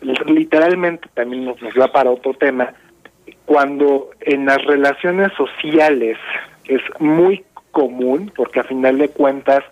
[0.00, 2.74] Literalmente también nos va para otro tema.
[3.46, 6.18] Cuando en las relaciones sociales
[6.64, 9.64] es muy común, porque a final de cuentas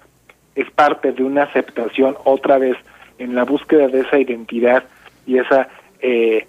[0.54, 2.76] es parte de una aceptación otra vez
[3.18, 4.84] en la búsqueda de esa identidad
[5.26, 5.68] y esa
[6.00, 6.46] eh,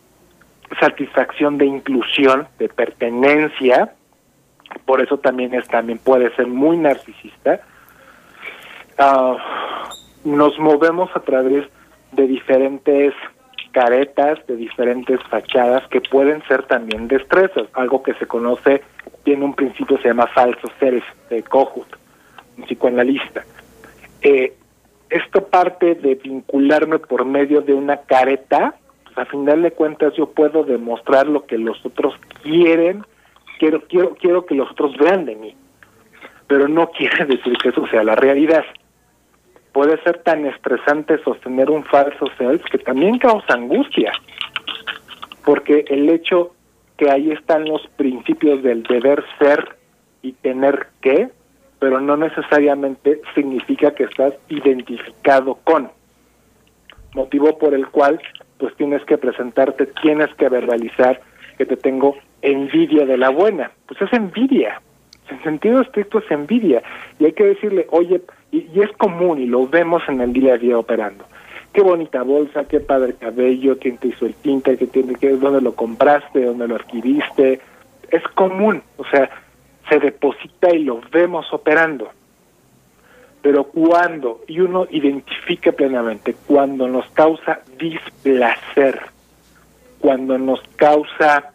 [0.79, 3.93] satisfacción de inclusión, de pertenencia,
[4.85, 7.61] por eso también es también puede ser muy narcisista.
[8.97, 9.37] Ah,
[10.23, 11.65] nos movemos a través
[12.11, 13.13] de diferentes
[13.75, 18.81] caretas, de diferentes fachadas que pueden ser también destrezas, algo que se conoce,
[19.25, 21.85] tiene un principio se llama falso self de Kohut,
[22.57, 23.43] un psicoanalista.
[24.21, 24.53] Eh,
[25.09, 28.75] esto parte de vincularme por medio de una careta
[29.17, 33.05] a final de cuentas yo puedo demostrar lo que los otros quieren,
[33.59, 35.53] quiero, quiero, quiero que los otros vean de mí,
[36.47, 38.63] pero no quiere decir que eso sea la realidad.
[39.75, 44.13] Puede ser tan estresante sostener un falso self que también causa angustia,
[45.43, 46.53] porque el hecho
[46.95, 49.75] que ahí están los principios del deber ser
[50.21, 51.27] y tener que,
[51.77, 55.91] pero no necesariamente significa que estás identificado con,
[57.13, 58.21] motivo por el cual
[58.57, 61.19] pues tienes que presentarte, tienes que verbalizar
[61.57, 63.71] que te tengo envidia de la buena.
[63.87, 64.81] Pues es envidia,
[65.29, 66.81] en sentido estricto es envidia.
[67.19, 68.21] Y hay que decirle, oye,
[68.55, 71.25] y, es común y lo vemos en el día a día operando.
[71.73, 75.61] Qué bonita bolsa, qué padre cabello, quién te hizo el tinte, qué tiene, qué, dónde
[75.61, 77.59] lo compraste, dónde lo adquiriste.
[78.09, 79.29] Es común, o sea,
[79.89, 82.09] se deposita y lo vemos operando.
[83.41, 89.01] Pero cuando, y uno identifica plenamente, cuando nos causa displacer,
[89.99, 91.51] cuando nos causa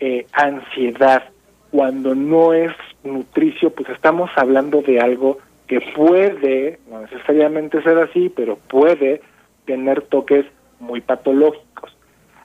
[0.00, 1.24] eh, ansiedad,
[1.70, 2.72] cuando no es
[3.04, 5.38] nutricio, pues estamos hablando de algo
[5.70, 9.20] que puede, no necesariamente ser así, pero puede
[9.66, 10.44] tener toques
[10.80, 11.96] muy patológicos.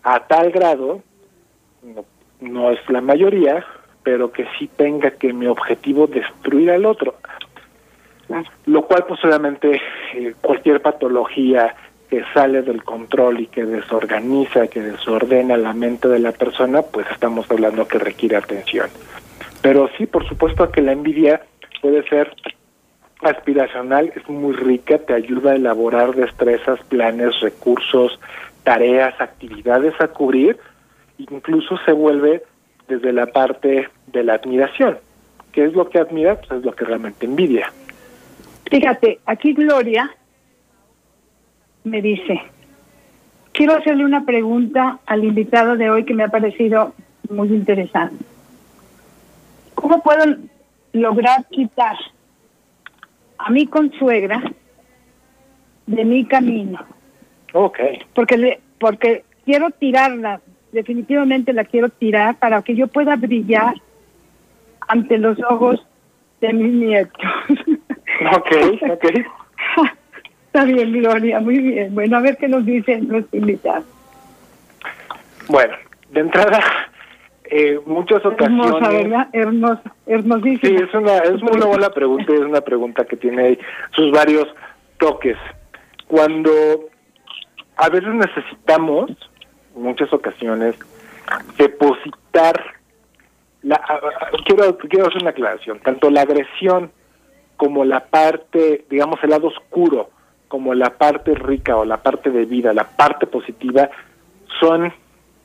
[0.04, 1.02] A tal grado,
[1.82, 2.06] no,
[2.40, 3.66] no es la mayoría,
[4.04, 7.16] pero que sí tenga que mi objetivo destruir al otro
[8.66, 9.82] lo cual pues obviamente
[10.14, 11.76] eh, cualquier patología
[12.10, 17.08] que sale del control y que desorganiza, que desordena la mente de la persona, pues
[17.12, 18.90] estamos hablando que requiere atención.
[19.62, 21.42] Pero sí, por supuesto que la envidia
[21.82, 22.32] puede ser
[23.22, 28.20] aspiracional, es muy rica, te ayuda a elaborar destrezas, planes, recursos,
[28.64, 30.58] tareas, actividades a cubrir,
[31.18, 32.44] incluso se vuelve
[32.88, 34.98] desde la parte de la admiración.
[35.52, 36.36] ¿Qué es lo que admira?
[36.36, 37.72] Pues es lo que realmente envidia.
[38.70, 40.12] Fíjate, aquí Gloria
[41.84, 42.42] me dice,
[43.54, 46.94] quiero hacerle una pregunta al invitado de hoy que me ha parecido
[47.30, 48.24] muy interesante.
[49.76, 50.36] ¿Cómo puedo
[50.94, 51.96] lograr quitar
[53.38, 54.41] a mi consuegra
[55.86, 56.80] de mi camino?
[57.53, 57.80] Ok.
[58.14, 60.41] Porque, porque quiero tirarla,
[60.72, 63.76] definitivamente la quiero tirar para que yo pueda brillar
[64.88, 65.86] ante los ojos
[66.41, 67.22] de mis nietos.
[68.34, 68.52] Ok,
[68.90, 69.06] ok.
[70.45, 71.94] Está bien, Gloria, muy bien.
[71.94, 73.84] Bueno, a ver qué nos dicen los invitados.
[75.49, 75.76] Bueno,
[76.12, 76.62] de entrada,
[77.50, 78.66] eh, muchas ocasiones...
[78.66, 79.28] Hermosa, ¿verdad?
[79.34, 80.80] Hermosa, hermosísima.
[80.80, 83.58] Sí, es una, es una buena pregunta y es una pregunta que tiene
[83.96, 84.48] sus varios
[84.98, 85.38] toques.
[86.08, 86.52] Cuando
[87.78, 89.12] a veces necesitamos,
[89.76, 90.76] en muchas ocasiones,
[91.58, 92.76] depositar...
[93.64, 93.82] La,
[94.46, 95.80] quiero, quiero hacer una aclaración.
[95.80, 96.92] Tanto la agresión
[97.58, 100.10] como la parte, digamos, el lado oscuro,
[100.48, 103.90] como la parte rica o la parte de vida, la parte positiva,
[104.60, 104.94] son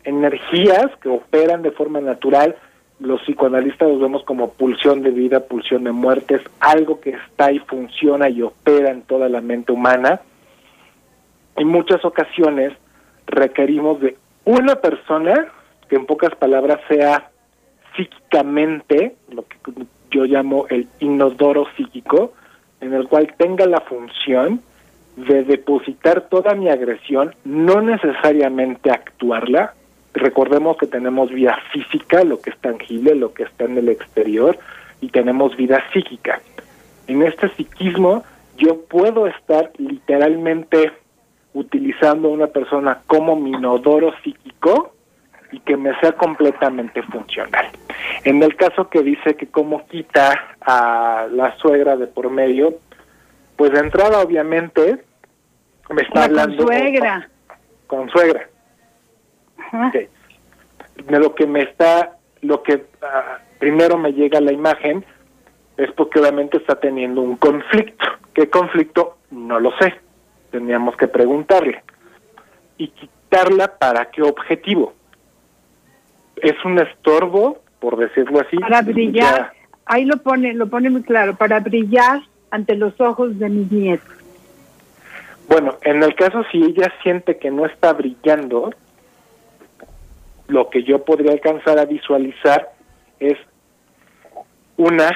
[0.04, 2.56] energías que operan de forma natural.
[2.98, 7.50] Los psicoanalistas los vemos como pulsión de vida, pulsión de muerte, es algo que está
[7.52, 10.20] y funciona y opera en toda la mente humana.
[11.56, 12.72] En muchas ocasiones
[13.26, 15.46] requerimos de una persona
[15.88, 17.30] que en pocas palabras sea
[17.96, 19.56] psíquicamente, lo que
[20.10, 22.32] yo llamo el inodoro psíquico,
[22.80, 24.62] en el cual tenga la función
[25.16, 29.74] de depositar toda mi agresión, no necesariamente actuarla.
[30.14, 34.58] Recordemos que tenemos vida física, lo que es tangible, lo que está en el exterior,
[35.00, 36.40] y tenemos vida psíquica.
[37.06, 38.24] En este psiquismo
[38.56, 40.92] yo puedo estar literalmente
[41.54, 44.94] utilizando a una persona como mi inodoro psíquico
[45.52, 47.66] y que me sea completamente funcional.
[48.24, 52.74] En el caso que dice que cómo quita a la suegra de por medio,
[53.56, 55.02] pues de entrada obviamente
[55.90, 57.28] me está hablando con suegra.
[57.86, 58.48] Con, suegra.
[59.72, 65.04] De lo que me está, lo que ah, primero me llega la imagen
[65.76, 68.04] es porque obviamente está teniendo un conflicto.
[68.34, 69.18] ¿Qué conflicto?
[69.30, 69.94] No lo sé.
[70.50, 71.82] Teníamos que preguntarle.
[72.76, 74.94] Y quitarla para qué objetivo
[76.42, 78.56] es un estorbo, por decirlo así.
[78.58, 79.52] Para brillar,
[79.86, 84.08] ahí lo pone, lo pone muy claro, para brillar ante los ojos de mis nietos.
[85.48, 88.72] Bueno, en el caso si ella siente que no está brillando,
[90.50, 92.72] lo que yo podría alcanzar a visualizar
[93.20, 93.38] es
[94.76, 95.10] una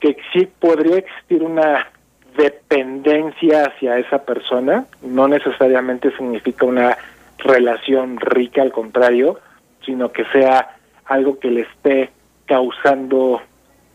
[0.00, 1.88] que sí podría existir una
[2.36, 6.96] dependencia hacia esa persona, no necesariamente significa una
[7.38, 9.40] relación rica, al contrario,
[9.84, 12.10] sino que sea algo que le esté
[12.46, 13.42] causando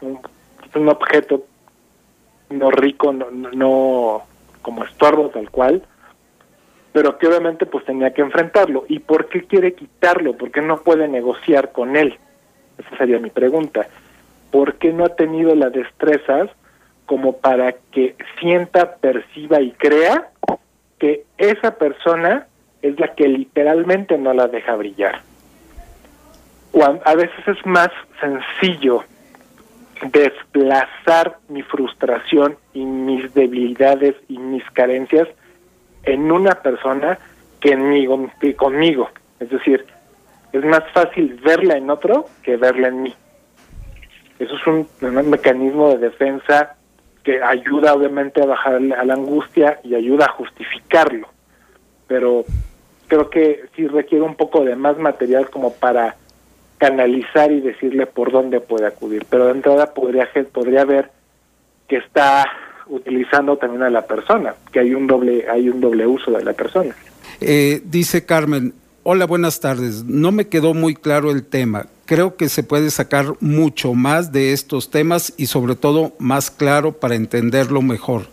[0.02, 1.46] un, objeto
[2.50, 4.24] no rico, no, no,
[4.62, 5.84] como estorbo tal cual,
[6.94, 8.86] pero que obviamente pues tenía que enfrentarlo.
[8.88, 10.38] ¿Y por qué quiere quitarlo?
[10.38, 12.18] ¿Por qué no puede negociar con él?
[12.78, 13.88] Esa sería mi pregunta.
[14.52, 16.50] ¿Por qué no ha tenido las destrezas
[17.08, 20.30] como para que sienta, perciba y crea
[21.00, 22.48] que esa persona
[22.84, 25.22] es la que literalmente no la deja brillar?
[27.06, 27.90] a veces es más
[28.20, 29.04] sencillo
[30.12, 35.28] desplazar mi frustración y mis debilidades y mis carencias
[36.04, 37.18] en una persona
[37.60, 39.10] que, en que conmigo.
[39.40, 39.86] Es decir,
[40.52, 43.14] es más fácil verla en otro que verla en mí.
[44.40, 46.76] Eso es un, un mecanismo de defensa
[47.24, 51.28] que ayuda obviamente a bajar a la angustia y ayuda a justificarlo.
[52.08, 52.44] Pero
[53.08, 56.16] creo que sí requiere un poco de más material como para
[56.78, 59.26] canalizar y decirle por dónde puede acudir.
[59.30, 61.12] Pero de entrada podría, podría ver
[61.88, 62.46] que está
[62.88, 66.54] utilizando también a la persona, que hay un doble, hay un doble uso de la
[66.54, 66.96] persona.
[67.42, 68.74] Eh, dice Carmen,
[69.04, 70.04] hola, buenas tardes.
[70.04, 71.88] No me quedó muy claro el tema.
[72.06, 76.94] Creo que se puede sacar mucho más de estos temas y sobre todo más claro
[76.94, 78.24] para entenderlo mejor.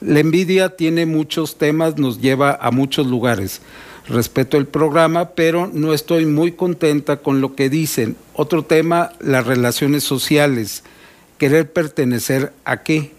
[0.00, 3.62] La envidia tiene muchos temas, nos lleva a muchos lugares
[4.08, 8.16] respeto el programa, pero no estoy muy contenta con lo que dicen.
[8.34, 10.84] Otro tema, las relaciones sociales.
[11.38, 13.12] Querer pertenecer a qué.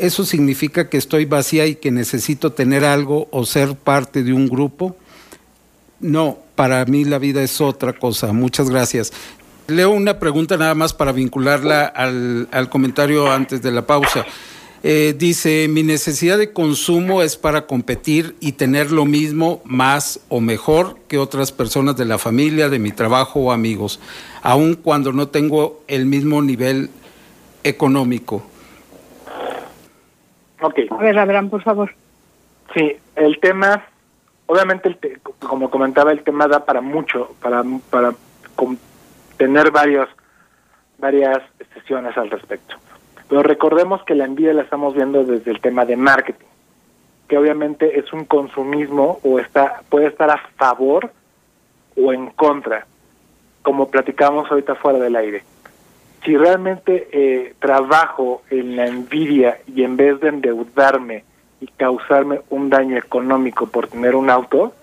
[0.00, 4.48] ¿Eso significa que estoy vacía y que necesito tener algo o ser parte de un
[4.48, 4.96] grupo?
[6.00, 8.32] No, para mí la vida es otra cosa.
[8.32, 9.12] Muchas gracias.
[9.66, 14.24] Leo una pregunta nada más para vincularla al, comentario antes de la pausa.
[14.82, 20.40] Eh, dice, mi necesidad de consumo es para competir y tener lo mismo, más o
[20.40, 24.00] mejor que otras personas de la familia, de mi trabajo o amigos,
[24.40, 26.88] aun cuando no tengo el mismo nivel
[27.64, 28.49] económico.
[30.60, 30.78] Ok.
[30.90, 31.92] A ver, Abraham, por favor.
[32.74, 33.84] Sí, el tema,
[34.46, 34.96] obviamente,
[35.40, 38.14] como comentaba, el tema da para mucho, para, para
[39.36, 40.08] tener varios,
[40.98, 41.38] varias
[41.74, 42.76] sesiones al respecto.
[43.28, 46.46] Pero recordemos que la envidia la estamos viendo desde el tema de marketing,
[47.28, 51.12] que obviamente es un consumismo o está puede estar a favor
[51.96, 52.86] o en contra,
[53.62, 55.44] como platicamos ahorita fuera del aire.
[56.24, 61.24] Si realmente eh, trabajo en la envidia y en vez de endeudarme
[61.60, 64.74] y causarme un daño económico por tener un auto,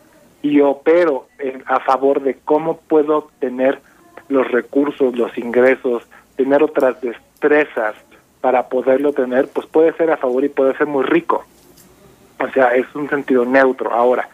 [0.41, 1.27] y opero
[1.65, 3.80] a favor de cómo puedo tener
[4.30, 6.03] los recursos, los ingresos,
[6.35, 7.95] tener otras destrezas
[8.41, 11.43] para poderlo tener, pues puede ser a favor y puede ser muy rico.
[12.39, 13.91] O sea, es un sentido neutro.
[13.91, 14.30] Ahora,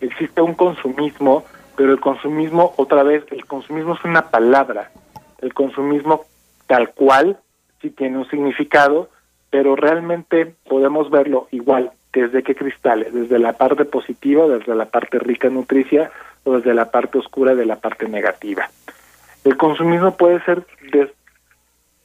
[0.00, 1.44] existe un consumismo,
[1.76, 4.90] pero el consumismo, otra vez, el consumismo es una palabra.
[5.40, 6.24] El consumismo
[6.66, 7.38] tal cual
[7.80, 9.10] sí tiene un significado,
[9.50, 15.18] pero realmente podemos verlo igual desde qué cristales, desde la parte positiva, desde la parte
[15.18, 16.10] rica en nutricia
[16.44, 18.68] o desde la parte oscura de la parte negativa.
[19.44, 20.64] El consumismo puede ser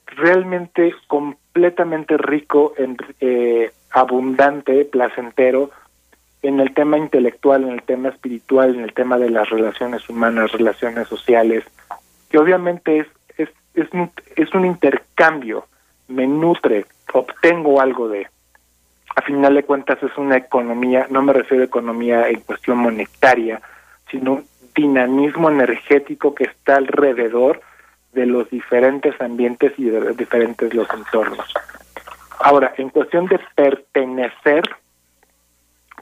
[0.08, 5.72] realmente completamente rico, en, eh, abundante, placentero,
[6.42, 10.52] en el tema intelectual, en el tema espiritual, en el tema de las relaciones humanas,
[10.52, 11.64] relaciones sociales,
[12.30, 13.08] que obviamente es,
[13.82, 15.66] es, un, es un intercambio,
[16.08, 18.28] me nutre, obtengo algo de.
[19.16, 23.62] A final de cuentas es una economía, no me refiero a economía en cuestión monetaria,
[24.10, 27.62] sino un dinamismo energético que está alrededor
[28.14, 31.54] de los diferentes ambientes y de diferentes los entornos.
[32.40, 34.64] Ahora, en cuestión de pertenecer,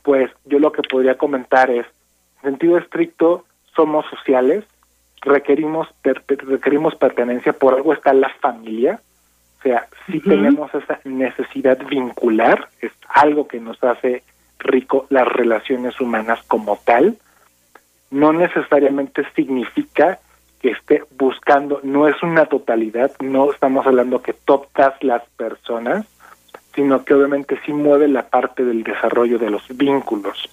[0.04, 1.86] pues yo lo que podría comentar es,
[2.38, 3.46] en sentido estricto,
[3.76, 4.64] somos sociales,
[5.22, 9.00] requerimos requerimos pertenencia, por algo está la familia,
[9.60, 14.24] o sea, si tenemos esa necesidad vincular, es algo que nos hace
[14.60, 17.18] rico las relaciones humanas como tal,
[18.12, 20.20] no necesariamente significa
[20.62, 26.06] que esté buscando, no es una totalidad, no estamos hablando que todas las personas,
[26.74, 30.50] sino que obviamente sí mueve la parte del desarrollo de los vínculos.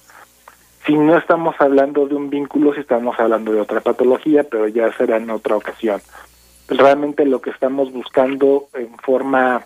[0.87, 4.93] Si no estamos hablando de un vínculo, si estamos hablando de otra patología, pero ya
[4.97, 6.01] será en otra ocasión.
[6.69, 9.65] Realmente lo que estamos buscando en forma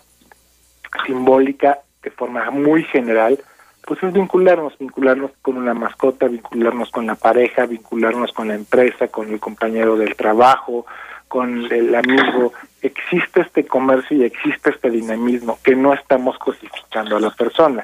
[1.05, 3.37] simbólica, de forma muy general,
[3.85, 9.07] pues es vincularnos, vincularnos con una mascota, vincularnos con la pareja, vincularnos con la empresa,
[9.07, 10.85] con el compañero del trabajo,
[11.27, 12.53] con el amigo.
[12.81, 17.83] Existe este comercio y existe este dinamismo que no estamos cosificando a la persona,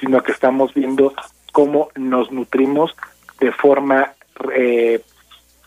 [0.00, 1.14] sino que estamos viendo
[1.54, 2.94] cómo nos nutrimos
[3.40, 4.12] de forma
[4.54, 5.00] eh,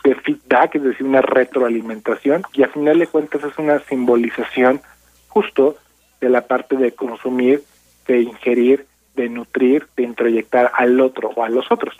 [0.03, 4.81] de feedback, es decir, una retroalimentación, y a final de cuentas es una simbolización
[5.29, 5.77] justo
[6.21, 7.63] de la parte de consumir,
[8.05, 8.85] de ingerir
[9.17, 11.97] de nutrir, de introyectar al otro o a los otros.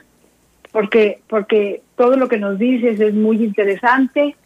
[0.70, 4.36] porque porque todo lo que nos dices es muy interesante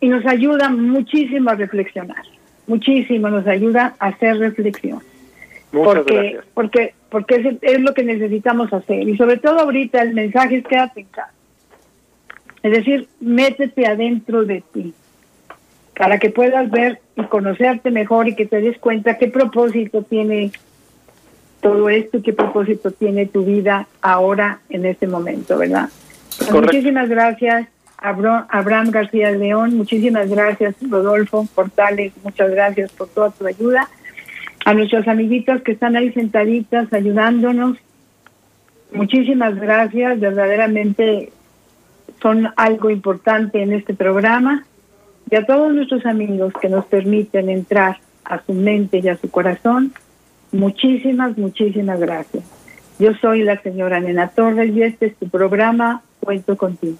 [0.00, 2.22] y nos ayuda muchísimo a reflexionar.
[2.66, 5.00] Muchísimo nos ayuda a hacer reflexión.
[5.72, 6.44] Muchas porque gracias.
[6.54, 10.66] porque porque es, es lo que necesitamos hacer y sobre todo ahorita el mensaje es
[10.66, 11.32] quédate en casa.
[12.62, 14.92] Es decir, métete adentro de ti
[15.96, 20.52] para que puedas ver y conocerte mejor y que te des cuenta qué propósito tiene
[21.60, 25.88] todo esto, qué propósito tiene tu vida ahora en este momento, ¿verdad?
[26.38, 27.68] Pues muchísimas gracias,
[28.08, 33.88] Abraham García León, muchísimas gracias, Rodolfo Portales, muchas gracias por toda tu ayuda.
[34.64, 37.78] A nuestros amiguitos que están ahí sentaditas ayudándonos,
[38.92, 41.32] muchísimas gracias, verdaderamente
[42.22, 44.64] son algo importante en este programa
[45.30, 49.30] y a todos nuestros amigos que nos permiten entrar a su mente y a su
[49.30, 49.92] corazón,
[50.52, 52.44] muchísimas, muchísimas gracias.
[52.98, 56.96] Yo soy la señora Nena Torres y este es tu programa Cuento contigo.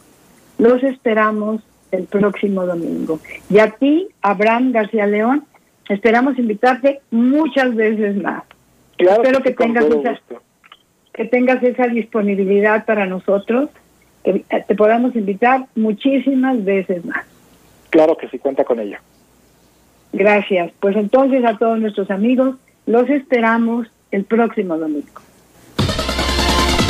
[0.59, 1.63] Los esperamos
[1.93, 3.21] el próximo domingo.
[3.51, 5.45] Y a ti, Abraham García León,
[5.89, 8.45] esperamos invitarte muchas veces más.
[8.99, 10.21] Espero que, tengas esa,
[11.13, 13.71] que tengas esa disponibilidad para nosotros,
[14.25, 17.25] que te podamos invitar muchísimas veces más.
[17.91, 19.01] Claro que sí, cuenta con ella.
[20.13, 20.73] Gracias.
[20.81, 22.57] Pues entonces a todos nuestros amigos,
[22.87, 25.21] los esperamos el próximo domingo.